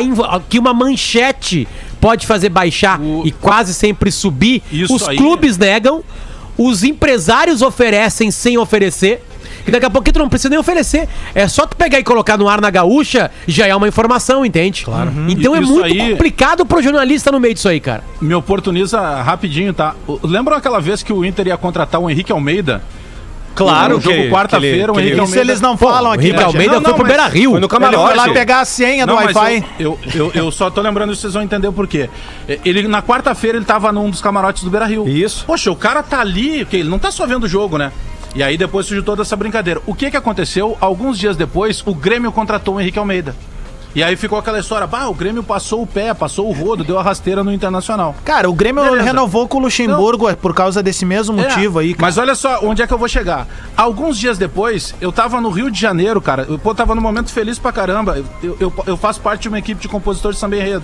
que 0.50 0.58
uma 0.58 0.74
manchete 0.74 1.66
pode 1.98 2.26
fazer 2.26 2.50
baixar 2.50 3.00
O- 3.00 3.22
e 3.24 3.30
quase 3.32 3.72
sempre 3.72 4.12
subir. 4.12 4.62
Isso 4.70 4.94
os 4.94 5.08
aí- 5.08 5.16
clubes 5.16 5.56
negam, 5.56 6.04
os 6.58 6.82
empresários 6.84 7.62
oferecem 7.62 8.30
sem 8.30 8.58
oferecer. 8.58 9.24
E 9.66 9.70
daqui 9.70 9.86
a 9.86 9.90
pouco 9.90 10.12
tu 10.12 10.18
não 10.18 10.28
precisa 10.28 10.48
nem 10.50 10.58
oferecer. 10.58 11.08
É 11.34 11.48
só 11.48 11.66
tu 11.66 11.76
pegar 11.76 11.98
e 11.98 12.04
colocar 12.04 12.36
no 12.36 12.48
ar 12.48 12.60
na 12.60 12.70
gaúcha, 12.70 13.30
já 13.46 13.66
é 13.66 13.74
uma 13.74 13.88
informação, 13.88 14.44
entende? 14.44 14.84
Claro. 14.84 15.12
Então 15.28 15.54
é 15.56 15.60
Isso 15.60 15.72
muito 15.72 15.84
aí- 15.86 16.10
complicado 16.12 16.66
pro 16.66 16.82
jornalista 16.82 17.32
no 17.32 17.40
meio 17.40 17.54
disso 17.54 17.68
aí, 17.68 17.80
cara. 17.80 18.04
Me 18.20 18.34
oportuniza 18.34 19.00
rapidinho, 19.22 19.72
tá? 19.72 19.94
Lembram 20.22 20.56
aquela 20.56 20.80
vez 20.80 21.02
que 21.02 21.12
o 21.12 21.24
Inter 21.24 21.46
ia 21.48 21.56
contratar 21.56 22.00
o 22.00 22.10
Henrique 22.10 22.30
Almeida? 22.32 22.82
Claro 23.54 23.94
no 23.94 24.00
jogo 24.00 24.16
que 24.16 24.30
quarta-feira, 24.30 24.90
o 24.90 24.96
que 24.96 25.00
Henrique 25.00 25.14
Isso 25.14 25.22
Almeida... 25.26 25.40
eles 25.52 25.60
não 25.60 25.76
falam 25.76 26.10
O 26.10 26.14
aqui. 26.14 26.24
Henrique 26.24 26.36
Bagé. 26.38 26.46
Almeida 26.48 26.72
Não, 26.74 26.80
foi 26.82 26.90
não, 26.90 26.94
pro 26.98 27.06
mas- 27.06 27.16
Beira 27.16 27.28
Rio. 27.28 27.50
Foi 27.52 27.60
no 27.60 27.66
Ele 27.66 27.68
foi 27.70 27.80
camarote. 27.80 28.16
lá 28.16 28.28
pegar 28.30 28.60
a 28.60 28.64
senha 28.64 29.06
do 29.06 29.14
Não, 29.14 29.22
mas 29.22 29.36
Wi-Fi. 29.36 29.64
eu, 29.78 29.98
eu, 30.02 30.12
eu, 30.14 30.32
eu 30.34 30.50
só 30.50 30.70
tô 30.70 30.80
lembrando 30.80 31.12
isso, 31.12 31.22
vocês 31.22 31.34
vão 31.34 31.42
entender 31.42 31.68
o 31.68 31.72
porquê. 31.72 32.10
Ele, 32.64 32.88
na 32.88 33.00
quarta-feira, 33.00 33.56
ele 33.56 33.64
tava 33.64 33.92
num 33.92 34.10
dos 34.10 34.20
camarotes 34.20 34.64
do 34.64 34.70
Beira 34.70 34.86
Rio. 34.86 35.08
Isso. 35.08 35.44
Poxa, 35.46 35.70
o 35.70 35.76
cara 35.76 36.02
tá 36.02 36.18
ali, 36.20 36.64
porque 36.64 36.78
ele 36.78 36.88
não 36.88 36.98
tá 36.98 37.12
só 37.12 37.26
vendo 37.28 37.44
o 37.44 37.48
jogo, 37.48 37.78
né? 37.78 37.92
E 38.34 38.42
aí 38.42 38.56
depois 38.58 38.86
surgiu 38.86 39.04
toda 39.04 39.22
essa 39.22 39.36
brincadeira. 39.36 39.80
O 39.86 39.94
que 39.94 40.10
que 40.10 40.16
aconteceu? 40.16 40.76
Alguns 40.80 41.18
dias 41.18 41.36
depois, 41.36 41.82
o 41.86 41.94
Grêmio 41.94 42.32
contratou 42.32 42.74
o 42.76 42.80
Henrique 42.80 42.98
Almeida. 42.98 43.34
E 43.94 44.02
aí 44.02 44.16
ficou 44.16 44.36
aquela 44.36 44.58
história, 44.58 44.88
bah, 44.88 45.06
o 45.06 45.14
Grêmio 45.14 45.40
passou 45.44 45.80
o 45.80 45.86
pé, 45.86 46.12
passou 46.12 46.48
o 46.48 46.52
rodo, 46.52 46.82
deu 46.82 46.98
a 46.98 47.02
rasteira 47.02 47.44
no 47.44 47.52
Internacional. 47.52 48.12
Cara, 48.24 48.50
o 48.50 48.52
Grêmio 48.52 48.82
Beleza. 48.82 49.04
renovou 49.04 49.46
com 49.46 49.58
o 49.58 49.60
Luxemburgo 49.60 50.34
por 50.36 50.52
causa 50.52 50.82
desse 50.82 51.04
mesmo 51.06 51.36
motivo 51.36 51.78
É, 51.78 51.84
aí. 51.84 51.94
cara. 51.94 52.02
Mas 52.02 52.18
olha 52.18 52.34
só, 52.34 52.58
onde 52.64 52.82
é 52.82 52.88
que 52.88 52.92
eu 52.92 52.98
vou 52.98 53.06
chegar? 53.06 53.46
Alguns 53.76 54.18
dias 54.18 54.36
depois, 54.36 54.92
eu 55.00 55.12
tava 55.12 55.40
no 55.40 55.48
Rio 55.48 55.70
de 55.70 55.80
Janeiro, 55.80 56.20
cara. 56.20 56.44
Eu 56.48 56.58
pô, 56.58 56.74
tava 56.74 56.92
num 56.96 57.00
momento 57.00 57.30
feliz 57.30 57.56
pra 57.56 57.70
caramba. 57.70 58.20
Eu, 58.42 58.56
eu, 58.58 58.72
eu 58.84 58.96
faço 58.96 59.20
parte 59.20 59.42
de 59.42 59.48
uma 59.48 59.60
equipe 59.60 59.80
de 59.80 59.86
compositores 59.86 60.38
de 60.38 60.40
samba 60.40 60.56
enredo. 60.56 60.82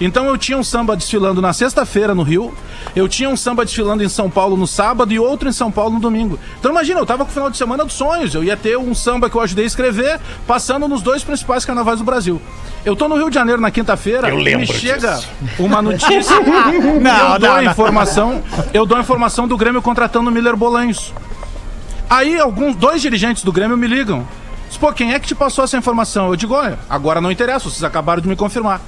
Então 0.00 0.26
eu 0.26 0.38
tinha 0.38 0.56
um 0.56 0.64
samba 0.64 0.96
desfilando 0.96 1.42
na 1.42 1.52
sexta-feira 1.52 2.14
no 2.14 2.22
Rio, 2.22 2.54
eu 2.96 3.06
tinha 3.06 3.28
um 3.28 3.36
samba 3.36 3.64
desfilando 3.64 4.02
em 4.02 4.08
São 4.08 4.30
Paulo 4.30 4.56
no 4.56 4.66
sábado 4.66 5.12
e 5.12 5.18
outro 5.18 5.48
em 5.48 5.52
São 5.52 5.70
Paulo 5.70 5.94
no 5.94 6.00
domingo. 6.00 6.38
Então 6.58 6.70
imagina, 6.70 6.98
eu 7.00 7.06
tava 7.06 7.24
com 7.24 7.30
o 7.30 7.34
final 7.34 7.50
de 7.50 7.56
semana 7.56 7.84
dos 7.84 7.94
sonhos. 7.94 8.34
Eu 8.34 8.42
ia 8.42 8.56
ter 8.56 8.78
um 8.78 8.94
samba 8.94 9.28
que 9.28 9.36
eu 9.36 9.40
ajudei 9.42 9.64
a 9.64 9.66
escrever, 9.66 10.18
passando 10.46 10.88
nos 10.88 11.02
dois 11.02 11.22
principais 11.22 11.64
carnavais 11.64 11.98
do 11.98 12.04
Brasil. 12.04 12.40
Eu 12.84 12.96
tô 12.96 13.08
no 13.08 13.16
Rio 13.16 13.28
de 13.28 13.34
Janeiro 13.34 13.60
na 13.60 13.70
quinta-feira 13.70 14.30
e 14.30 14.56
me 14.56 14.66
chega 14.66 15.20
uma 15.58 15.82
notícia. 15.82 16.40
Não, 17.00 17.34
eu 17.34 17.38
dou 17.38 17.48
não, 17.48 17.56
a 17.56 17.62
não. 17.62 17.70
informação, 17.70 18.42
eu 18.72 18.86
dou 18.86 18.96
a 18.96 19.00
informação 19.00 19.46
do 19.46 19.56
Grêmio 19.56 19.82
contratando 19.82 20.30
o 20.30 20.32
Miller 20.32 20.56
Bolanhos. 20.56 21.12
Aí 22.08 22.38
alguns 22.38 22.74
dois 22.74 23.02
dirigentes 23.02 23.44
do 23.44 23.52
Grêmio 23.52 23.76
me 23.76 23.86
ligam. 23.86 24.26
Diz, 24.68 24.76
Pô, 24.76 24.92
quem 24.92 25.12
é 25.12 25.20
que 25.20 25.28
te 25.28 25.34
passou 25.34 25.64
essa 25.64 25.76
informação? 25.76 26.28
Eu 26.28 26.36
digo, 26.36 26.54
olha, 26.54 26.78
agora 26.88 27.20
não 27.20 27.30
interessa, 27.30 27.68
vocês 27.68 27.84
acabaram 27.84 28.22
de 28.22 28.28
me 28.28 28.36
confirmar. 28.36 28.80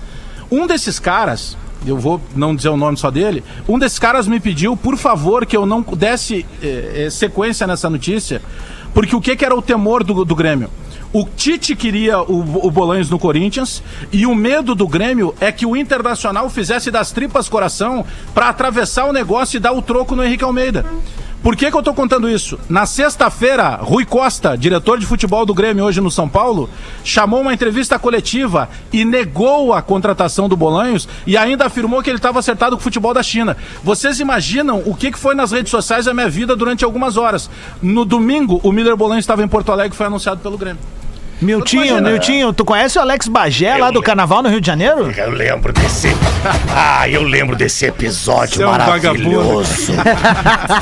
Um 0.53 0.67
desses 0.67 0.99
caras, 0.99 1.57
eu 1.87 1.97
vou 1.97 2.21
não 2.37 2.55
dizer 2.55 2.69
o 2.69 2.77
nome 2.77 2.99
só 2.99 3.11
dele, 3.11 3.43
um 3.67 3.79
desses 3.79 3.99
caras 3.99 4.29
me 4.29 4.39
pediu, 4.39 4.77
por 4.77 4.99
favor, 4.99 5.47
que 5.47 5.57
eu 5.57 5.65
não 5.65 5.81
desse 5.81 6.45
eh, 6.63 7.07
eh, 7.07 7.11
sequência 7.11 7.67
nessa 7.67 7.89
notícia, 7.89 8.43
porque 8.93 9.17
o 9.17 9.21
que, 9.21 9.35
que 9.35 9.47
era 9.47 9.57
o 9.57 9.63
temor 9.63 10.05
do, 10.05 10.27
do 10.27 10.35
Grêmio? 10.35 10.69
O 11.11 11.25
Tite 11.25 11.75
queria 11.75 12.21
o, 12.21 12.67
o 12.67 12.71
Bolanhos 12.71 13.09
no 13.09 13.19
Corinthians 13.19 13.83
e 14.13 14.27
o 14.27 14.35
medo 14.35 14.75
do 14.75 14.87
Grêmio 14.87 15.35
é 15.41 15.51
que 15.51 15.65
o 15.65 15.75
Internacional 15.75 16.51
fizesse 16.51 16.91
das 16.91 17.13
tripas 17.13 17.49
coração 17.49 18.05
para 18.35 18.51
atravessar 18.51 19.07
o 19.07 19.13
negócio 19.13 19.57
e 19.57 19.61
dar 19.61 19.73
o 19.73 19.81
troco 19.81 20.15
no 20.15 20.23
Henrique 20.23 20.45
Almeida. 20.45 20.85
Por 21.43 21.57
que, 21.57 21.73
que 21.73 21.77
eu 21.77 21.83
tô 21.83 21.93
contando 21.93 22.31
isso? 22.31 22.57
Na 22.69 22.87
sexta-feira, 22.87 23.75
Rui 23.83 24.05
Costa, 24.05 24.57
diretor 24.57 24.97
de 24.97 25.05
futebol 25.05 25.45
do 25.45 25.53
Grêmio 25.53 25.85
hoje 25.85 26.01
no 26.01 26.09
São 26.09 26.29
Paulo, 26.29 26.71
chamou 27.03 27.41
uma 27.41 27.53
entrevista 27.53 27.99
coletiva 27.99 28.69
e 28.93 29.05
negou 29.05 29.73
a 29.73 29.83
contratação 29.83 30.49
do 30.49 30.57
Bolanhos 30.57 31.09
e 31.27 31.37
ainda 31.37 31.67
afirmou 31.67 32.01
que 32.01 32.09
ele 32.09 32.19
estava 32.19 32.39
acertado 32.39 32.77
com 32.77 32.81
o 32.81 32.85
futebol 32.85 33.13
da 33.13 33.25
China. 33.25 33.57
Vocês 33.83 34.21
imaginam 34.21 34.85
o 34.87 34.95
que, 34.95 35.11
que 35.11 35.19
foi 35.19 35.35
nas 35.35 35.51
redes 35.51 35.73
sociais 35.73 36.05
da 36.05 36.15
minha 36.15 36.29
vida 36.29 36.55
durante 36.55 36.85
algumas 36.85 37.17
horas? 37.17 37.51
No 37.83 38.05
domingo, 38.05 38.61
o 38.63 38.71
Miller 38.71 38.97
Bolanhos 38.97 39.25
estava 39.25 39.43
em 39.43 39.49
Porto 39.49 39.73
Alegre 39.73 39.95
e 39.95 39.97
foi 39.97 40.07
anunciado 40.07 40.41
pelo 40.41 40.57
Grêmio. 40.57 40.81
Miltinho. 41.43 42.01
Miltinho, 42.03 42.53
tu 42.53 42.65
conhece 42.65 42.99
o 42.99 43.03
Alex 43.03 43.29
Bagé 43.29 43.77
lá 43.77 43.91
do 43.91 44.01
Carnaval 44.03 44.43
no 44.43 44.49
Rio 44.49 44.61
de 44.61 44.67
Janeiro? 44.67 45.11
Eu 45.17 45.31
lembro 45.31 45.73
desse. 45.73 46.09
Ah, 46.75 47.09
eu 47.09 47.23
lembro 47.23 47.55
desse 47.55 47.87
episódio 47.87 48.57
Você 48.57 48.63
é 48.65 48.67
um 48.67 48.71
maravilhoso. 48.71 49.93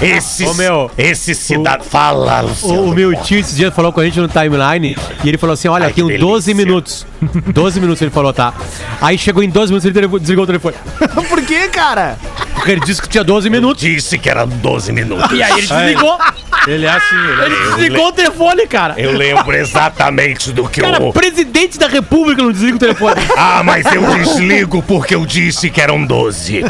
Esse. 0.00 0.46
Ô, 0.46 0.54
meu, 0.54 0.90
esse 0.96 1.34
cidadão. 1.34 1.84
Fala, 1.84 2.42
O, 2.42 2.46
Luciano. 2.46 2.82
o 2.84 2.94
meu 2.94 3.14
tio 3.22 3.38
esse 3.40 3.54
dia 3.54 3.70
falou 3.70 3.92
com 3.92 4.00
a 4.00 4.04
gente 4.04 4.18
no 4.20 4.28
timeline 4.28 4.96
e 5.22 5.28
ele 5.28 5.36
falou 5.36 5.52
assim: 5.54 5.68
Olha, 5.68 5.86
Ai, 5.86 5.92
tenho 5.92 6.08
que 6.08 6.16
12 6.18 6.46
delícia. 6.46 6.54
minutos. 6.66 7.06
12 7.52 7.80
minutos 7.80 8.00
ele 8.02 8.10
falou, 8.10 8.32
tá? 8.32 8.54
Aí 9.00 9.18
chegou 9.18 9.42
em 9.42 9.50
12 9.50 9.72
minutos 9.72 9.84
ele 9.96 10.08
desligou 10.18 10.44
o 10.44 10.46
telefone. 10.46 10.76
Por 11.28 11.42
que, 11.42 11.68
cara? 11.68 12.16
Porque 12.54 12.72
ele 12.72 12.80
disse 12.80 13.00
que 13.02 13.08
tinha 13.08 13.24
12 13.24 13.50
minutos. 13.50 13.82
Disse 13.82 14.18
que 14.18 14.28
eram 14.30 14.46
12 14.48 14.92
minutos. 14.92 15.30
E 15.32 15.42
aí 15.42 15.52
ele 15.58 15.66
desligou. 15.66 16.18
Ele 16.66 16.84
é 16.86 16.90
assim, 16.90 17.16
ele 17.16 17.42
Ele 17.54 17.64
desligou 17.76 18.08
o 18.08 18.12
telefone, 18.12 18.66
cara. 18.66 18.94
Eu 18.98 19.12
lembro 19.12 19.54
exatamente 19.56 20.49
do 20.52 20.68
que 20.68 20.80
Cara, 20.80 21.02
eu. 21.02 21.12
presidente 21.12 21.78
da 21.78 21.86
república 21.88 22.42
não 22.42 22.52
desliga 22.52 22.76
o 22.76 22.78
telefone. 22.78 23.20
Ah, 23.36 23.62
mas 23.62 23.86
eu 23.92 24.02
desligo 24.16 24.82
porque 24.82 25.14
eu 25.14 25.24
disse 25.24 25.70
que 25.70 25.80
eram 25.80 26.04
12. 26.04 26.62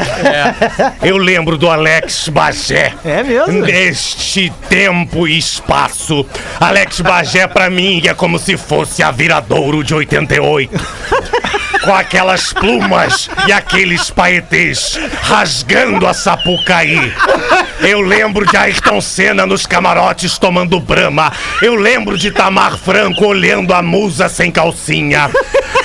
Eu 1.01 1.17
lembro 1.17 1.57
do 1.57 1.69
Alex 1.69 2.29
Bagé. 2.29 2.93
É 3.03 3.21
mesmo? 3.23 3.61
Neste 3.65 4.51
tempo 4.69 5.27
e 5.27 5.37
espaço, 5.37 6.25
Alex 6.59 7.01
Bagé 7.01 7.47
pra 7.47 7.69
mim 7.69 8.01
é 8.05 8.13
como 8.13 8.39
se 8.39 8.57
fosse 8.57 9.03
a 9.03 9.11
Viradouro 9.11 9.83
de 9.83 9.93
88. 9.93 10.71
Com 11.83 11.93
aquelas 11.95 12.53
plumas 12.53 13.29
e 13.47 13.51
aqueles 13.51 14.09
paetês 14.11 14.99
rasgando 15.23 16.05
a 16.07 16.13
Sapucaí. 16.13 17.11
Eu 17.81 18.01
lembro 18.01 18.45
de 18.45 18.55
Ayrton 18.55 19.01
Senna 19.01 19.45
nos 19.45 19.65
camarotes 19.65 20.37
tomando 20.37 20.79
brama. 20.79 21.31
Eu 21.61 21.75
lembro 21.75 22.17
de 22.17 22.31
Tamar 22.31 22.77
Franco 22.77 23.25
olhando 23.25 23.73
a 23.73 23.81
musa 23.81 24.29
sem 24.29 24.51
calcinha. 24.51 25.29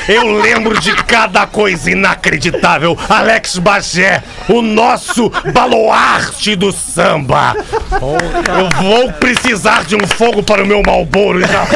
Eu 0.09 0.40
lembro 0.40 0.78
de 0.78 0.94
cada 0.94 1.47
coisa 1.47 1.90
inacreditável. 1.90 2.97
Alex 3.09 3.59
Bagé, 3.59 4.22
o 4.49 4.62
nosso 4.62 5.30
baluarte 5.53 6.55
do 6.55 6.70
samba. 6.70 7.57
Eu 7.92 8.70
vou 8.82 9.12
precisar 9.14 9.84
de 9.84 9.97
um 9.97 10.07
fogo 10.07 10.42
para 10.42 10.62
o 10.62 10.66
meu 10.66 10.82
Malboro 10.84 11.40
já. 11.40 11.66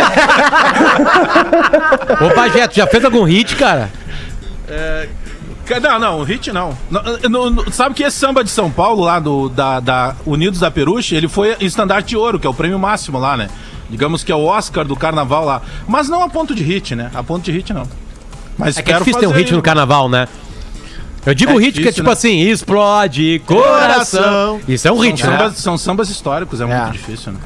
Ô, 2.20 2.34
Bagé, 2.34 2.68
tu 2.68 2.76
já 2.76 2.86
fez 2.86 3.04
algum 3.04 3.24
hit, 3.24 3.56
cara? 3.56 3.90
Não, 5.78 5.98
não, 5.98 6.20
o 6.20 6.22
hit 6.24 6.50
não. 6.52 6.76
Não, 6.90 7.50
não. 7.50 7.70
Sabe 7.70 7.94
que 7.94 8.02
esse 8.02 8.16
samba 8.16 8.42
de 8.42 8.50
São 8.50 8.70
Paulo, 8.70 9.04
lá 9.04 9.20
do, 9.20 9.48
da, 9.48 9.78
da 9.78 10.16
Unidos 10.26 10.58
da 10.58 10.70
Peruche, 10.70 11.14
ele 11.14 11.28
foi 11.28 11.54
estandarte 11.60 12.08
de 12.08 12.16
ouro, 12.16 12.40
que 12.40 12.46
é 12.46 12.50
o 12.50 12.54
prêmio 12.54 12.78
máximo 12.78 13.18
lá, 13.18 13.36
né? 13.36 13.48
Digamos 13.88 14.24
que 14.24 14.32
é 14.32 14.34
o 14.34 14.44
Oscar 14.44 14.84
do 14.84 14.96
carnaval 14.96 15.44
lá. 15.44 15.62
Mas 15.86 16.08
não 16.08 16.22
a 16.22 16.28
ponto 16.28 16.54
de 16.54 16.62
hit, 16.62 16.94
né? 16.96 17.10
A 17.14 17.22
ponto 17.22 17.42
de 17.44 17.52
hit 17.52 17.72
não. 17.72 17.86
Mas 18.56 18.76
É 18.76 18.82
que 18.82 18.92
é 18.92 18.98
difícil 18.98 19.20
ter 19.20 19.26
um 19.26 19.32
hit 19.32 19.52
no 19.52 19.62
carnaval, 19.62 20.08
né? 20.08 20.26
Eu 21.26 21.34
digo 21.34 21.52
É 21.52 21.54
hit 21.56 21.62
que 21.62 21.66
é 21.68 21.70
difícil, 21.82 21.92
tipo 21.92 22.06
né? 22.06 22.12
assim, 22.12 22.40
explode 22.40 23.42
coração. 23.44 24.60
Isso 24.66 24.88
é 24.88 24.92
um 24.92 24.96
São, 24.96 25.04
hit, 25.04 25.26
né? 25.26 25.30
sambas, 25.38 25.56
são 25.58 25.78
sambas 25.78 26.08
históricos, 26.08 26.60
é, 26.60 26.64
É. 26.64 26.66
muito 26.66 26.92
difícil, 26.92 27.32
né? 27.32 27.38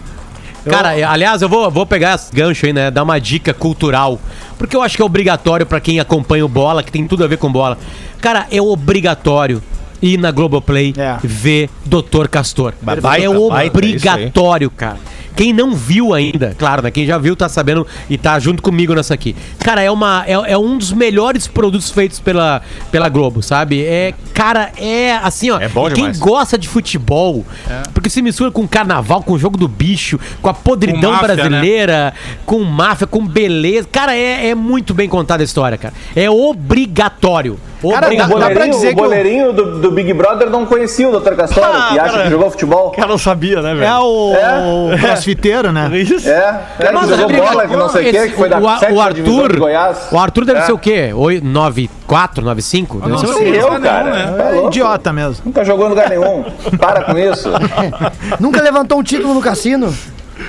Cara, 0.71 0.99
é, 0.99 1.03
aliás, 1.03 1.43
eu 1.43 1.49
vou, 1.49 1.71
vou 1.71 1.87
pegar 1.87 2.15
esse 2.15 2.35
gancho 2.35 2.67
aí, 2.67 2.73
né? 2.73 2.91
Dar 2.91 3.03
uma 3.03 3.21
dica 3.21 3.53
cultural. 3.53 4.19
Porque 4.59 4.75
eu 4.75 4.83
acho 4.83 4.97
que 4.97 5.03
é 5.03 5.05
obrigatório 5.05 5.67
pra 5.67 5.81
quem 5.81 6.01
acompanha 6.01 6.45
o 6.45 6.49
bola, 6.49 6.83
que 6.83 6.91
tem 6.91 7.07
tudo 7.07 7.25
a 7.25 7.27
ver 7.27 7.37
com 7.37 7.51
bola. 7.51 7.77
Cara, 8.21 8.47
é 8.51 8.61
obrigatório 8.61 9.63
ir 10.01 10.19
na 10.19 10.31
Globoplay 10.31 10.95
É. 10.97 11.17
ver 11.23 11.71
Doutor 11.85 12.29
Castor. 12.29 12.75
Baita, 12.81 13.01
é 13.09 13.29
baita, 13.29 13.39
obrigatório, 13.79 14.71
cara. 14.71 14.99
Quem 15.37 15.53
não 15.53 15.75
viu 15.75 16.15
ainda, 16.15 16.55
claro, 16.59 16.83
né? 16.83 16.91
Quem 16.91 17.07
já 17.07 17.19
viu 17.19 17.35
tá 17.35 17.49
sabendo 17.49 17.87
e 18.09 18.17
tá 18.17 18.39
junto 18.39 18.63
comigo 18.63 18.95
nessa 18.95 19.15
aqui. 19.15 19.35
Cara, 19.59 19.83
é 19.83 19.91
uma 19.91 20.25
é, 20.27 20.33
é 20.33 20.59
um 20.59 20.79
dos 20.79 20.93
melhores 20.93 21.47
produtos 21.47 21.91
feitos 21.91 22.21
pela, 22.21 22.63
pela 22.91 23.09
Globo, 23.09 23.43
sabe? 23.43 23.83
É, 23.83 24.15
cara, 24.33 24.71
é 24.77 25.13
assim, 25.17 25.51
ó. 25.51 25.61
É 25.61 25.69
bom 25.69 25.87
quem 25.87 25.95
demais. 25.95 26.19
gosta 26.19 26.57
de 26.57 26.69
futebol, 26.69 27.45
porque 27.93 28.09
se 28.09 28.23
mistura 28.23 28.51
com 28.51 28.67
carnaval, 28.67 29.23
com 29.23 29.33
o 29.33 29.39
jogo 29.39 29.57
do 29.59 29.69
bicho, 29.69 30.19
com 30.41 30.49
a 30.49 30.55
podridão 30.55 31.11
Com 31.11 31.11
máfia, 31.11 31.35
brasileira, 31.35 32.15
com 32.47 32.63
máfia, 32.63 33.07
com 33.07 33.27
beleza. 33.27 33.89
Cara, 33.91 34.15
é, 34.15 34.49
é 34.49 34.55
muito 34.55 34.95
bem 34.95 35.09
contada 35.09 35.43
a 35.43 35.45
história, 35.45 35.77
cara. 35.77 35.95
É 36.15 36.31
obrigatório. 36.31 37.59
Cara, 37.91 38.07
O 38.13 38.17
dá- 38.17 38.25
Obrigatório. 38.25 38.57
pra 38.57 38.67
dizer 38.67 38.87
o 38.89 38.95
que 38.95 39.01
o- 39.01 39.05
boleirinho 39.05 39.53
do, 39.53 39.79
do 39.79 39.91
Big 39.91 40.13
Brother 40.13 40.49
não 40.51 40.65
conhecia 40.67 41.09
o 41.09 41.21
Dr. 41.21 41.35
Castoro, 41.35 41.67
Ah, 41.67 41.89
que 41.93 41.99
acha 41.99 42.11
cara. 42.13 42.25
que 42.25 42.31
jogou 42.31 42.51
futebol. 42.51 42.89
O 42.89 42.91
cara 42.93 43.09
não 43.09 43.19
sabia, 43.19 43.61
né, 43.63 43.75
velho? 43.75 43.85
É 43.85 43.99
o 43.99 44.93
É. 44.93 44.99
crossfiteiro, 44.99 45.73
né? 45.73 45.89
Isso. 45.99 46.29
É, 46.29 46.61
é 46.79 46.87
que 46.87 46.93
Mas, 46.93 47.09
jogou 47.09 47.29
bola, 47.37 47.67
que 47.69 47.77
não 47.77 47.89
sei 47.89 48.09
o 48.09 48.13
quê, 48.13 48.29
que 48.29 48.37
foi 48.37 48.49
da 48.49 48.59
o, 48.59 48.65
o, 48.67 48.79
sétima 48.79 48.99
o 48.99 49.01
Arthur, 49.01 49.53
de 49.53 49.59
Goiás. 49.59 49.99
o 50.11 50.19
Arthur 50.19 50.45
deve 50.45 50.59
É. 50.61 50.63
ser 50.63 50.73
o 50.73 50.79
quê? 50.79 51.13
Oi- 51.15 51.41
94, 51.43 52.45
95? 52.45 52.99
Deve 52.99 53.11
não 53.11 53.19
ser 53.19 53.27
o 53.27 53.33
sei. 53.35 53.61
eu, 53.61 53.73
Não, 53.73 53.81
cara. 53.81 54.11
né? 54.11 54.35
Tá 54.37 54.57
É 54.57 54.67
idiota 54.67 55.13
mesmo. 55.13 55.43
Nunca 55.45 55.65
jogou 55.65 55.87
em 55.87 55.89
lugar 55.91 56.09
nenhum. 56.09 56.45
Para 56.79 57.05
com 57.05 57.19
isso. 57.19 57.49
Nunca 58.41 58.61
levantou 58.63 58.99
um 58.99 59.03
título 59.03 59.35
no 59.35 59.41
cassino? 59.41 59.93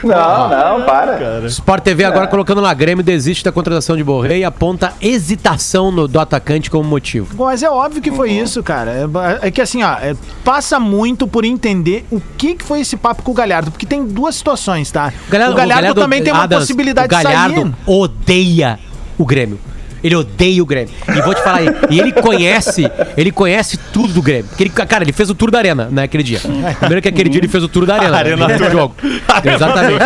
Não, 0.04 0.50
não, 0.50 0.86
para. 0.86 1.46
Sport 1.48 1.84
TV 1.84 2.04
agora 2.04 2.28
colocando 2.28 2.62
lá, 2.62 2.74
Grêmio 2.74 3.04
desiste 3.04 3.44
da 3.44 3.52
contratação 3.52 3.96
de 3.96 4.04
Borré 4.04 4.40
e 4.40 4.44
aponta 4.44 4.94
hesitação 5.02 5.92
no, 5.92 6.08
do 6.08 6.20
atacante 6.20 6.70
como 6.70 6.88
motivo. 6.88 7.36
Bom, 7.36 7.46
Mas 7.46 7.64
é 7.64 7.70
óbvio 7.70 8.02
que 8.02 8.12
foi 8.12 8.32
isso, 8.32 8.62
cara. 8.64 8.92
É, 8.92 9.48
é 9.48 9.52
que 9.52 9.62
assim, 9.62 9.84
ó, 9.84 9.94
é, 9.94 10.16
passa 10.44 10.80
muito 10.80 11.28
por 11.28 11.46
entender 11.46 12.06
o 12.12 12.22
que, 12.38 12.56
que 12.56 12.64
foi 12.64 12.82
esse 12.82 12.98
papo 12.98 13.24
com 13.24 13.32
o 13.32 13.34
Galhardo, 13.34 13.72
porque 13.72 13.86
tem 13.86 14.06
duas 14.06 14.36
situações, 14.36 14.92
tá? 14.92 15.14
O 15.28 15.32
Galhardo, 15.56 15.96
também 15.96 16.24
tem 16.24 16.34
uma 16.34 16.44
Adams, 16.44 16.64
possibilidade 16.64 17.08
o 17.08 17.10
Galhardo 17.10 17.56
de 17.56 17.62
sair. 17.62 17.76
odeia 17.86 18.80
o 19.18 19.26
Grêmio. 19.26 19.60
Ele 20.06 20.16
odeia 20.16 20.62
o 20.62 20.68
Grêmio. 20.68 20.94
E 21.10 21.20
vou 21.22 21.34
te 21.34 21.42
falar 21.42 21.58
aí, 21.58 21.68
e 21.90 22.00
ele 22.00 22.12
conhece, 22.12 22.88
ele 23.18 23.32
conhece 23.32 23.76
tudo 23.92 24.14
do 24.14 24.22
Grêmio. 24.22 24.46
Porque 24.46 24.62
ele, 24.62 24.70
cara, 24.70 25.04
ele 25.04 25.12
fez 25.12 25.32
o 25.32 25.34
tour 25.34 25.50
da 25.50 25.58
arena 25.58 25.90
naquele 25.92 26.22
dia. 26.22 26.40
Primeiro 26.78 27.02
que 27.02 27.10
aquele 27.10 27.28
dia 27.28 27.40
ele 27.40 27.48
fez 27.48 27.64
o 27.64 27.68
tour 27.68 27.88
da 27.88 27.96
arena. 27.96 28.16
Arena 28.16 28.48
né, 28.48 28.70
jogo. 28.70 28.96
Exatamente. 29.44 30.04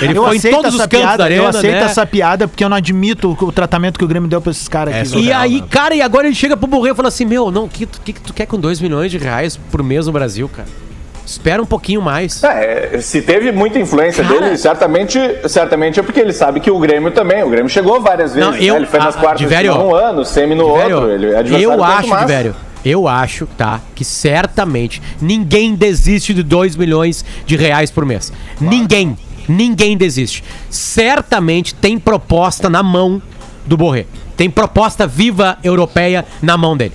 Ele 0.00 0.16
Eu 0.16 0.24
foi 0.24 0.36
em 0.36 0.38
aceito 0.38 0.54
todos 0.54 0.74
os 0.74 0.80
essa 0.80 0.88
cantos 0.88 1.04
piada, 1.04 1.18
da 1.18 1.24
arena, 1.24 1.42
eu 1.42 1.48
aceito 1.48 1.74
né? 1.74 1.84
essa 1.84 2.06
piada 2.06 2.48
porque 2.48 2.64
eu 2.64 2.68
não 2.70 2.78
admito 2.78 3.36
o, 3.38 3.44
o 3.44 3.52
tratamento 3.52 3.98
que 3.98 4.04
o 4.06 4.08
Grêmio 4.08 4.26
deu 4.26 4.40
pra 4.40 4.52
esses 4.52 4.68
caras 4.68 4.94
aqui. 4.94 5.18
E 5.18 5.24
velho. 5.24 5.36
aí, 5.36 5.60
cara, 5.68 5.94
e 5.94 6.00
agora 6.00 6.26
ele 6.26 6.34
chega 6.34 6.56
pro 6.56 6.66
Borré 6.66 6.92
e 6.92 6.94
fala 6.94 7.08
assim: 7.08 7.26
Meu, 7.26 7.50
não, 7.50 7.64
o 7.64 7.68
que, 7.68 7.84
que, 7.84 8.14
que 8.14 8.20
tu 8.22 8.32
quer 8.32 8.46
com 8.46 8.58
2 8.58 8.80
milhões 8.80 9.10
de 9.10 9.18
reais 9.18 9.58
por 9.70 9.82
mês 9.82 10.06
no 10.06 10.12
Brasil, 10.12 10.48
cara? 10.48 10.68
Espera 11.24 11.62
um 11.62 11.66
pouquinho 11.66 12.02
mais. 12.02 12.42
É, 12.42 12.98
se 13.00 13.22
teve 13.22 13.52
muita 13.52 13.78
influência 13.78 14.24
Cara. 14.24 14.40
dele, 14.40 14.56
certamente, 14.56 15.18
certamente 15.48 16.00
é 16.00 16.02
porque 16.02 16.20
ele 16.20 16.32
sabe 16.32 16.60
que 16.60 16.70
o 16.70 16.78
Grêmio 16.78 17.10
também. 17.12 17.42
O 17.44 17.48
Grêmio 17.50 17.68
chegou 17.70 18.00
várias 18.00 18.34
vezes. 18.34 18.48
Não, 18.50 18.56
eu- 18.56 18.74
né? 18.74 18.80
Ele 18.80 18.86
foi 18.86 18.98
nas 19.00 19.16
a- 19.16 19.20
quartas 19.20 19.48
de 19.48 19.70
um 19.70 19.94
ano, 19.94 20.24
semi 20.24 20.54
no 20.54 20.66
outro. 20.66 21.10
Ele 21.10 21.26
é 21.32 21.42
eu 21.64 21.82
acho, 21.84 22.26
velho, 22.26 22.56
eu 22.84 23.06
acho, 23.06 23.46
tá, 23.56 23.80
que 23.94 24.04
certamente 24.04 25.00
ninguém 25.20 25.74
desiste 25.74 26.34
de 26.34 26.42
2 26.42 26.74
milhões 26.76 27.24
de 27.46 27.56
reais 27.56 27.90
por 27.90 28.04
mês. 28.04 28.32
Ninguém, 28.60 29.16
ninguém 29.48 29.96
desiste. 29.96 30.42
Certamente 30.68 31.74
tem 31.74 31.98
proposta 31.98 32.68
na 32.68 32.82
mão 32.82 33.22
do 33.64 33.76
Borré. 33.76 34.06
Tem 34.36 34.50
proposta 34.50 35.06
viva 35.06 35.56
europeia 35.62 36.24
na 36.42 36.56
mão 36.56 36.76
dele. 36.76 36.94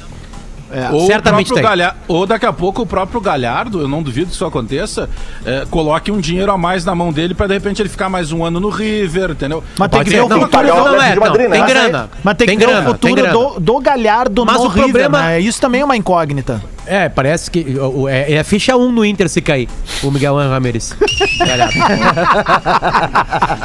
Ou, 0.91 1.03
o 1.03 1.07
certamente 1.07 1.47
próprio 1.47 1.55
tem. 1.55 1.63
Galha- 1.63 1.95
ou 2.07 2.26
daqui 2.26 2.45
a 2.45 2.53
pouco 2.53 2.82
o 2.82 2.86
próprio 2.86 3.22
Galhardo, 3.22 3.82
eu 3.82 3.88
não 3.88 4.03
duvido 4.03 4.28
que 4.28 4.34
isso 4.34 4.45
aconteça, 4.45 5.09
é, 5.45 5.65
coloque 5.70 6.11
um 6.11 6.20
dinheiro 6.20 6.51
a 6.51 6.57
mais 6.57 6.84
na 6.84 6.93
mão 6.93 7.11
dele 7.13 7.34
pra 7.34 7.47
de 7.47 7.53
repente 7.53 7.82
ele 7.82 7.89
ficar 7.89 8.09
mais 8.09 8.32
um 8.32 8.43
ano 8.43 8.59
no 8.59 8.70
River, 8.70 9.32
entendeu? 9.32 9.63
Mas 9.78 9.89
tem 9.89 10.03
que 10.03 10.09
ver 10.09 10.22
o 10.22 10.30
futuro 10.30 11.20
Madrid, 11.20 11.49
tem 11.49 11.61
né? 11.61 11.68
grana. 11.68 12.09
Mas 12.24 12.38
tem, 12.38 12.47
tem 12.47 12.57
que 12.57 12.65
ver 12.65 12.72
grana, 12.72 12.89
o 12.89 12.93
futuro 12.93 13.32
do, 13.32 13.59
do 13.59 13.80
Galhardo 13.80 14.45
Mas 14.45 14.57
no 14.57 14.63
o 14.63 14.68
River, 14.68 14.84
problema- 14.91 15.22
né? 15.24 15.39
Isso 15.39 15.61
também 15.61 15.82
é 15.82 15.86
uma 15.86 15.95
incógnita. 15.95 16.61
É, 16.86 17.09
parece 17.09 17.51
que 17.51 17.65
é, 18.09 18.34
é 18.36 18.39
a 18.39 18.43
ficha 18.45 18.78
1 18.78 18.91
no 18.93 19.03
Inter 19.03 19.28
se 19.28 19.41
cair. 19.41 19.68
O 20.01 20.09
Miguel 20.09 20.38
Ramirez. 20.38 20.95
Galhardo. 21.39 21.74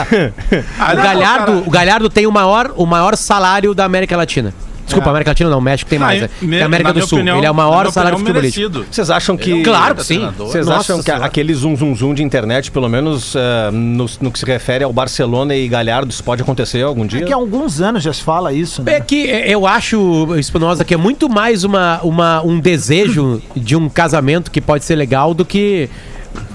O 0.92 0.96
Galhardo, 0.96 1.52
o 1.66 1.70
Galhardo 1.70 2.10
tem 2.10 2.26
o 2.26 2.32
maior, 2.32 2.72
o 2.76 2.86
maior 2.86 3.16
salário 3.16 3.74
da 3.74 3.84
América 3.84 4.16
Latina. 4.16 4.52
Desculpa, 4.84 5.08
É. 5.08 5.10
América 5.10 5.30
Latina 5.30 5.48
não, 5.50 5.60
México 5.60 5.88
tem 5.88 5.98
mais. 5.98 6.22
Ah, 6.22 6.26
é. 6.26 6.30
me- 6.44 6.56
Tem 6.56 6.62
América 6.62 6.92
do 6.92 7.06
Sul. 7.06 7.18
opinião- 7.18 7.38
Ele 7.38 7.46
é 7.46 7.50
o 7.50 7.54
maior 7.54 7.90
salário 7.90 8.18
futebolístico. 8.18 8.68
merecido. 8.70 8.86
Vocês 8.90 9.10
acham 9.10 9.36
que. 9.36 9.62
Claro 9.62 9.94
que 9.94 10.04
sim. 10.04 10.14
treinador. 10.16 10.46
Vocês 10.48 10.68
acham 10.68 10.98
que 10.98 11.04
Senhora. 11.04 11.24
aquele 11.24 11.54
zoom, 11.54 11.76
zoom, 11.76 11.94
zoom 11.94 12.14
de 12.14 12.22
internet, 12.22 12.70
pelo 12.70 12.88
menos 12.88 13.34
eh, 13.36 13.70
no, 13.72 14.06
no 14.20 14.30
que 14.30 14.38
se 14.38 14.44
refere 14.44 14.84
ao 14.84 14.92
Barcelona 14.92 15.54
e 15.54 15.66
Galhardo, 15.68 16.10
isso 16.10 16.22
pode 16.24 16.42
acontecer 16.42 16.82
algum 16.82 17.06
dia? 17.06 17.20
É 17.22 17.24
que 17.24 17.32
há 17.32 17.36
alguns 17.36 17.80
anos 17.80 18.02
já 18.02 18.12
se 18.12 18.22
fala 18.22 18.52
isso, 18.52 18.82
né? 18.82 18.94
É 18.96 19.00
que 19.00 19.30
é, 19.30 19.48
eu 19.50 19.66
acho, 19.66 20.34
Espinosa, 20.38 20.84
que 20.84 20.92
é 20.94 20.96
muito 20.96 21.28
mais 21.28 21.64
uma, 21.64 22.00
uma, 22.02 22.42
um 22.42 22.58
desejo 22.60 23.40
de 23.56 23.76
um 23.76 23.88
casamento 23.88 24.50
que 24.50 24.60
pode 24.60 24.84
ser 24.84 24.96
legal 24.96 25.32
do 25.34 25.44
que. 25.44 25.88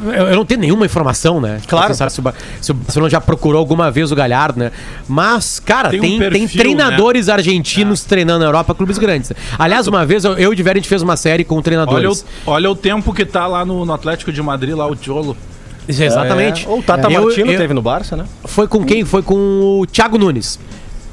Eu, 0.03 0.11
eu 0.27 0.35
não 0.35 0.45
tenho 0.45 0.61
nenhuma 0.61 0.85
informação, 0.85 1.41
né? 1.41 1.59
Claro. 1.67 1.93
Sabe 1.95 2.11
se 2.11 2.19
o, 2.19 2.23
Ba- 2.23 2.33
se 2.61 2.71
o 2.71 2.73
Barcelona 2.75 3.09
já 3.09 3.19
procurou 3.21 3.59
alguma 3.59 3.89
vez 3.91 4.11
o 4.11 4.15
Galhardo, 4.15 4.59
né? 4.59 4.71
Mas, 5.07 5.59
cara, 5.59 5.89
Tem 5.89 5.99
tem, 5.99 6.15
um 6.15 6.19
tem, 6.19 6.29
perfil, 6.29 6.59
treinadores 6.61 7.29
argentinos 7.29 8.03
treinando 8.03 8.39
na 8.39 8.45
Europa, 8.45 8.73
clubes 8.75 8.97
grandes. 8.97 9.31
Aliás, 9.57 9.87
uma 9.87 10.05
vez 10.05 10.23
eu, 10.25 10.33
eu 10.33 10.49
e 10.51 10.53
o 10.53 10.55
Diver, 10.55 10.73
a 10.73 10.75
gente 10.77 10.87
fez 10.89 11.01
uma 11.01 11.17
série 11.17 11.43
com 11.43 11.55
Olha 11.55 11.59
o, 11.59 11.63
treinadores. 11.63 12.25
olha 12.45 12.69
o 12.71 12.75
tempo 12.75 13.13
que 13.13 13.25
tá 13.25 13.47
lá 13.47 13.65
no, 13.65 13.85
no 13.85 13.93
Atlético 13.93 14.31
de 14.31 14.41
Madrid, 14.41 14.75
lá 14.75 14.85
o 14.87 14.95
Cholo. 14.95 15.35
Exatamente. 15.87 16.65
É, 16.65 16.69
Ou 16.69 16.79
o 16.79 16.83
Tata 16.83 17.09
Eu- 17.11 17.23
Martino 17.23 17.51
eu- 17.51 17.57
teve 17.57 17.73
no 17.73 17.81
Barça, 17.81 18.15
né? 18.15 18.25
Foi 18.45 18.67
com 18.67 18.83
quem? 18.83 19.05
Foi 19.05 19.21
com 19.21 19.79
o 19.81 19.85
Thiago 19.85 20.17
Nunes. 20.17 20.59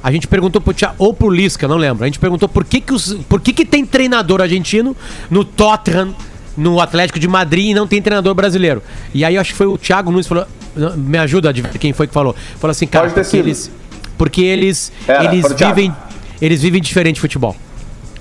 A 0.03 0.13
gente 0.13 0.27
perguntou 0.29 0.61
pro 0.61 0.75
Thiago, 0.75 0.97
ou 0.99 1.15
pro 1.15 1.31
Lisca, 1.31 1.67
não 1.67 1.77
lembro. 1.77 2.05
A 2.05 2.07
gente 2.07 2.19
perguntou 2.19 2.49
por 2.49 2.65
que 2.65 2.81
que, 2.81 2.93
os, 2.93 3.15
por 3.29 3.41
que 3.41 3.53
que 3.55 3.65
tem 3.65 3.87
treinador 3.87 4.43
argentino 4.43 4.95
no 5.31 5.45
Tottenham, 5.45 6.15
no 6.57 6.81
Atlético 6.81 7.19
de 7.19 7.27
Madrid 7.29 7.71
e 7.71 7.75
não 7.75 7.87
tem 7.87 8.01
treinador 8.01 8.35
brasileiro. 8.35 8.83
E 9.13 9.25
aí 9.25 9.35
eu 9.35 9.41
acho 9.41 9.53
que 9.53 9.57
foi 9.59 9.67
o 9.67 9.77
Thiago 9.79 10.11
Nunes 10.11 10.27
que 10.27 10.29
falou, 10.35 10.47
"Não, 10.77 10.97
me 10.97 11.19
ajuda 11.19 11.51
a 11.51 11.79
quem 11.79 11.93
foi 11.93 12.07
que 12.07 12.13
falou. 12.15 12.35
Falou 12.61 12.71
assim, 12.73 12.87
cara, 12.87 13.09
porque 13.11 13.37
eles 13.37 13.71
porque 14.17 14.43
eles 14.43 14.93
Era, 15.09 15.25
eles 15.25 15.45
Thiago. 15.55 15.75
vivem 15.75 15.95
eles 16.41 16.63
vivem 16.63 16.81
diferente 16.81 17.17
de 17.17 17.21
futebol. 17.21 17.57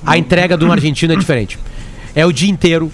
A 0.05 0.17
entrega 0.17 0.57
de 0.57 0.65
um 0.65 0.71
argentino 0.71 1.13
é 1.13 1.15
diferente. 1.15 1.57
É 2.15 2.25
o 2.25 2.31
dia 2.31 2.49
inteiro 2.49 2.91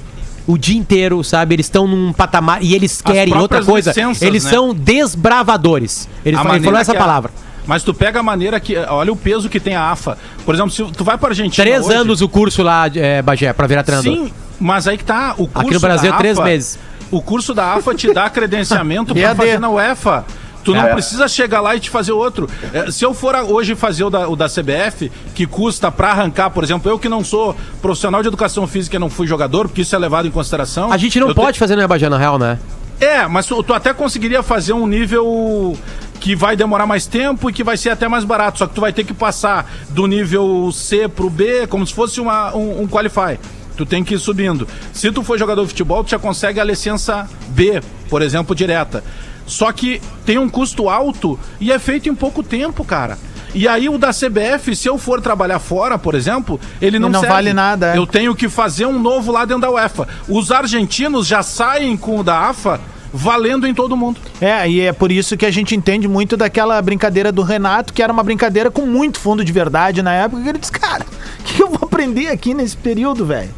o 0.48 0.58
dia 0.58 0.76
inteiro, 0.78 1.24
sabe? 1.24 1.54
Eles 1.56 1.68
estão 1.68 1.86
num 1.86 2.12
patamar 2.12 2.64
e 2.64 2.74
eles 2.74 3.02
querem 3.02 3.36
outra 3.38 3.64
coisa. 3.64 3.92
licenças, 3.92 4.22
Eles 4.24 4.44
né? 4.46 4.50
são 4.50 4.74
desbravadores. 4.74 6.10
Ele, 6.26 6.36
A 6.36 6.40
falou- 6.40 6.56
ele 6.56 6.64
falou 6.66 6.80
essa 6.80 6.92
que 6.92 6.98
a- 6.98 7.00
palavra. 7.00 7.32
Mas 7.68 7.84
tu 7.84 7.94
pega 7.94 8.20
a 8.20 8.24
maneira 8.24 8.60
que. 8.60 8.76
Olha 8.76 9.12
o 9.12 9.16
peso 9.16 9.48
que 9.48 9.60
tem 9.60 9.76
a 9.76 9.92
AFA. 9.92 10.18
Por 10.44 10.56
exemplo, 10.56 10.72
se 10.72 10.84
tu 10.94 11.04
vai 11.04 11.20
pra 11.20 11.30
Argentina. 11.30 11.64
Três 11.64 11.86
hoje- 11.86 11.94
anos 11.96 12.22
o 12.22 12.28
curso 12.28 12.64
lá, 12.64 12.90
é, 12.96 13.22
Bagé, 13.22 13.54
pra 13.54 13.68
virar 13.68 13.84
treinador. 13.84 14.12
Sim, 14.12 14.32
mas 14.60 14.88
aí 14.88 14.98
que 14.98 15.04
tá. 15.04 15.34
O 15.38 15.48
curso 15.48 15.60
Aqui 15.60 15.74
no 15.74 15.80
Brasil 15.80 16.10
da 16.12 16.16
é 16.16 16.20
três 16.20 16.38
AFA 16.38 16.48
meses. 16.50 16.80
O 17.12 17.22
curso 17.22 17.54
da 17.54 17.74
AFA 17.74 17.96
te 17.96 18.14
dá 18.14 18.30
credenciamento 18.32 19.14
pra 19.14 19.22
EAD. 19.24 19.38
fazer 19.38 19.60
na 19.60 19.70
UEFA. 19.70 20.26
Tu 20.64 20.74
não 20.76 20.84
É. 20.88 20.92
precisa 20.94 21.28
chegar 21.28 21.62
lá 21.62 21.74
e 21.76 21.80
te 21.80 21.90
fazer 21.90 22.12
outro. 22.12 22.48
É, 22.74 22.92
se 22.92 23.04
eu 23.06 23.14
for 23.14 23.34
hoje 23.36 23.76
fazer 23.76 24.04
o 24.04 24.10
da, 24.10 24.28
o 24.28 24.36
da 24.36 24.48
CBF, 24.48 25.10
que 25.34 25.46
custa 25.48 25.90
pra 25.90 26.10
arrancar, 26.12 26.50
por 26.50 26.64
exemplo, 26.64 26.92
eu 26.92 27.00
que 27.00 27.08
não 27.08 27.24
sou 27.24 27.56
profissional 27.82 28.22
de 28.22 28.28
educação 28.28 28.68
física 28.68 28.98
e 28.98 29.00
não 29.00 29.10
fui 29.10 29.26
jogador, 29.26 29.68
porque 29.70 29.82
isso 29.82 29.96
é 29.96 30.00
levado 30.00 30.28
em 30.28 30.32
consideração. 30.32 30.92
A 30.92 30.98
gente 30.98 31.18
não 31.20 31.34
pode 31.34 31.58
fazer 31.58 31.78
no 31.78 31.88
Bagé, 31.88 32.10
na 32.10 32.18
real, 32.18 32.38
né? 32.38 32.60
te- 33.00 33.06
É, 33.06 33.26
mas 33.26 33.46
tu, 33.46 33.64
tu 33.64 33.74
até 33.74 33.94
conseguiria 33.94 34.44
fazer 34.44 34.74
um 34.74 34.86
nível 34.86 35.78
que 36.20 36.36
vai 36.36 36.58
demorar 36.58 36.86
mais 36.86 37.08
tempo 37.08 37.50
e 37.50 37.54
que 37.54 37.64
vai 37.64 37.78
ser 37.78 37.92
até 37.92 38.10
mais 38.10 38.26
barato. 38.26 38.60
Só 38.60 38.68
que 38.68 38.76
tu 38.76 38.82
vai 38.82 38.92
ter 38.92 39.06
que 39.06 39.14
passar 39.14 39.66
do 39.90 40.06
nível 40.08 40.70
C 40.74 41.08
pro 41.08 41.30
B, 41.30 41.66
como 41.68 41.88
se 41.88 41.94
fosse 41.94 42.20
uma, 42.20 42.54
um, 42.54 42.82
um 42.82 42.88
Qualify. 42.88 43.40
Tu 43.80 43.86
tem 43.86 44.04
que 44.04 44.16
ir 44.16 44.20
subindo. 44.20 44.68
Se 44.92 45.10
tu 45.10 45.24
for 45.24 45.40
jogador 45.40 45.62
de 45.62 45.70
futebol, 45.70 46.04
tu 46.04 46.10
já 46.10 46.20
consegue 46.20 46.60
a 46.60 46.66
licença 46.66 47.30
B, 47.48 47.82
por 48.10 48.22
exemplo, 48.22 48.54
direta. 48.54 49.02
Só 49.46 49.72
que 49.72 50.02
tem 50.26 50.38
um 50.38 50.50
custo 50.50 50.90
alto 50.90 51.40
e 51.62 51.72
é 51.72 51.80
feito 51.80 52.10
em 52.10 52.14
pouco 52.14 52.44
tempo, 52.44 52.84
cara. 52.84 53.18
E 53.56 53.70
aí 53.70 53.88
o 53.88 53.98
da 53.98 54.10
CBF, 54.10 54.76
se 54.76 54.90
eu 54.90 54.98
for 54.98 55.22
trabalhar 55.22 55.60
fora, 55.60 55.98
por 55.98 56.14
exemplo, 56.14 56.60
ele 56.82 57.00
não, 57.00 57.08
não 57.08 57.22
serve. 57.22 57.34
vale 57.34 57.54
nada, 57.54 57.94
é. 57.94 57.98
Eu 57.98 58.06
tenho 58.06 58.36
que 58.36 58.50
fazer 58.50 58.86
um 58.86 59.00
novo 59.00 59.32
lá 59.32 59.46
dentro 59.46 59.62
da 59.62 59.72
UEFA. 59.72 60.10
Os 60.28 60.52
argentinos 60.52 61.26
já 61.26 61.42
saem 61.42 61.96
com 61.96 62.20
o 62.20 62.24
da 62.24 62.50
AFA 62.50 62.82
valendo 63.14 63.66
em 63.66 63.74
todo 63.74 63.96
mundo. 63.96 64.20
É, 64.42 64.70
e 64.70 64.82
é 64.82 64.92
por 64.92 65.10
isso 65.10 65.38
que 65.38 65.46
a 65.46 65.52
gente 65.52 65.74
entende 65.74 66.06
muito 66.06 66.36
daquela 66.36 66.82
brincadeira 66.82 67.32
do 67.32 67.44
Renato, 67.44 67.94
que 67.94 68.04
era 68.04 68.12
uma 68.12 68.24
brincadeira 68.24 68.70
com 68.70 68.86
muito 68.86 69.18
fundo 69.22 69.42
de 69.46 69.54
verdade 69.54 70.02
na 70.02 70.14
época, 70.14 70.44
que 70.44 70.50
ele 70.50 70.58
disse, 70.60 70.74
cara, 70.74 71.06
o 71.40 71.44
que 71.44 71.64
eu 71.64 71.70
vou 71.70 71.80
aprender 71.84 72.28
aqui 72.28 72.54
nesse 72.54 72.76
período, 72.76 73.26
velho? 73.26 73.50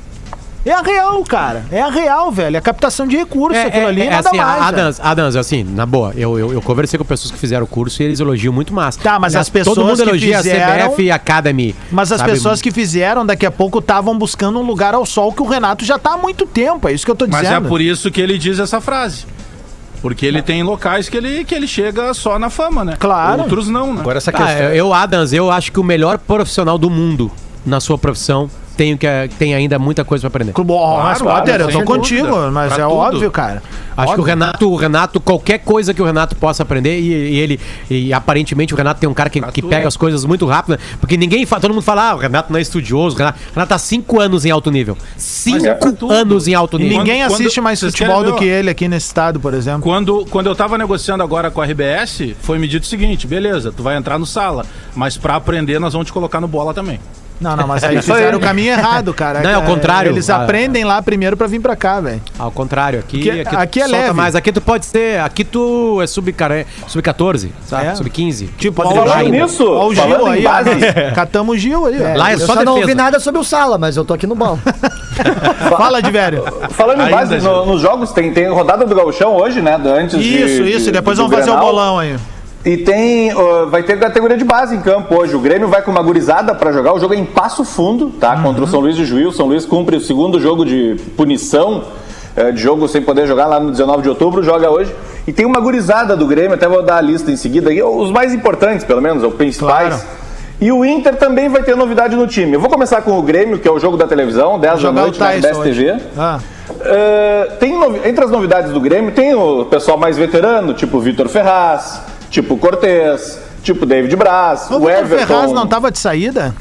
É 0.64 0.72
a 0.72 0.82
real, 0.82 1.24
cara. 1.24 1.66
É 1.72 1.82
a 1.82 1.90
real, 1.90 2.32
velho. 2.32 2.56
É 2.56 2.60
a 2.60 2.62
captação 2.62 3.08
de 3.08 3.18
recurso, 3.18 3.60
aquilo 3.60 3.88
ali, 3.88 4.08
nada 4.08 4.30
assim, 4.30 4.38
mais. 4.38 4.62
Adams, 4.64 5.00
Adams, 5.02 5.36
assim, 5.36 5.64
na 5.64 5.88
boa, 5.88 6.14
eu, 6.16 6.38
eu, 6.38 6.54
eu 6.54 6.62
conversei 6.62 7.00
com 7.00 7.04
pessoas 7.06 7.32
que 7.32 7.38
fizeram 7.40 7.64
o 7.64 7.68
curso 7.68 8.02
e 8.02 8.06
eles 8.06 8.20
elogiam 8.20 8.54
muito 8.54 8.72
massa. 8.72 9.00
Tá, 9.02 9.18
mas 9.18 9.36
as 9.36 9.50
pessoas 9.50 9.76
Todo 9.76 9.86
mundo 9.88 9.96
que 9.98 10.04
elogia 10.04 10.38
fizeram- 10.38 10.86
a 10.86 10.90
CBF 10.90 11.10
Academy. 11.12 11.76
Mas 11.92 12.12
as 12.12 12.20
sabe? 12.20 12.32
pessoas 12.32 12.62
que 12.62 12.70
fizeram, 12.70 13.26
daqui 13.26 13.46
a 13.46 13.50
pouco, 13.50 13.80
estavam 13.80 14.16
buscando 14.16 14.60
um 14.60 14.64
lugar 14.64 14.94
ao 14.94 15.04
sol 15.06 15.34
que 15.34 15.42
o 15.42 15.48
Renato 15.48 15.84
já 15.84 15.98
tá 15.98 16.14
há 16.14 16.18
muito 16.18 16.46
tempo. 16.46 16.88
É 16.88 16.94
isso 16.94 17.06
que 17.06 17.12
eu 17.12 17.16
tô 17.16 17.26
Mas 17.28 17.42
dizendo. 17.42 17.66
é 17.66 17.70
por 17.70 17.82
isso 17.82 18.12
que 18.12 18.22
ele 18.22 18.38
diz 18.38 18.60
essa 18.60 18.80
frase. 18.80 19.26
Porque 20.00 20.26
ele 20.26 20.42
tem 20.44 20.62
locais 20.64 21.10
que 21.10 21.18
ele, 21.18 21.44
que 21.44 21.54
ele 21.56 21.68
chega 21.68 22.14
só 22.14 22.38
na 22.38 22.50
fama, 22.52 22.84
né? 22.86 22.96
Claro. 23.00 23.42
Outros 23.44 23.68
não, 23.68 23.94
né? 23.94 24.02
Agora 24.02 24.18
essa 24.20 24.30
Ah, 24.32 24.34
questão. 24.34 24.66
eu, 24.74 24.94
Adams, 24.94 25.34
eu 25.34 25.50
acho 25.52 25.72
que 25.72 25.80
o 25.80 25.84
melhor 25.84 26.18
profissional 26.20 26.78
do 26.78 26.90
mundo 26.90 27.32
na 27.66 27.80
sua 27.80 27.98
profissão 28.00 28.50
tem, 28.78 28.98
que, 28.98 29.08
tem 29.38 29.54
ainda 29.54 29.78
muita 29.78 30.04
coisa 30.04 30.22
pra 30.22 30.28
aprender. 30.30 30.54
Clube, 30.54 30.72
ó, 30.74 31.04
mas, 31.04 31.22
Claro, 31.22 31.40
Potter, 31.40 31.62
eu 31.62 31.70
tô 31.72 31.84
contigo, 31.84 32.28
dúvida. 32.28 32.52
mas 32.52 32.74
Pra 32.74 32.84
é 32.84 32.88
tudo. 32.88 32.96
óbvio, 32.98 33.32
cara. 33.32 33.62
Acho 33.98 34.14
que 34.16 34.22
o 34.22 34.24
Renato, 34.24 34.72
o 34.72 34.76
Renato, 34.76 35.20
qualquer 35.20 35.60
coisa 35.60 35.94
que 35.94 36.02
o 36.02 36.06
Renato 36.06 36.36
possa 36.36 36.64
aprender, 36.64 37.00
e, 37.00 37.12
e 37.36 37.40
ele, 37.40 37.60
e 37.90 38.14
aparentemente 38.14 38.74
o 38.74 38.78
Renato 38.78 39.00
tem 39.00 39.08
um 39.10 39.14
cara 39.14 39.30
que, 39.30 39.40
que 39.52 39.62
pega 39.62 39.88
as 39.88 39.96
coisas 39.98 40.24
muito 40.26 40.46
rápido, 40.46 40.72
né? 40.74 40.78
porque 41.00 41.18
ninguém 41.18 41.46
fala, 41.46 41.62
todo 41.62 41.74
mundo 41.74 41.84
fala, 41.84 42.10
ah, 42.12 42.16
o 42.16 42.18
Renato 42.18 42.52
não 42.52 42.58
é 42.58 42.62
estudioso, 42.62 43.16
o 43.16 43.20
Renato, 43.20 43.38
o 43.50 43.54
Renato 43.54 43.70
tá 43.70 43.78
cinco 43.78 44.20
anos 44.20 44.46
em 44.46 44.50
alto 44.50 44.72
nível. 44.72 44.98
Cinco 45.18 45.66
é 45.68 45.74
pra 45.76 45.92
tudo. 45.92 46.12
anos 46.12 46.48
em 46.48 46.54
alto 46.56 46.80
E 46.80 46.84
nível. 46.84 46.98
ninguém 47.00 47.22
Quando- 47.22 47.34
assiste 47.34 47.62
mais 47.62 47.80
futebol 47.80 48.24
do 48.24 48.36
que 48.36 48.46
ele 48.46 48.70
aqui 48.70 48.88
nesse 48.88 49.08
estado, 49.08 49.40
por 49.40 49.54
exemplo. 49.54 49.82
Quando, 49.84 50.26
quando 50.32 50.48
eu 50.48 50.56
tava 50.56 50.78
negociando 50.78 51.22
agora 51.22 51.52
com 51.52 51.62
a 51.62 51.66
RBS, 51.66 52.34
foi 52.42 52.58
me 52.58 52.68
dito 52.68 52.84
o 52.84 52.88
seguinte: 52.88 53.28
beleza, 53.28 53.72
tu 53.76 53.84
vai 53.84 53.98
entrar 53.98 54.18
no 54.18 54.26
sala, 54.26 54.66
mas 54.96 55.18
pra 55.18 55.36
aprender 55.36 55.78
nós 55.80 55.94
vamos 55.94 56.08
te 56.08 56.14
colocar 56.14 56.40
no 56.42 56.48
bola 56.48 56.74
também. 56.74 57.00
Não, 57.42 57.56
não, 57.58 57.68
mas 57.68 57.84
aí 57.86 57.98
Isso 57.98 58.14
fizeram 58.14 58.38
o 58.38 58.42
caminho 58.42 58.72
errado, 58.72 59.12
cara. 59.16 59.42
Não, 59.42 59.50
é 59.50 59.58
o 59.58 59.64
contrário. 59.64 60.12
Eles 60.12 60.30
Ah. 60.30 60.44
aprendem 60.44 60.84
lá 60.86 61.02
primeiro 61.02 61.36
pra 61.36 61.48
vir 61.48 61.60
pra 61.60 61.76
cá, 61.76 62.00
velho. 62.00 62.22
Ao 62.40 62.52
contrário, 62.52 63.00
aqui, 63.00 63.18
Porque 63.18 63.30
aqui, 63.42 63.56
aqui 63.56 63.80
é 63.80 63.84
solta 63.88 63.98
leve. 63.98 64.14
mais. 64.14 64.36
Aqui 64.36 64.52
tu 64.52 64.62
pode 64.62 64.86
ser. 64.86 65.20
Aqui 65.20 65.44
tu 65.44 66.00
é 66.02 66.08
sub-14, 66.08 67.40
sub 67.40 67.54
sabe? 67.68 67.88
É. 67.88 67.96
Sub-15. 67.96 68.50
Tipo, 68.58 68.84
Pode 68.84 68.90
ó, 68.90 68.92
o 68.92 68.94
driblar 68.96 69.18
Falando 69.18 69.34
ainda. 69.34 69.46
nisso, 69.46 69.66
Ó, 69.68 69.88
o 69.88 69.96
Gil 69.96 70.26
aí, 70.28 70.44
Catamos 71.16 71.56
o 71.56 71.60
Gil 71.60 71.86
aí, 71.88 71.98
ó. 72.02 72.18
Lá 72.18 72.32
é 72.32 72.36
eu 72.36 72.40
só 72.40 72.54
só 72.54 72.64
não 72.64 72.78
ouvi 72.78 72.94
nada 72.94 73.20
sobre 73.20 73.42
o 73.42 73.44
Sala, 73.44 73.78
mas 73.78 73.98
eu 73.98 74.06
tô 74.06 74.14
aqui 74.14 74.28
no 74.28 74.36
bal. 74.36 74.60
Fala 75.78 76.02
de 76.02 76.12
velho. 76.12 76.44
falando 76.72 77.02
em 77.04 77.10
base, 77.10 77.38
no- 77.40 77.66
nos 77.66 77.82
jogos 77.82 78.12
tem, 78.12 78.32
tem 78.32 78.48
rodada 78.50 78.86
do 78.86 78.96
Gauchão 78.96 79.36
hoje, 79.36 79.62
né? 79.62 79.76
Antes 79.84 80.20
de- 80.20 80.44
Isso, 80.44 80.64
isso. 80.64 80.86
de- 80.86 80.92
Depois 80.92 81.18
vamos 81.18 81.34
fazer 81.34 81.52
o 81.52 81.58
bolão 81.58 81.98
aí. 82.00 82.16
E 82.64 82.78
tem, 82.78 83.34
ó, 83.36 83.66
vai 83.66 83.82
ter 83.82 84.00
categoria 84.00 84.38
de 84.38 84.44
base 84.44 84.76
em 84.76 84.82
campo 84.82 85.16
hoje. 85.20 85.36
O 85.36 85.40
Grêmio 85.40 85.68
vai 85.68 85.82
com 85.82 85.90
uma 85.90 86.02
gurizada 86.04 86.54
para 86.54 86.72
jogar. 86.72 86.94
O 86.94 87.00
jogo 87.00 87.14
é 87.14 87.18
em 87.18 87.26
Passo 87.26 87.66
Fundo, 87.66 88.12
tá? 88.20 88.40
Contra 88.42 88.64
o 88.64 88.68
São 88.68 88.80
Luís 88.80 88.96
de 88.96 89.04
Juiz. 89.04 89.28
O 89.28 89.32
São 89.32 89.48
Luís 89.48 89.66
cumpre 89.66 89.96
o 89.96 90.00
segundo 90.00 90.40
jogo 90.40 90.64
de 90.64 90.96
punição, 91.18 91.84
eh, 92.36 92.52
de 92.52 92.62
jogo 92.62 92.88
sem 92.88 93.02
poder 93.02 93.26
jogar 93.26 93.48
lá 93.48 93.60
no 93.60 93.72
19 93.72 94.04
de 94.04 94.10
outubro. 94.10 94.44
Joga 94.44 94.70
hoje. 94.70 94.94
E 95.28 95.34
tem 95.34 95.46
uma 95.46 95.60
gurizada 95.60 96.16
do 96.16 96.28
Grêmio, 96.28 96.54
até 96.54 96.68
vou 96.68 96.84
dar 96.84 96.98
a 96.98 97.02
lista 97.02 97.32
em 97.32 97.36
seguida. 97.36 97.72
aí, 97.72 97.82
Os 97.82 98.12
mais 98.12 98.32
importantes, 98.32 98.84
pelo 98.86 99.02
menos, 99.02 99.24
os 99.24 99.34
principais. 99.34 99.96
Claro. 99.96 100.22
E 100.62 100.72
o 100.72 100.86
Inter 100.86 101.16
também 101.16 101.50
vai 101.50 101.64
ter 101.64 101.76
novidade 101.76 102.16
no 102.16 102.28
time. 102.28 102.54
Eu 102.54 102.60
vou 102.60 102.70
começar 102.70 103.02
com 103.02 103.18
o 103.18 103.24
Grêmio, 103.24 103.58
que 103.58 103.68
é 103.68 103.72
o 103.72 103.80
jogo 103.80 103.98
da 103.98 104.06
televisão, 104.06 104.60
10 104.60 104.84
da 104.84 104.90
o 104.90 104.94
noite 104.94 105.20
na 105.20 105.32
RBS. 105.32 105.58
TV. 105.58 105.98
Ah. 106.16 106.40
É, 106.84 107.54
tem 107.60 107.74
entre 108.06 108.24
as 108.24 108.30
novidades 108.30 108.72
do 108.72 108.80
Grêmio, 108.80 109.12
tem 109.12 109.34
o 109.34 109.66
pessoal 109.66 109.98
mais 109.98 110.18
veterano, 110.18 110.76
tipo 110.76 111.00
Vitor 111.00 111.28
Ferraz, 111.28 112.02
tipo 112.32 112.58
Cortez, 112.58 113.40
tipo 113.62 113.86
David 113.86 114.16
Braz, 114.16 114.72
O 114.72 114.80
o, 114.80 114.90
Everton. 114.90 115.28
Ferraz 115.28 115.52
não 115.52 115.68
tava 115.68 115.92
de 115.92 116.00
saída? 116.00 116.56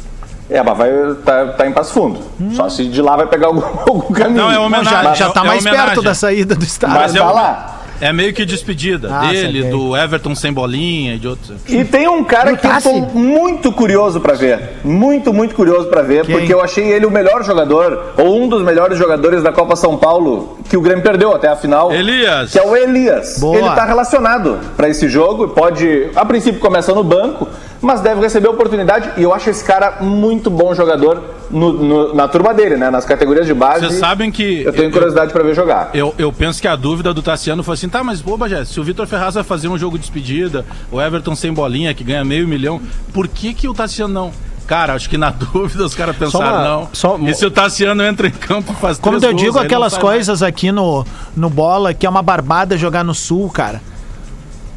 É, 0.51 0.61
mas 0.63 0.77
vai, 0.77 0.91
tá, 1.25 1.47
tá 1.53 1.67
em 1.67 1.73
Passo 1.73 1.93
Fundo. 1.95 2.21
Só 2.55 2.69
se 2.69 2.85
de 2.89 3.01
lá 3.01 3.17
vai 3.17 3.27
pegar 3.29 3.47
algum, 3.47 3.63
algum 3.87 4.13
caminho. 4.13 4.43
Não, 4.43 4.51
é 4.51 4.59
homenagem. 4.59 4.91
já, 4.91 5.15
já 5.15 5.31
tá 5.31 5.43
é 5.43 5.47
mais 5.47 5.61
homenagem. 5.65 5.87
perto 5.87 6.03
da 6.03 6.13
saída 6.13 6.57
do 6.57 6.65
estádio. 6.65 6.97
Mas 6.97 7.15
é 7.15 7.19
tá 7.21 7.31
lá. 7.31 7.80
É 8.01 8.13
meio 8.13 8.33
que 8.33 8.45
despedida 8.45 9.09
Ah, 9.13 9.29
dele, 9.29 9.65
do 9.65 9.97
Everton 9.97 10.35
sem 10.35 10.53
bolinha 10.53 11.15
e 11.15 11.19
de 11.19 11.29
outros. 11.29 11.59
E 11.69 11.85
tem 11.85 12.09
um 12.09 12.25
cara 12.25 12.57
que 12.57 12.67
eu 12.67 12.83
tô 12.83 12.93
muito 13.19 13.71
curioso 13.73 14.21
pra 14.21 14.35
ver. 14.35 14.61
Muito, 14.85 15.33
muito 15.33 15.55
curioso 15.55 15.89
pra 15.89 16.03
ver, 16.03 16.25
Quem? 16.25 16.37
porque 16.37 16.53
eu 16.53 16.61
achei 16.63 16.85
ele 16.91 17.05
o 17.07 17.11
melhor 17.11 17.45
jogador, 17.45 18.15
ou 18.17 18.41
um 18.43 18.49
dos 18.49 18.63
melhores 18.63 18.97
jogadores 18.99 19.43
da 19.43 19.53
Copa 19.53 19.77
São 19.77 19.97
Paulo, 19.97 20.59
que 20.69 20.77
o 20.77 20.81
Grêmio 20.81 21.03
perdeu 21.03 21.35
até 21.35 21.49
a 21.49 21.57
final. 21.57 21.93
Elias. 21.93 22.53
Que 22.53 22.59
é 22.59 22.63
o 22.63 22.75
Elias. 22.77 23.39
Boa. 23.39 23.59
Ele 23.59 23.71
tá 23.71 23.85
relacionado 23.85 24.59
pra 24.77 24.89
esse 24.89 25.09
jogo, 25.09 25.49
pode, 25.49 26.09
a 26.17 26.25
princípio 26.25 26.61
começa 26.61 26.95
no 26.95 27.05
banco, 27.05 27.49
mas 27.83 28.01
deve 28.01 28.21
receber 28.21 28.49
oportunidade. 28.49 29.11
E 29.17 29.23
eu 29.23 29.33
acho 29.33 29.49
esse 29.51 29.65
cara 29.65 29.99
muito 30.03 30.51
bom 30.51 30.75
jogador 30.75 31.23
no- 31.51 31.73
no- 31.73 32.15
na 32.15 32.29
turma 32.29 32.53
dele, 32.53 32.77
né? 32.77 32.91
Nas 32.91 33.05
categorias 33.05 33.47
de 33.47 33.55
base. 33.55 33.87
Vocês 33.87 33.99
sabem 33.99 34.31
que. 34.31 34.63
Eu 34.63 34.73
tenho 34.73 34.91
curiosidade 34.91 35.33
pra 35.33 35.43
ver 35.43 35.55
jogar. 35.55 35.91
Eu, 35.95 36.15
eu 36.19 36.33
penso 36.33 36.61
que 36.61 36.69
a 36.69 36.77
dúvida 36.77 37.13
do 37.15 37.23
Tassiano 37.23 37.63
foi 37.63 37.75
assim, 37.75 37.89
tá, 37.89 38.05
mas 38.05 38.21
pô, 38.21 38.37
Bagé, 38.37 38.65
se 38.65 38.79
o 38.79 38.85
Vitor 38.85 39.07
Ferraz 39.07 39.35
vai 39.35 39.45
fazer 39.45 39.69
um 39.69 39.79
jogo 39.79 39.97
de 39.97 40.03
despedida, 40.03 40.65
o 40.93 41.01
Everton 41.01 41.35
sem 41.35 41.53
bolinha, 41.53 41.95
que 41.95 42.05
ganha 42.05 42.25
meio 42.25 42.47
milhão, 42.47 42.81
por 43.13 43.27
que 43.27 43.55
que 43.55 43.67
o 43.69 43.75
Tassiano 43.75 44.13
não? 44.13 44.31
Cara, 44.67 44.95
acho 44.95 45.11
que 45.11 45.19
na 45.19 45.31
dúvida 45.35 45.85
os 45.85 45.95
caras 45.97 46.17
pensaram, 46.17 46.47
uma- 46.59 46.65
não. 46.65 46.89
só- 46.93 47.19
E 47.19 47.35
se 47.35 47.45
o 47.45 47.51
Tassiano 47.51 48.03
entra 48.05 48.29
em 48.29 48.31
campo 48.31 48.73
e 48.73 48.77
faz 48.77 48.99
Como 48.99 49.19
três 49.19 49.25
eu 49.25 49.31
gols, 49.37 49.43
digo 49.43 49.59
aquelas 49.59 49.93
sai 49.95 50.03
mais. 50.03 50.15
coisas 50.17 50.43
aqui 50.45 50.71
no, 50.71 51.05
no 51.37 51.51
bola, 51.51 51.93
que 51.93 52.07
é 52.07 52.11
uma 52.11 52.23
barbada 52.23 52.77
jogar 52.77 53.03
no 53.03 53.15
sul, 53.15 53.51
cara. 53.51 53.81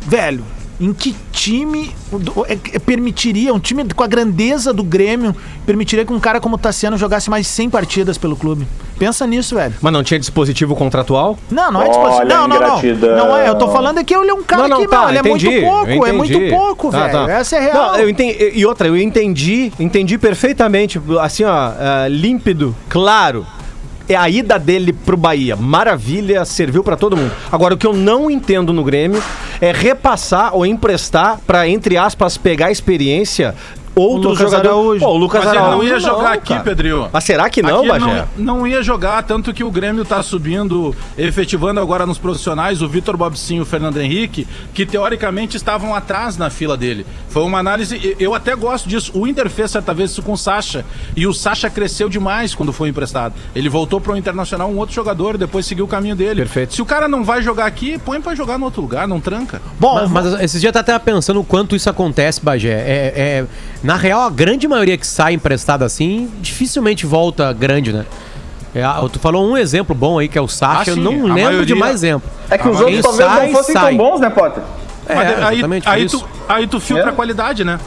Velho, 0.01 0.43
em 0.79 0.91
que 0.93 1.15
time 1.31 1.91
é- 2.47 2.53
é- 2.73 2.79
permitiria, 2.79 3.53
um 3.53 3.59
time 3.59 3.85
com 3.93 4.03
a 4.03 4.07
grandeza 4.07 4.73
do 4.73 4.83
Grêmio, 4.83 5.35
permitiria 5.65 6.05
que 6.05 6.11
um 6.13 6.19
cara 6.19 6.39
como 6.41 6.55
o 6.55 6.57
Tassiano 6.57 6.97
jogasse 6.97 7.29
mais 7.29 7.45
de 7.45 7.51
100 7.51 7.69
partidas 7.69 8.17
pelo 8.17 8.35
clube? 8.35 8.67
Pensa 8.97 9.25
nisso, 9.27 9.55
velho. 9.55 9.73
Mas 9.81 9.91
não 9.93 10.03
tinha 10.03 10.19
dispositivo 10.19 10.75
contratual? 10.75 11.37
Não, 11.51 11.71
não 11.71 11.81
é 11.81 11.85
Olha 11.85 11.91
disposto. 11.91 12.25
Não, 12.27 12.47
não, 12.47 12.59
não. 12.59 12.81
Não 13.17 13.37
é, 13.37 13.49
eu 13.49 13.55
tô 13.55 13.67
falando 13.69 13.99
é 13.99 14.03
que 14.03 14.15
ele 14.15 14.29
é 14.29 14.33
um 14.33 14.43
cara 14.43 14.63
não, 14.63 14.69
não, 14.69 14.81
que, 14.81 14.87
tá, 14.87 14.99
meu, 15.01 15.09
ele 15.09 15.17
é 15.17 15.21
entendi, 15.21 15.45
muito 15.49 15.61
pouco, 15.65 15.89
eu 15.91 16.05
é 16.05 16.11
muito 16.11 16.33
entendi. 16.33 16.51
pouco, 16.51 16.91
Tá, 16.91 17.07
velho. 17.07 17.25
tá. 17.27 17.31
Essa 17.33 17.55
é 17.55 17.59
real. 17.59 17.73
Não, 17.75 17.95
eu 17.97 18.09
entendi, 18.09 18.51
e 18.53 18.65
outra, 18.65 18.87
eu 18.87 18.97
entendi, 18.97 19.71
entendi 19.79 20.17
perfeitamente, 20.17 21.01
assim, 21.21 21.43
ó, 21.43 21.49
ah, 21.51 22.07
límpido, 22.09 22.75
claro. 22.89 23.45
É 24.07 24.15
a 24.15 24.29
ida 24.29 24.59
dele 24.59 24.91
pro 24.91 25.15
Bahia. 25.15 25.55
Maravilha, 25.55 26.43
serviu 26.43 26.83
pra 26.83 26.97
todo 26.97 27.15
mundo. 27.15 27.31
Agora, 27.51 27.73
o 27.73 27.77
que 27.77 27.87
eu 27.87 27.93
não 27.93 28.29
entendo 28.29 28.73
no 28.73 28.83
Grêmio 28.83 29.23
é 29.61 29.71
repassar 29.71 30.53
ou 30.53 30.65
emprestar 30.65 31.39
pra, 31.47 31.67
entre 31.67 31.97
aspas, 31.97 32.37
pegar 32.37 32.71
experiência 32.71 33.55
outros 33.95 34.39
Lucas 34.39 34.51
jogadores. 34.51 34.67
Araújo. 34.69 34.99
Pô, 34.99 35.11
o 35.11 35.17
Lucas 35.17 35.45
Mas 35.45 35.53
ele 35.53 35.61
não 35.63 35.83
ia 35.83 35.99
jogar 35.99 36.33
aqui, 36.33 36.49
cara. 36.49 36.63
Pedrinho. 36.63 37.09
Mas 37.11 37.23
será 37.23 37.49
que 37.49 37.61
não, 37.61 37.87
Bagé? 37.87 38.25
Não, 38.37 38.57
não 38.57 38.67
ia 38.67 38.81
jogar, 38.81 39.21
tanto 39.23 39.53
que 39.53 39.63
o 39.63 39.69
Grêmio 39.71 40.03
tá 40.05 40.21
subindo, 40.23 40.95
efetivando 41.17 41.79
agora 41.79 42.05
nos 42.05 42.17
profissionais 42.17 42.81
o 42.81 42.87
Vitor 42.87 43.15
Bobsinho 43.17 43.59
e 43.59 43.61
o 43.61 43.65
Fernando 43.65 43.99
Henrique, 44.01 44.47
que 44.73 44.85
teoricamente 44.85 45.57
estavam 45.57 45.93
atrás 45.93 46.37
na 46.37 46.49
fila 46.49 46.75
dele. 46.75 47.05
Foi 47.29 47.43
uma 47.43 47.59
análise, 47.59 48.15
eu 48.19 48.33
até 48.33 48.55
gosto 48.55 48.87
disso. 48.89 49.11
O 49.13 49.27
Inter 49.27 49.49
fez 49.49 49.71
certa 49.71 49.93
vez 49.93 50.11
isso 50.11 50.21
com 50.23 50.33
o 50.33 50.37
Sacha, 50.37 50.85
e 51.15 51.27
o 51.27 51.33
Sacha 51.33 51.69
cresceu 51.69 52.09
demais 52.09 52.55
quando 52.55 52.73
foi 52.73 52.89
emprestado. 52.89 53.33
Ele 53.55 53.69
voltou 53.69 53.99
pro 53.99 54.13
Internacional, 54.17 54.69
um 54.69 54.77
outro 54.77 54.95
jogador, 54.95 55.37
depois 55.37 55.65
seguiu 55.65 55.85
o 55.85 55.87
caminho 55.87 56.15
dele. 56.15 56.41
Perfeito. 56.41 56.73
Se 56.73 56.81
o 56.81 56.85
cara 56.85 57.07
não 57.07 57.23
vai 57.23 57.41
jogar 57.41 57.65
aqui, 57.65 57.97
põe 57.97 58.21
pra 58.21 58.35
jogar 58.35 58.57
no 58.57 58.65
outro 58.65 58.81
lugar, 58.81 59.07
não 59.07 59.19
tranca. 59.19 59.61
Bom, 59.79 59.95
Mas, 59.95 60.09
mas 60.09 60.41
esses 60.41 60.61
dias 60.61 60.71
tava 60.71 60.81
até 60.81 60.97
pensando 60.99 61.39
o 61.39 61.43
quanto 61.43 61.75
isso 61.75 61.89
acontece, 61.89 62.39
Bagé. 62.43 62.69
É, 62.69 63.13
é- 63.15 63.45
na 63.83 63.95
real, 63.95 64.21
a 64.21 64.29
grande 64.29 64.67
maioria 64.67 64.97
que 64.97 65.05
sai 65.05 65.33
emprestada 65.33 65.83
assim, 65.85 66.29
dificilmente 66.41 67.05
volta 67.05 67.51
grande, 67.53 67.91
né? 67.93 68.05
É, 68.73 68.83
ah, 68.83 69.03
tu 69.11 69.19
falou 69.19 69.47
um 69.47 69.55
exemplo 69.55 69.93
bom 69.93 70.17
aí, 70.17 70.27
que 70.27 70.37
é 70.37 70.41
o 70.41 70.47
Sacha. 70.47 70.91
Ah, 70.91 70.93
eu 70.93 70.95
não 70.95 71.11
a 71.11 71.33
lembro 71.33 71.65
de 71.65 71.73
maioria- 71.73 71.75
mais 71.75 71.93
exemplo. 71.95 72.27
É 72.49 72.57
que 72.57 72.67
os 72.67 72.77
Quem 72.77 72.85
outros 72.95 73.01
talvez 73.03 73.29
sai, 73.29 73.45
não 73.47 73.53
fossem 73.55 73.73
sai. 73.73 73.87
tão 73.89 73.97
bons, 73.97 74.19
né, 74.19 74.29
Potter? 74.31 74.63
É, 75.07 75.15
Mas 75.15 75.27
aí, 75.43 75.53
exatamente 75.57 75.89
aí, 75.89 76.05
isso. 76.05 76.19
tu, 76.19 76.25
aí 76.49 76.65
tu 76.67 76.79
filtra 76.79 77.07
É. 77.07 77.09
a 77.09 77.11
qualidade, 77.11 77.63
né? 77.63 77.77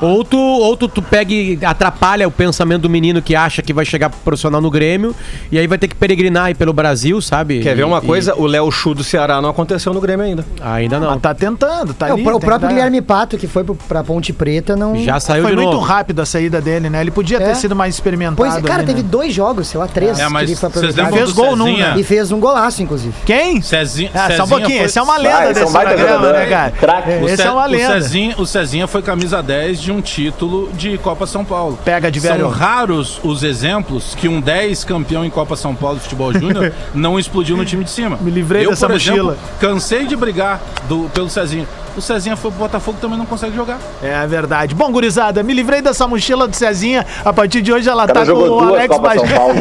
Ou 0.00 0.24
tu, 0.24 0.38
ou 0.38 0.76
tu, 0.76 0.88
tu 0.88 1.02
pega 1.02 1.32
e 1.32 1.58
atrapalha 1.64 2.26
o 2.26 2.30
pensamento 2.30 2.82
do 2.82 2.90
menino 2.90 3.20
que 3.20 3.34
acha 3.34 3.62
que 3.62 3.72
vai 3.72 3.84
chegar 3.84 4.08
pro 4.10 4.18
profissional 4.20 4.60
no 4.60 4.70
Grêmio 4.70 5.14
e 5.50 5.58
aí 5.58 5.66
vai 5.66 5.76
ter 5.78 5.88
que 5.88 5.94
peregrinar 5.96 6.44
aí 6.46 6.54
pelo 6.54 6.72
Brasil, 6.72 7.20
sabe? 7.20 7.60
Quer 7.60 7.74
ver 7.74 7.82
E- 7.82 7.84
uma 7.84 7.98
e- 7.98 8.06
coisa? 8.06 8.34
O 8.36 8.46
Léo 8.46 8.70
Chu 8.70 8.94
do 8.94 9.02
Ceará 9.04 9.40
não 9.42 9.48
aconteceu 9.50 9.92
no 9.92 10.00
Grêmio 10.00 10.24
ainda. 10.24 10.44
Ainda 10.60 11.00
não. 11.00 11.10
mas 11.10 11.20
tá 11.20 11.34
tentando, 11.34 11.92
tá 11.94 12.08
É, 12.08 12.10
o 12.10 12.14
ali. 12.14 12.22
o 12.22 12.30
tem 12.38 12.40
próprio 12.40 12.68
Guilherme 12.68 13.00
Pato, 13.02 13.36
que 13.36 13.46
foi 13.46 13.64
pro- 13.64 13.74
pra 13.74 14.02
Ponte 14.04 14.32
Preta, 14.32 14.76
não. 14.76 14.96
Já 15.02 15.18
saiu 15.20 15.42
Foi 15.42 15.50
de 15.52 15.56
muito 15.56 15.72
novo. 15.72 15.84
rápido 15.84 16.20
a 16.20 16.26
saída 16.26 16.60
dele, 16.60 16.88
né? 16.88 17.00
Ele 17.00 17.10
podia 17.10 17.38
ter 17.38 17.50
É. 17.50 17.54
sido 17.54 17.74
mais 17.74 17.94
experimentado. 17.94 18.36
Pois, 18.36 18.54
cara, 18.62 18.78
ali, 18.82 18.86
teve 18.86 19.02
né? 19.02 19.08
dois 19.10 19.32
jogos, 19.34 19.68
sei 19.68 19.78
lá, 19.80 19.86
três. 19.88 20.18
É, 20.18 20.28
mas 20.28 20.48
que 20.50 20.56
foi 20.56 21.12
Fez 21.12 21.32
gol 21.32 21.56
num, 21.56 21.76
né? 21.76 21.94
E 21.96 22.02
fez 22.02 22.30
um 22.32 22.38
golaço, 22.40 22.82
inclusive. 22.82 23.14
Quem? 23.24 23.60
Cezinha, 23.60 24.10
Ah, 24.14 24.30
só 24.36 24.44
um 24.44 24.48
pouquinho, 24.48 24.78
foi- 24.78 24.86
esse 24.86 24.98
é 24.98 25.02
uma 25.02 25.14
Ah, 25.14 25.18
lenda 25.18 25.38
é 25.38 25.50
um 25.50 25.52
desse 25.54 25.72
programa, 25.72 25.98
jogador, 25.98 26.32
né, 26.32 26.46
cara? 26.46 26.72
É, 27.06 27.22
O, 27.22 27.28
Esse 27.28 27.42
é 27.42 27.50
uma 27.50 27.64
o 27.64 27.66
lenda. 27.68 27.98
O 28.38 28.46
Cezinha 28.46 28.86
foi 28.86 29.02
camisa 29.02 29.42
10 29.42 29.71
de 29.80 29.90
um 29.92 30.00
título 30.00 30.70
de 30.72 30.98
Copa 30.98 31.26
São 31.26 31.44
Paulo. 31.44 31.78
Pega 31.84 32.10
de 32.10 32.18
velho. 32.20 32.40
São 32.44 32.50
raros 32.50 33.20
os 33.22 33.42
exemplos 33.42 34.14
que 34.14 34.28
um 34.28 34.40
10 34.40 34.84
campeão 34.84 35.24
em 35.24 35.30
Copa 35.30 35.56
São 35.56 35.74
Paulo 35.74 35.96
de 35.96 36.02
futebol 36.04 36.32
júnior 36.32 36.72
não 36.94 37.18
explodiu 37.18 37.56
no 37.56 37.64
time 37.64 37.84
de 37.84 37.90
cima. 37.90 38.18
Me 38.20 38.30
livrei 38.30 38.64
Eu, 38.66 38.70
dessa 38.70 38.86
por 38.86 38.96
exemplo, 38.96 39.24
mochila. 39.24 39.38
cansei 39.60 40.06
de 40.06 40.16
brigar 40.16 40.60
do- 40.88 41.08
pelo 41.14 41.28
Cezinha. 41.28 41.66
O 41.96 42.00
Cezinha 42.00 42.36
foi 42.36 42.50
pro 42.50 42.60
Botafogo 42.60 42.96
também 43.00 43.18
não 43.18 43.26
consegue 43.26 43.54
jogar. 43.54 43.78
É 44.02 44.26
verdade. 44.26 44.74
Bom, 44.74 44.90
gurizada, 44.90 45.42
me 45.42 45.52
livrei 45.52 45.82
dessa 45.82 46.06
mochila 46.08 46.48
do 46.48 46.56
Cezinha. 46.56 47.04
A 47.24 47.32
partir 47.32 47.60
de 47.60 47.72
hoje 47.72 47.88
ela 47.88 48.04
O 48.04 48.06
tá 48.06 48.24
com 48.24 48.32
o 48.32 48.34
duas 48.48 48.68
Alex 48.70 48.96
Copas 48.96 49.14
São. 49.20 49.28
Paulo. 49.28 49.54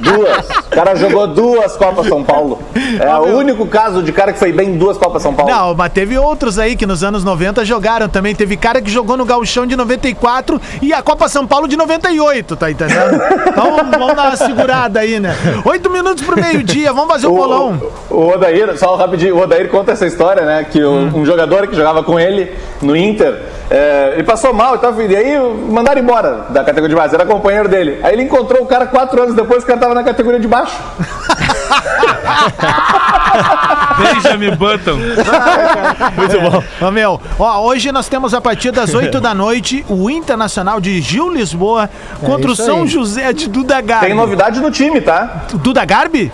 duas. 0.00 0.48
O 0.66 0.70
cara 0.70 0.94
jogou 0.96 1.26
duas 1.26 1.76
Copas 1.76 2.06
São 2.08 2.22
Paulo. 2.22 2.58
É 3.00 3.14
o 3.16 3.36
único 3.36 3.66
caso 3.66 4.02
de 4.02 4.12
cara 4.12 4.32
que 4.32 4.38
foi 4.38 4.52
bem 4.52 4.70
em 4.70 4.76
duas 4.78 4.98
Copas 4.98 5.22
São 5.22 5.32
Paulo. 5.34 5.50
Não, 5.50 5.74
mas 5.74 5.92
teve 5.92 6.18
outros 6.18 6.58
aí 6.58 6.76
que 6.76 6.84
nos 6.86 7.02
anos 7.02 7.24
90 7.24 7.64
jogaram 7.64 8.08
também. 8.08 8.34
Teve 8.34 8.56
cara 8.56 8.80
que 8.82 8.90
jogou 8.90 9.16
no 9.16 9.24
Gauchão 9.24 9.66
de 9.66 9.74
94 9.76 10.60
e 10.82 10.92
a 10.92 11.02
Copa 11.02 11.28
São 11.28 11.46
Paulo 11.46 11.66
de 11.66 11.76
98, 11.76 12.54
tá 12.56 12.70
entendendo? 12.70 13.20
Então 13.48 13.76
vamos 13.76 13.90
dar 13.90 13.98
uma 14.28 14.36
segurada 14.36 15.00
aí, 15.00 15.18
né? 15.18 15.34
Oito 15.64 15.88
minutos 15.90 16.22
pro 16.24 16.38
meio-dia, 16.40 16.92
vamos 16.92 17.10
fazer 17.12 17.26
o 17.26 17.32
bolão. 17.34 17.80
O, 18.10 18.14
o 18.14 18.34
Odair, 18.34 18.76
só 18.78 18.94
rapidinho, 18.96 19.36
o 19.36 19.40
Odair 19.42 19.68
conta 19.70 19.92
essa 19.92 20.06
história, 20.06 20.44
né? 20.44 20.64
Que 20.70 20.82
o- 20.82 20.98
Hum. 20.98 21.12
um 21.16 21.24
jogador 21.24 21.66
que 21.68 21.76
jogava 21.78 22.02
com 22.02 22.18
ele 22.20 22.52
no 22.82 22.94
Inter, 22.96 23.40
é, 23.70 24.12
ele 24.14 24.24
passou 24.24 24.52
mal 24.52 24.74
e 24.74 24.78
tal, 24.78 24.92
e 25.00 25.16
aí 25.16 25.38
mandaram 25.70 26.00
embora 26.00 26.46
da 26.50 26.62
categoria 26.64 26.88
de 26.94 27.00
base, 27.00 27.14
era 27.14 27.24
companheiro 27.24 27.68
dele. 27.68 28.00
Aí 28.02 28.12
ele 28.12 28.22
encontrou 28.24 28.62
o 28.62 28.66
cara 28.66 28.86
quatro 28.86 29.22
anos 29.22 29.34
depois, 29.34 29.62
o 29.62 29.66
cara 29.66 29.78
tava 29.78 29.94
na 29.94 30.02
categoria 30.04 30.40
de 30.40 30.48
baixo. 30.48 30.76
Benjamin 33.98 34.54
Button. 34.56 34.96
Muito 36.16 36.40
bom. 36.40 36.62
Ô, 36.86 36.90
meu, 36.90 37.20
ó, 37.38 37.60
hoje 37.62 37.90
nós 37.92 38.08
temos 38.08 38.32
a 38.34 38.40
partir 38.40 38.70
das 38.70 38.94
8 38.94 39.20
da 39.20 39.34
noite 39.34 39.84
o 39.88 40.08
Internacional 40.08 40.80
de 40.80 41.00
Gil 41.00 41.30
Lisboa 41.32 41.90
contra 42.24 42.50
o 42.50 42.56
São 42.56 42.82
aí. 42.82 42.86
José 42.88 43.32
de 43.32 43.48
Duda 43.48 43.80
Garbi. 43.80 44.06
Tem 44.06 44.14
novidade 44.14 44.60
no 44.60 44.70
time, 44.70 45.00
tá? 45.00 45.42
Duda 45.54 45.84
Garbi? 45.84 46.30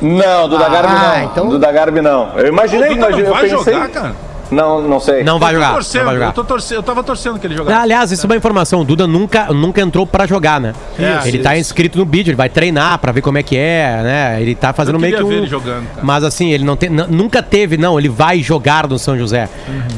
Não, 0.00 0.48
Duda 0.48 0.68
Garbi 0.68 0.92
não. 0.94 1.10
Ah, 1.10 1.24
então- 1.24 1.48
Duda 1.48 1.72
Garbi 1.72 2.00
não. 2.00 2.30
Eu 2.36 2.46
imaginei, 2.48 2.90
O 2.92 2.94
Duda 2.94 3.08
imagi- 3.10 3.22
não 3.22 3.36
eu 3.36 3.58
pensei. 3.58 3.74
jogar, 3.74 3.88
cara? 3.88 4.12
Não, 4.50 4.80
não 4.82 4.98
sei. 5.00 5.22
Não 5.22 5.38
vai 5.38 5.52
jogar. 5.54 5.66
Não 5.68 5.74
torcendo, 5.74 6.04
vai 6.04 6.14
jogar. 6.14 6.26
Eu, 6.26 6.32
tô 6.32 6.44
torcendo, 6.44 6.76
eu 6.78 6.82
tava 6.82 7.02
torcendo 7.02 7.38
que 7.38 7.46
ele 7.46 7.56
jogasse. 7.56 7.80
Aliás, 7.82 8.10
isso 8.12 8.24
é 8.24 8.26
uma 8.28 8.36
informação. 8.36 8.80
O 8.80 8.84
Duda 8.84 9.06
nunca, 9.06 9.52
nunca 9.52 9.80
entrou 9.80 10.06
pra 10.06 10.26
jogar, 10.26 10.60
né? 10.60 10.72
Isso, 10.98 11.28
ele 11.28 11.38
tá 11.40 11.56
inscrito 11.58 11.98
no 11.98 12.04
vídeo, 12.06 12.30
ele 12.30 12.36
vai 12.36 12.48
treinar 12.48 12.98
pra 12.98 13.12
ver 13.12 13.20
como 13.20 13.36
é 13.38 13.42
que 13.42 13.56
é, 13.56 14.00
né? 14.02 14.42
Ele 14.42 14.54
tá 14.54 14.72
fazendo 14.72 14.96
Eu 14.96 15.00
meio 15.00 15.16
que 15.16 15.22
um. 15.22 15.28
ver 15.28 15.36
ele 15.38 15.46
jogando, 15.46 15.86
cara. 15.88 16.00
Mas 16.02 16.24
assim, 16.24 16.50
ele 16.52 16.64
não 16.64 16.76
tem, 16.76 16.88
nunca 16.88 17.42
teve, 17.42 17.76
não. 17.76 17.98
Ele 17.98 18.08
vai 18.08 18.40
jogar 18.42 18.88
no 18.88 18.98
São 18.98 19.18
José. 19.18 19.48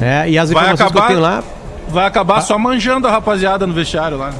né? 0.00 0.28
E 0.28 0.36
as 0.38 0.50
Vai 0.50 0.62
informações 0.64 0.90
que 0.90 0.96
eu 0.98 1.02
acabar- 1.02 1.06
tenho 1.08 1.20
lá. 1.20 1.42
Vai 1.90 2.06
acabar 2.06 2.40
só 2.40 2.58
manjando 2.58 3.06
a 3.06 3.10
rapaziada 3.10 3.66
no 3.66 3.72
vestiário 3.74 4.16
lá. 4.16 4.30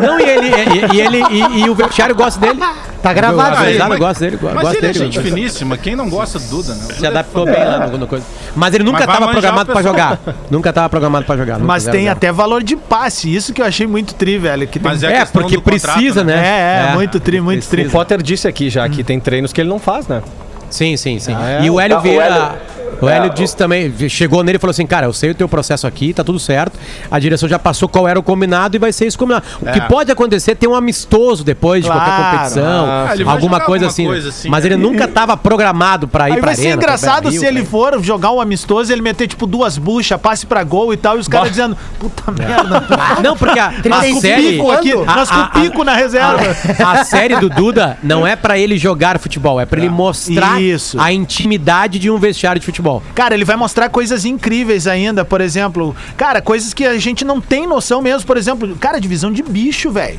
Não, 0.00 0.18
e 0.18 0.22
ele, 0.24 0.48
e, 0.48 0.96
e 0.96 1.00
ele 1.00 1.22
e, 1.30 1.60
e 1.64 1.70
o 1.70 1.74
vestiário 1.74 2.14
gosta 2.14 2.40
dele. 2.40 2.58
Tá 3.02 3.12
gravado 3.12 3.56
A 3.56 3.60
aí. 3.60 3.66
gurizada 3.66 3.96
gosta 3.96 4.24
dele, 4.24 4.36
go- 4.38 4.46
Mas 4.54 4.62
gosta 4.62 4.78
ele 4.78 4.86
é 4.86 4.92
dele. 4.92 5.04
gente 5.12 5.20
finíssima. 5.20 5.76
Quem 5.76 5.94
não 5.94 6.08
gosta 6.08 6.38
do 6.38 6.46
Duda, 6.48 6.74
né? 6.74 6.94
Se 6.98 7.06
adaptou 7.06 7.44
bem 7.44 7.62
lá 7.62 7.86
no, 7.86 7.98
no 7.98 8.06
coisa. 8.06 8.24
Mas 8.56 8.74
ele 8.74 8.82
nunca 8.84 9.00
Mas 9.06 9.08
estava 9.14 9.30
programado 9.30 9.66
pessoal. 9.66 9.82
jogar. 9.84 10.18
Nunca 10.50 10.68
estava 10.70 10.88
programado 10.88 11.26
pra 11.26 11.36
jogar. 11.36 11.58
Mas 11.58 11.84
tem 11.84 12.08
até 12.08 12.32
valor 12.32 12.62
de 12.62 12.74
passe, 12.76 13.32
isso 13.34 13.52
que 13.52 13.60
eu 13.60 13.66
achei 13.66 13.86
muito 13.86 14.14
tri, 14.14 14.38
velho. 14.38 14.66
Que 14.66 14.78
tem... 14.78 14.90
Mas 14.90 15.02
É, 15.02 15.20
questão 15.20 15.42
porque 15.42 15.56
do 15.56 15.62
contrato, 15.62 15.94
precisa, 15.96 16.24
né? 16.24 16.34
É, 16.34 16.90
é, 16.90 16.94
muito 16.94 17.20
tri, 17.20 17.40
muito 17.40 17.66
tri. 17.68 17.86
O 17.86 17.90
Potter 17.90 18.22
disse 18.22 18.48
aqui 18.48 18.70
já 18.70 18.88
que 18.88 19.04
tem 19.04 19.20
treinos 19.20 19.52
que 19.52 19.60
ele 19.60 19.68
não 19.68 19.78
faz, 19.78 20.08
né? 20.08 20.22
Sim, 20.70 20.96
sim, 20.96 21.18
sim. 21.20 21.36
Ah, 21.38 21.50
é? 21.60 21.64
E 21.64 21.70
o 21.70 21.78
Hélio 21.78 21.96
Tá, 21.96 22.00
o 22.00 22.02
Vieira. 22.02 22.62
O 23.00 23.08
Hélio 23.08 23.26
É, 23.30 23.34
disse 23.34 23.56
também, 23.56 23.92
chegou 24.08 24.42
nele 24.42 24.56
e 24.56 24.60
falou 24.60 24.70
assim: 24.72 24.86
Cara, 24.86 25.06
eu 25.06 25.12
sei 25.12 25.30
o 25.30 25.34
teu 25.34 25.48
processo 25.48 25.86
aqui, 25.86 26.12
tá 26.12 26.22
tudo 26.24 26.38
certo. 26.38 26.78
A 27.10 27.18
direção 27.18 27.48
já 27.48 27.58
passou 27.58 27.88
qual 27.88 28.06
era 28.08 28.18
o 28.18 28.22
combinado 28.22 28.76
e 28.76 28.78
vai 28.78 28.92
ser 28.92 29.06
isso 29.06 29.18
combinado. 29.18 29.44
O 29.60 29.64
que 29.70 29.78
É. 29.78 29.82
pode 29.82 30.10
acontecer 30.12 30.52
é 30.52 30.54
ter 30.54 30.66
um 30.68 30.74
amistoso 30.74 31.44
depois 31.44 31.82
de 31.84 31.90
qualquer 31.90 32.04
Claro. 32.04 32.30
competição, 32.38 32.86
Ah, 32.86 33.08
alguma 33.32 33.60
coisa 33.60 33.86
alguma 33.86 33.90
assim. 33.90 34.04
coisa 34.06 34.28
assim, 34.28 34.48
Mas 34.48 34.64
né? 34.64 34.70
ele 34.70 34.76
nunca 34.76 35.06
tava 35.08 35.36
programado 35.36 36.06
pra 36.08 36.28
ir 36.28 36.34
Aí 36.34 36.38
pra 36.38 36.46
vai 36.48 36.54
ser 36.56 36.68
arena, 36.68 36.76
engraçado 36.82 37.30
se 37.30 37.44
ele 37.44 37.64
for 37.64 38.02
jogar 38.02 38.30
um 38.32 38.40
amistoso 38.40 38.90
e 38.90 38.94
ele 38.94 39.02
meter, 39.02 39.26
tipo, 39.26 39.46
duas 39.46 39.76
buchas, 39.78 40.20
passe 40.20 40.46
pra 40.46 40.62
gol 40.64 40.92
e 40.92 40.96
tal, 40.96 41.16
e 41.16 41.20
os 41.20 41.28
caras 41.28 41.50
dizendo, 41.50 41.76
puta 41.98 42.30
merda. 42.30 42.84
Não, 43.22 43.36
porque 43.36 43.58
a, 43.58 43.66
a 43.68 43.72
35 43.82 44.20
série. 44.20 44.60
aqui, 44.72 44.92
a- 44.92 45.04
nós 45.16 45.30
com 45.30 45.40
a- 45.40 45.46
pico 45.48 45.84
na 45.84 45.94
reserva. 45.94 46.40
A, 46.84 46.92
a 47.00 47.04
série 47.04 47.36
do 47.36 47.48
Duda 47.48 47.96
não 48.02 48.26
é 48.26 48.36
pra 48.36 48.58
ele 48.58 48.76
jogar 48.78 49.18
futebol, 49.18 49.60
é 49.60 49.66
pra 49.66 49.78
ele 49.80 49.88
mostrar 49.88 50.60
Isso. 50.60 51.00
a 51.00 51.12
intimidade 51.12 51.98
de 51.98 52.10
um 52.10 52.18
vestiário 52.18 52.60
de 52.60 52.66
futebol. 52.66 52.83
Cara, 53.14 53.34
ele 53.34 53.44
vai 53.44 53.56
mostrar 53.56 53.88
coisas 53.88 54.24
incríveis 54.24 54.86
ainda, 54.86 55.24
por 55.24 55.40
exemplo, 55.40 55.94
cara, 56.16 56.40
coisas 56.42 56.72
que 56.74 56.84
a 56.84 56.98
gente 56.98 57.24
não 57.24 57.40
tem 57.40 57.66
noção 57.66 58.00
mesmo, 58.02 58.26
por 58.26 58.36
exemplo, 58.36 58.74
cara, 58.76 59.00
divisão 59.00 59.32
de 59.32 59.42
bicho, 59.42 59.90
velho. 59.90 60.18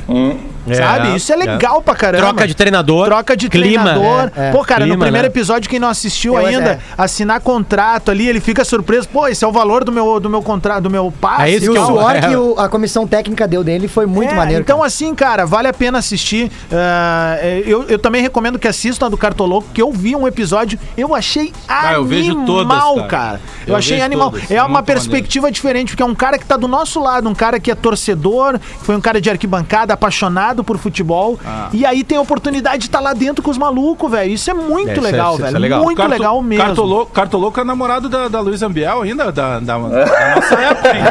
Sabe? 0.74 1.14
Isso 1.14 1.32
é 1.32 1.36
legal 1.36 1.80
pra 1.80 1.94
caramba. 1.94 2.24
Troca 2.26 2.48
de 2.48 2.54
treinador. 2.54 3.06
Troca 3.06 3.36
de 3.36 3.48
clima. 3.48 3.84
treinador. 3.84 4.32
É, 4.36 4.48
é. 4.48 4.50
Pô, 4.50 4.64
cara, 4.64 4.80
no 4.80 4.86
Clima, 4.92 5.04
primeiro 5.04 5.26
né? 5.26 5.30
episódio, 5.32 5.70
quem 5.70 5.78
não 5.78 5.88
assistiu 5.88 6.36
Eu, 6.36 6.44
ainda, 6.44 6.70
é. 6.72 6.78
assinar 6.98 7.40
contrato 7.40 8.10
ali, 8.10 8.28
ele 8.28 8.40
fica 8.40 8.64
surpreso. 8.64 9.08
Pô, 9.08 9.28
esse 9.28 9.44
é 9.44 9.48
o 9.48 9.52
valor 9.52 9.84
do 9.84 9.92
meu, 9.92 10.18
do 10.18 10.28
meu 10.28 10.42
contrato, 10.42 10.82
do 10.84 10.90
meu 10.90 11.12
passe. 11.20 11.42
É 11.42 11.50
isso 11.50 11.66
E 11.66 11.68
o 11.68 11.72
que 11.72 11.78
eu- 11.78 11.86
suor 11.86 12.16
é. 12.16 12.20
que 12.20 12.34
o- 12.36 12.58
a 12.58 12.68
comissão 12.68 13.06
técnica 13.06 13.46
deu 13.46 13.62
dele 13.62 13.86
foi 13.86 14.06
muito 14.06 14.32
É, 14.32 14.34
maneiro. 14.34 14.62
Então, 14.62 14.78
cara. 14.78 14.86
assim, 14.88 15.14
cara, 15.14 15.46
vale 15.46 15.68
a 15.68 15.72
pena 15.72 15.98
assistir. 15.98 16.50
É, 16.72 17.62
eu, 17.64 17.84
eu 17.88 17.98
também 17.98 18.20
recomendo 18.20 18.58
que 18.58 18.66
assistam 18.66 19.06
a 19.06 19.08
do 19.08 19.16
Cartoloco, 19.16 19.68
que 19.72 19.80
eu 19.80 19.92
vi 19.92 20.16
um 20.16 20.26
episódio, 20.26 20.78
eu 20.96 21.14
achei 21.14 21.52
Ah, 21.68 21.92
eu 21.92 22.04
animal, 22.60 22.94
todas, 22.94 23.10
cara. 23.10 23.22
cara. 23.26 23.40
Eu, 23.66 23.72
Eu 23.72 23.76
achei 23.76 24.00
animal. 24.00 24.30
todas, 24.30 24.50
é 24.50 24.54
é 24.56 24.62
uma 24.62 24.82
perspectiva 24.82 25.50
diferente, 25.50 25.90
porque 25.90 26.02
é 26.02 26.06
um 26.06 26.14
cara 26.14 26.38
que 26.38 26.44
tá 26.46 26.56
do 26.56 26.66
nosso 26.68 27.00
lado, 27.00 27.28
um 27.28 27.34
cara 27.34 27.58
que 27.60 27.70
é 27.70 27.74
torcedor, 27.74 28.58
foi 28.82 28.96
um 28.96 29.00
cara 29.00 29.20
de 29.20 29.28
arquibancada, 29.30 29.92
apaixonado 29.94 30.62
por 30.64 30.78
futebol. 30.78 31.38
Ah. 31.44 31.68
E 31.72 31.84
aí 31.86 32.02
tem 32.04 32.18
a 32.18 32.20
oportunidade 32.20 32.78
de 32.78 32.84
estar 32.86 33.00
lá 33.00 33.12
dentro 33.12 33.42
com 33.42 33.50
os 33.50 33.58
malucos, 33.58 34.10
velho. 34.10 34.32
Isso 34.32 34.50
é 34.50 34.54
muito 34.54 34.90
É, 34.90 34.92
isso 34.94 35.06
é- 35.06 35.10
legal, 35.10 35.34
isso 35.34 35.42
é 35.42 35.46
velho. 35.46 35.58
legal. 35.58 35.82
Muito 35.82 35.96
Carto- 35.98 36.10
legal 36.12 36.42
mesmo. 36.42 36.64
Cartoloco, 36.64 37.12
Cartoloco 37.12 37.60
é 37.60 37.64
namorado 37.64 38.08
da, 38.08 38.28
da 38.28 38.40
Luísa 38.40 38.66
Ambiel 38.66 39.02
ainda, 39.02 39.30
da, 39.32 39.58
da, 39.60 39.60
da 39.60 39.78
nossa 39.78 40.54
época, 40.54 40.96
hein? 40.96 41.02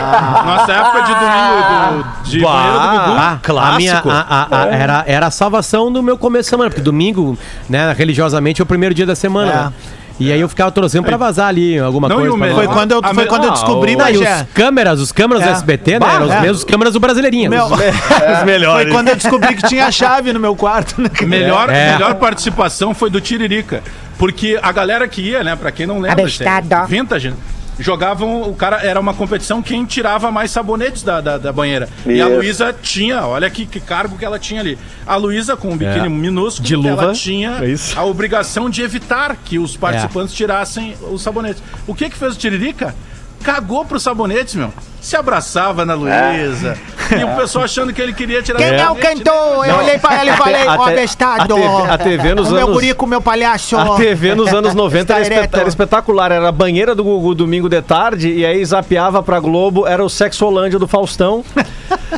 Nossa 0.45 0.71
época 0.71 1.01
de 1.01 1.13
domingo, 1.13 2.03
do, 2.23 2.29
de 2.29 2.39
banheiro 2.41 2.79
do 2.79 2.89
Gugu. 2.89 3.59
Ah, 3.59 3.75
minha, 3.77 3.97
a- 3.99 4.47
a- 4.49 4.61
a- 4.63 4.65
era, 4.67 5.03
era 5.07 5.27
a 5.27 5.31
salvação 5.31 5.91
do 5.91 6.01
meu 6.01 6.17
começo 6.17 6.43
de 6.43 6.49
semana, 6.49 6.69
porque 6.69 6.81
domingo, 6.81 7.37
né, 7.69 7.93
religiosamente, 7.97 8.61
é 8.61 8.63
o 8.63 8.65
primeiro 8.65 8.93
dia 8.95 9.05
da 9.05 9.15
semana. 9.15 9.51
É. 9.51 9.55
né? 9.55 9.73
E 10.19 10.31
aí 10.31 10.39
eu 10.39 10.47
ficava 10.47 10.71
torcendo 10.71 11.03
pra 11.03 11.17
vazar 11.17 11.47
ali 11.49 11.77
alguma 11.77 12.07
Não, 12.07 12.15
coisa. 12.17 12.37
melhor- 12.37 12.55
Foi 12.55 12.67
quando 12.67 12.91
eu, 12.93 13.01
foi 13.03 13.25
quando 13.25 13.43
eu 13.43 13.49
Ah, 13.49 13.53
descobri, 13.53 13.95
Bagé. 13.97 14.41
os 14.43 14.53
câmeras, 14.53 14.99
os 15.01 15.11
câmeras 15.11 15.43
É. 15.43 15.47
do 15.47 15.51
SBT, 15.51 15.91
né? 15.93 15.99
Bah, 15.99 16.13
eram 16.13 16.25
os 16.27 16.31
é. 16.31 16.41
mesmos 16.41 16.63
câmeras 16.63 16.93
do 16.93 16.99
Brasileirinha. 17.01 17.49
Meu, 17.49 17.65
Os 17.67 17.77
Foi 17.77 18.45
melhores. 18.45 18.93
quando 18.93 19.09
eu 19.09 19.15
descobri 19.15 19.55
que 19.55 19.67
tinha 19.67 19.91
chave 19.91 20.31
no 20.31 20.39
meu 20.39 20.55
quarto, 20.55 21.01
né? 21.01 21.09
Melhor, 21.23 21.69
É. 21.69 21.93
melhor 21.93 22.15
participação 22.15 22.93
foi 22.93 23.09
do 23.09 23.19
Tiririca. 23.19 23.83
Porque 24.17 24.57
a 24.61 24.71
galera 24.71 25.05
que 25.09 25.21
ia, 25.21 25.43
né, 25.43 25.55
pra 25.57 25.69
quem 25.71 25.85
não 25.85 25.99
lembra, 25.99 26.21
Abestado. 26.21 26.67
gente, 26.69 26.87
vintage, 26.89 27.33
jogavam, 27.79 28.43
o 28.49 28.55
cara, 28.55 28.77
era 28.85 28.99
uma 28.99 29.13
competição 29.13 29.61
quem 29.61 29.85
tirava 29.85 30.31
mais 30.31 30.51
sabonetes 30.51 31.03
da, 31.03 31.19
da, 31.21 31.37
da 31.37 31.51
banheira. 31.51 31.89
E 32.05 32.21
a 32.21 32.25
Isso. 32.27 32.35
Luísa 32.35 32.75
tinha, 32.81 33.25
olha 33.25 33.49
que, 33.49 33.65
que 33.65 33.79
cargo 33.79 34.17
que 34.17 34.25
ela 34.25 34.39
tinha 34.39 34.61
ali. 34.61 34.77
A 35.05 35.15
Luísa, 35.15 35.55
com 35.57 35.69
um 35.71 35.77
biquíni 35.77 36.05
É. 36.05 36.09
minúsculo, 36.09 36.67
De 36.67 36.75
luva, 36.75 37.03
ela 37.03 37.13
tinha 37.13 37.57
é 37.61 37.67
isso. 37.69 37.97
a 37.99 38.03
obrigação 38.03 38.69
de 38.69 38.81
evitar 38.81 39.35
que 39.43 39.59
os 39.59 39.75
participantes 39.75 40.33
tirassem 40.33 40.95
os 41.11 41.21
sabonetes. 41.21 41.61
O 41.85 41.93
que 41.93 42.09
que 42.09 42.17
fez 42.17 42.35
o 42.35 42.37
Tiririca? 42.37 42.95
Cagou 43.43 43.85
pros 43.85 44.01
sabonetes, 44.01 44.55
meu. 44.55 44.73
Se 44.99 45.15
abraçava 45.15 45.85
na 45.85 45.93
Luísa. 45.93 46.75
E 47.19 47.23
o 47.23 47.35
pessoal 47.35 47.65
achando 47.65 47.93
que 47.93 48.01
ele 48.01 48.13
queria 48.13 48.41
tirar 48.41 48.57
Quem 48.59 48.67
é 48.75 48.89
o 48.89 48.95
cantor? 48.95 49.67
Eu 49.67 49.75
olhei 49.77 49.97
pra 49.99 50.15
ela 50.19 50.29
e 50.31 50.37
falei, 50.37 50.67
ó, 50.67 50.85
bestado. 50.91 51.55
a 51.89 51.97
TV 51.97 52.33
nos 52.35 52.49
o 52.49 52.53
meu 52.53 52.63
anos- 52.63 52.73
guri 52.73 52.93
com 52.93 53.05
o 53.05 53.09
meu 53.09 53.21
palhaço. 53.21 53.77
A 53.77 53.95
TV 53.95 54.33
nos 54.35 54.53
anos 54.53 54.73
90 54.75 55.13
era, 55.13 55.21
Está 55.21 55.33
espe- 55.33 55.33
ereto. 55.39 55.57
era 55.59 55.69
espetacular. 55.69 56.31
Era 56.31 56.49
a 56.49 56.51
banheira 56.51 56.95
do 56.95 57.03
Gugu 57.03 57.35
domingo 57.35 57.69
de 57.69 57.81
tarde 57.81 58.31
e 58.31 58.45
aí 58.45 58.63
zapeava 58.65 59.21
pra 59.23 59.39
Globo, 59.39 59.85
era 59.87 60.03
o 60.03 60.09
Sexolândia 60.09 60.79
do 60.79 60.87
Faustão. 60.87 61.43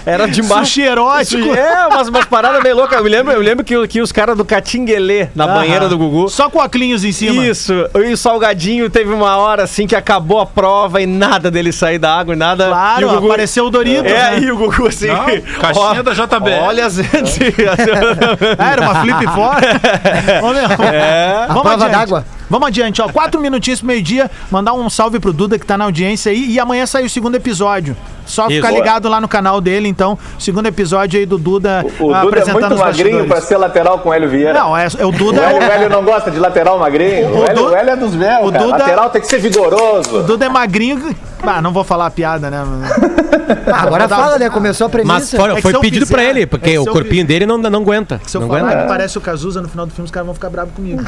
Era 0.06 0.28
demais. 0.28 0.68
Sushi 0.68 0.82
erótico. 0.82 1.54
É, 1.54 1.88
umas, 1.88 2.08
umas 2.08 2.26
paradas 2.26 2.62
meio 2.64 2.76
loucas. 2.76 2.98
Eu 2.98 3.04
me 3.04 3.10
lembro, 3.10 3.34
eu 3.34 3.42
lembro 3.42 3.66
que, 3.66 3.88
que 3.88 4.02
os 4.02 4.12
caras 4.12 4.38
do 4.38 4.46
Catinguelê 4.46 5.28
na 5.36 5.48
banheira 5.48 5.90
do 5.90 5.98
Gugu. 5.98 6.30
Só 6.30 6.50
com 6.50 6.60
óculos 6.60 7.04
em 7.04 7.12
cima. 7.12 7.46
Isso, 7.46 7.74
e 7.96 8.14
o 8.14 8.18
Salgadinho 8.18 8.90
teve 8.90 9.12
uma 9.12 9.36
hora 9.38 9.64
assim 9.64 9.88
que 9.88 9.96
acabou 9.96 10.40
a 10.40 10.46
prova 10.46 11.02
e 11.02 11.06
nada 11.06 11.50
dele 11.52 11.72
sair 11.72 11.98
da 12.00 12.16
água 12.18 12.34
e 12.34 12.38
nada. 12.38 12.68
Claro, 12.68 13.02
e 13.02 13.06
o 13.06 13.10
Gugu, 13.16 13.26
apareceu 13.28 13.66
o 13.66 13.70
Doritos, 13.70 14.12
É, 14.12 14.32
né? 14.32 14.40
e 14.40 14.52
o 14.52 14.58
Gugu 14.58 14.77
assim. 14.86 15.08
Não, 15.08 15.26
caixinha 15.60 16.04
da 16.04 16.14
JBL. 16.14 16.64
Olha, 16.64 16.90
gente. 16.90 17.56
Ah, 18.58 18.72
era 18.72 18.82
uma 18.82 18.96
flip 19.02 19.26
fora. 19.28 19.68
Ô, 20.44 20.54
meu, 20.54 20.88
É. 20.94 21.46
Vamos 21.48 21.62
prova 21.64 21.90
d'água. 21.90 22.26
Vamos 22.50 22.68
adiante, 22.68 23.02
ó. 23.02 23.10
Quatro 23.10 23.40
minutinhos 23.42 23.80
pro 23.80 23.88
meio-dia. 23.88 24.30
Mandar 24.50 24.74
um 24.74 24.90
salve 24.90 25.20
pro 25.20 25.34
Duda 25.34 25.58
que 25.60 25.66
tá 25.66 25.78
na 25.78 25.86
audiência 25.86 26.32
aí. 26.32 26.52
E 26.52 26.60
amanhã 26.60 26.86
sai 26.86 27.04
o 27.06 27.10
segundo 27.10 27.36
episódio. 27.36 27.96
Só 28.26 28.48
Isso. 28.48 28.56
ficar 28.56 28.72
ligado 28.72 29.08
lá 29.08 29.22
no 29.22 29.28
canal 29.28 29.62
dele, 29.62 29.88
então. 29.88 30.18
Segundo 30.38 30.66
episódio 30.66 31.18
aí 31.20 31.26
do 31.26 31.38
Duda 31.38 31.86
O 31.98 32.14
ah, 32.14 32.22
Duda 32.24 32.40
é 32.40 32.52
muito 32.54 32.76
magrinho 32.78 33.26
pra 33.26 33.40
ser 33.40 33.56
lateral 33.58 34.00
com 34.00 34.10
o 34.10 34.14
Hélio 34.14 34.30
Vieira. 34.30 34.54
Não, 34.54 34.76
é, 34.78 34.88
é 34.98 35.06
o 35.06 35.10
O 35.10 35.12
Duda. 35.14 35.42
Hélio, 35.42 35.60
o 35.60 35.64
é 35.64 35.76
Hélio 35.76 35.90
não 35.90 36.04
gosta 36.04 36.30
de 36.30 36.38
lateral 36.38 36.78
magrinho. 36.78 37.30
O 37.30 37.40
O, 37.40 37.44
Hélio, 37.46 37.56
Du- 37.56 37.70
o 37.70 37.76
Hélio 37.76 37.92
é 37.92 37.96
dos 37.96 38.14
meus, 38.16 38.48
o 38.48 38.52
cara. 38.52 38.64
Duda- 38.66 38.78
Lateral 38.78 39.10
tem 39.10 39.22
que 39.22 39.28
ser 39.28 39.38
o 39.38 39.42
vigoroso. 39.42 40.24
Duda 40.24 40.46
é 40.46 40.50
magrinho. 40.50 41.16
Ah, 41.42 41.62
não 41.62 41.72
vou 41.72 41.84
falar 41.86 42.08
a 42.08 42.12
piada, 42.12 42.50
né? 42.50 42.62
Ah, 43.72 43.84
agora 43.84 44.10
fala, 44.10 44.38
né? 44.40 44.50
Começou 44.50 44.88
a 44.88 44.90
premissa. 44.90 45.14
Mas 45.14 45.32
foi, 45.32 45.58
É 45.58 45.62
foi 45.62 45.72
se 45.72 45.78
eu 45.78 45.82
pedido 45.82 46.06
fizer- 46.06 46.16
pra 46.16 46.24
ele, 46.26 46.42
é 46.42 46.46
porque 46.46 46.72
que 46.72 46.80
o 46.80 46.86
corpinho 46.88 47.26
dele 47.26 47.46
não, 47.46 47.58
não 47.58 47.80
aguenta. 47.82 48.20
Se 48.26 48.36
eu 48.36 48.42
não 48.42 48.48
falar 48.50 48.62
aguenta. 48.62 48.82
que 48.82 48.88
parece 48.88 49.18
o 49.18 49.22
Cazuza 49.22 49.62
no 49.62 49.70
final 49.70 49.86
do 49.86 49.94
filme, 49.94 50.06
os 50.06 50.12
caras 50.12 50.26
vão 50.26 50.34
ficar 50.36 50.50
bravos 50.50 50.74
comigo. 50.74 51.02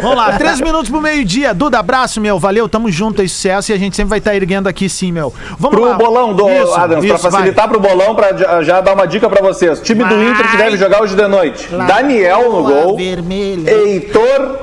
Vamos 0.00 0.16
lá, 0.16 0.32
três 0.38 0.60
minutos 0.60 0.88
pro 0.90 1.00
meio-dia. 1.00 1.52
Duda, 1.52 1.78
abraço, 1.78 2.20
meu. 2.20 2.38
Valeu, 2.38 2.68
tamo 2.68 2.90
junto, 2.90 3.20
é 3.22 3.28
sucesso. 3.28 3.72
E 3.72 3.74
a 3.74 3.78
gente 3.78 3.94
sempre 3.96 4.10
vai 4.10 4.18
estar 4.18 4.34
erguendo 4.34 4.68
aqui 4.68 4.88
sim, 4.88 5.12
meu. 5.12 5.32
Vamos 5.58 5.76
Pro 5.76 5.88
lá. 5.90 5.94
bolão 5.94 6.32
do 6.34 6.48
Isso, 6.48 6.74
Adams, 6.74 7.04
pra 7.06 7.14
isso, 7.14 7.22
vai. 7.22 7.32
facilitar 7.32 7.68
pro 7.68 7.80
bolão, 7.80 8.14
pra 8.14 8.36
já, 8.36 8.62
já 8.62 8.80
dar 8.80 8.94
uma 8.94 9.06
dica 9.06 9.28
pra 9.28 9.42
vocês. 9.42 9.80
Time 9.80 10.04
do 10.04 10.14
Vai. 10.14 10.24
Inter 10.30 10.50
que 10.50 10.56
deve 10.56 10.76
jogar 10.76 11.02
hoje 11.02 11.14
de 11.14 11.26
noite. 11.28 11.68
Lá. 11.74 11.84
Daniel 11.86 12.50
no 12.52 12.62
gol. 12.64 12.96
vermelha. 12.96 13.70
Heitor, 13.70 14.58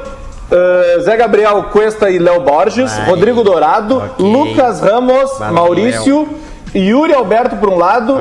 eh, 0.52 0.98
Zé 1.02 1.16
Gabriel 1.18 1.64
Cuesta 1.72 2.10
e 2.10 2.18
Léo 2.20 2.42
Borges. 2.42 2.92
Rodrigo 3.06 3.44
Dourado. 3.44 4.02
Lucas 4.18 4.82
Ramos, 4.82 5.30
Maurício. 5.52 6.28
Yuri 6.76 7.14
Alberto 7.16 7.56
por 7.56 7.70
um 7.70 7.78
lado. 7.78 8.18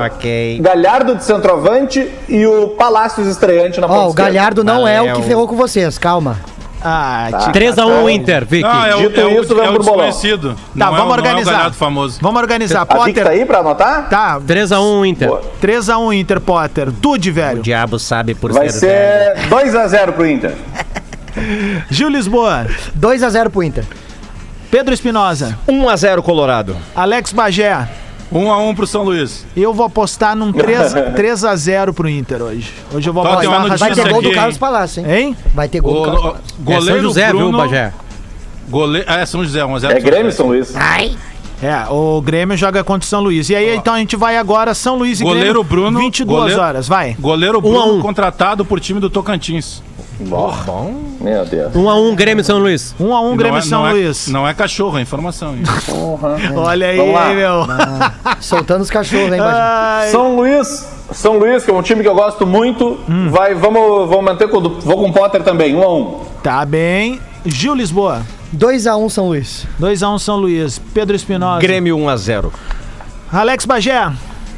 Galhardo 0.59 1.15
de 1.15 1.23
centroavante. 1.23 2.09
E 2.27 2.45
o 2.47 2.69
Palácios 2.69 3.27
estreante 3.27 3.79
na 3.79 3.85
Ó, 3.87 3.89
ponta 3.89 4.09
o. 4.09 4.13
Galhardo 4.13 4.63
não 4.63 4.87
é 4.87 5.01
o 5.01 5.15
que 5.15 5.21
ferrou 5.23 5.47
com 5.47 5.55
vocês, 5.55 5.97
calma. 5.97 6.37
Ah, 6.81 7.27
tia. 7.51 7.51
3x1 7.51 8.09
Inter, 8.09 8.45
Vicky. 8.45 8.63
Ah, 8.65 8.87
é 8.87 8.95
o, 8.95 8.99
Dito 9.01 9.19
é 9.19 9.25
o, 9.25 9.41
isso, 9.41 9.53
é 9.53 9.55
vamos 9.55 9.69
o 9.69 9.73
pro 9.73 9.83
desconhecido. 9.83 10.53
Tá, 10.55 10.61
Não 10.75 10.85
é 10.87 10.89
o- 10.89 10.91
vamos 10.93 10.97
não 10.97 11.01
é 11.01 11.09
o 11.09 11.11
organizar. 11.11 11.51
Galhardo 11.51 11.75
famoso. 11.75 12.19
Vamos 12.21 12.41
organizar. 12.41 12.81
A 12.81 12.85
tá 12.85 12.95
Potter. 12.95 13.27
aí 13.27 13.45
pra 13.45 13.59
anotar? 13.59 14.07
Tá, 14.09 14.39
3x1 14.39 15.05
Inter. 15.05 15.27
Boa. 15.27 15.41
3x1 15.61 16.13
Inter, 16.13 16.39
Potter. 16.39 16.91
Tudo, 17.01 17.33
velho. 17.33 17.61
diabo 17.61 17.99
sabe 17.99 18.33
por 18.33 18.53
Vai 18.53 18.69
ser 18.69 19.35
2x0 19.49 20.11
pro 20.13 20.25
Inter. 20.25 20.53
Gil 21.89 22.09
Lisboa. 22.09 22.65
2x0 22.99 23.49
pro 23.49 23.63
Inter. 23.63 23.83
Pedro 24.71 24.93
Espinosa. 24.93 25.57
1x0 25.67 26.21
Colorado. 26.21 26.77
Alex 26.95 27.33
Bagé. 27.33 27.87
1x1 28.31 28.75
pro 28.75 28.85
São 28.87 29.03
Luís. 29.03 29.45
Eu 29.55 29.73
vou 29.73 29.85
apostar 29.85 30.35
num 30.35 30.51
3, 30.51 30.93
3 31.15 31.43
a 31.45 31.55
0 31.55 31.93
pro 31.93 32.07
Inter 32.07 32.41
hoje. 32.41 32.71
Hoje 32.93 33.09
eu 33.09 33.13
vou 33.13 33.23
Tá, 33.23 33.37
tem 33.37 33.47
uma 33.49 33.57
apostar 33.57 33.79
Vai 33.79 33.95
ter 33.95 34.09
gol 34.11 34.21
do 34.21 34.27
aqui, 34.27 34.35
Carlos 34.35 34.55
hein? 34.55 34.59
Palácio, 34.59 35.05
hein? 35.05 35.11
Hein? 35.27 35.37
Vai 35.53 35.67
ter 35.67 35.79
gol 35.79 35.93
O, 35.93 35.95
do 35.99 36.03
Carlos 36.03 36.21
Palácio. 36.23 36.43
É 36.47 36.63
goleiro 36.63 36.85
São 36.99 37.01
José, 37.01 37.27
Bruno, 37.29 37.49
viu, 37.49 37.57
Bagé? 37.57 37.93
Gole... 38.69 39.03
Ah, 39.07 39.17
é 39.19 39.25
São 39.25 39.43
José, 39.43 39.61
1x0. 39.61 39.91
É 39.91 39.99
Grêmio, 39.99 40.31
São 40.31 40.47
Luís. 40.47 40.73
É, 41.61 41.85
o 41.89 42.21
Grêmio 42.21 42.55
joga 42.55 42.83
contra 42.83 43.05
o 43.05 43.09
São 43.09 43.19
Luís. 43.21 43.49
E 43.49 43.55
aí, 43.55 43.75
então, 43.75 43.93
a 43.95 43.97
gente 43.99 44.15
vai 44.15 44.37
agora 44.37 44.73
São 44.73 44.95
Luís 44.97 45.19
e 45.19 45.23
Goleiro 45.23 45.63
Grêmio. 45.63 45.63
Bruno. 45.63 45.99
22 45.99 46.39
goleiro- 46.39 46.61
horas, 46.61 46.87
vai. 46.87 47.15
Goleiro 47.19 47.55
Um 47.57 47.59
a 47.59 47.61
Bruno 47.61 47.93
um. 47.95 48.01
contratado 48.01 48.63
por 48.63 48.79
time 48.79 48.99
do 48.99 49.09
Tocantins. 49.09 49.81
Bom. 50.19 50.93
Meu 51.21 51.45
Deus. 51.45 51.73
1 51.75 51.89
a 51.89 51.95
1 51.95 52.15
Grêmio 52.15 52.43
São 52.43 52.59
Luís. 52.59 52.93
1 52.99 53.15
a 53.15 53.21
1 53.21 53.33
E 53.33 53.37
Grêmio 53.37 53.57
é, 53.57 53.61
São 53.61 53.79
não 53.81 53.87
é- 53.87 53.91
Luís. 53.91 54.27
não 54.27 54.47
é 54.47 54.53
cachorro, 54.53 54.97
é 54.97 55.01
informação. 55.01 55.53
hein? 55.55 55.63
Olha 56.55 56.87
aí, 56.87 56.97
meu. 57.35 57.65
Soltando 58.41 58.81
os 58.81 58.89
cachorros, 58.89 59.31
hein, 59.33 59.39
São 60.11 60.35
Luís, 60.35 60.87
São 61.11 61.37
Luís, 61.37 61.63
que 61.63 61.71
é 61.71 61.73
um 61.73 61.81
time 61.81 62.01
que 62.01 62.07
eu 62.07 62.15
gosto 62.15 62.45
muito. 62.45 62.99
Vai, 63.31 63.53
vamos, 63.55 64.09
vamos 64.09 64.25
manter 64.25 64.47
com 64.49 64.59
vou 64.61 64.97
com 64.97 65.09
o 65.09 65.13
Potter 65.13 65.41
também, 65.43 65.75
1 65.75 65.83
a 65.83 65.93
1 65.93 66.19
Tá 66.43 66.65
bem. 66.65 67.19
Gil 67.45 67.73
Lisboa. 67.73 68.21
2x1 68.55 69.09
São 69.09 69.27
Luís. 69.27 69.65
2x1 69.79 70.19
São 70.19 70.35
Luís. 70.37 70.79
Pedro 70.93 71.15
Espinosa. 71.15 71.61
Grêmio 71.61 71.97
1x0. 71.97 72.51
Alex 73.31 73.65
Bagé. 73.65 74.11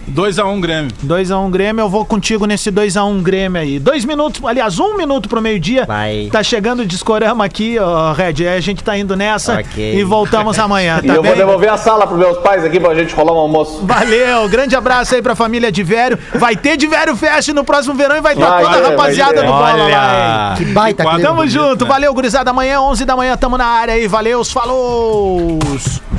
2x1 0.10 0.60
Grêmio. 0.60 0.91
2x1 1.06 1.49
Grêmio, 1.49 1.84
eu 1.84 1.89
vou 1.89 2.06
contigo 2.06 2.45
nesse 2.45 2.72
2x1 2.72 3.22
Grêmio 3.22 3.62
aí. 3.62 3.80
Dois 3.80 4.04
minutos, 4.06 4.41
aliás, 4.45 4.80
um 4.80 4.95
minuto 4.97 5.28
pro 5.30 5.41
meio-dia. 5.41 5.86
Vai. 5.86 6.30
Tá 6.32 6.41
chegando 6.43 6.82
o 6.82 6.86
discorama 6.86 7.45
aqui, 7.45 7.78
ó, 7.80 8.12
Red. 8.14 8.47
A 8.47 8.60
gente 8.60 8.84
tá 8.84 8.97
indo 8.97 9.16
nessa 9.16 9.60
Ok. 9.60 9.95
e 9.99 10.04
voltamos 10.04 10.58
amanhã, 10.60 10.99
E 11.04 11.08
tá 11.08 11.14
eu 11.14 11.22
bem? 11.22 11.32
vou 11.32 11.38
devolver 11.39 11.70
a 11.72 11.78
sala 11.78 12.06
pros 12.08 12.20
meus 12.20 12.38
pais 12.39 12.64
aqui 12.64 12.80
pra 12.80 12.93
gente 12.95 13.14
rolar 13.16 13.34
um 13.34 13.38
almoço. 13.38 13.86
Valeu, 13.86 14.47
grande 14.49 14.76
abraço 14.76 15.16
aí 15.16 15.22
pra 15.22 15.36
família 15.36 15.72
de 15.72 15.84
Vério. 15.84 16.18
Vai 16.36 16.56
ter 16.56 16.78
de 16.78 16.88
Vério 16.88 17.16
Fest 17.16 17.49
no 17.49 17.64
próximo 17.64 17.93
verão 17.95 18.16
e 18.18 18.22
vai 18.22 18.36
ter 18.36 18.41
Vai 18.43 18.64
toda 18.64 18.78
a 18.88 18.89
rapaziada 18.89 19.41
do 19.41 19.47
Bola 19.52 19.88
lá? 19.88 20.54
Que 20.58 20.66
baita 20.66 21.04
clima. 21.06 21.20
Tamo 21.22 21.47
junto, 21.47 21.86
valeu, 21.86 22.14
gurizada. 22.14 22.49
Amanhã, 22.52 22.82
11 22.82 23.06
da 23.06 23.16
manhã, 23.16 23.38
tamo 23.38 23.58
na 23.58 23.66
área 23.66 23.93
aí. 23.93 24.08
Valeu, 24.08 24.43
falou! 24.45 25.60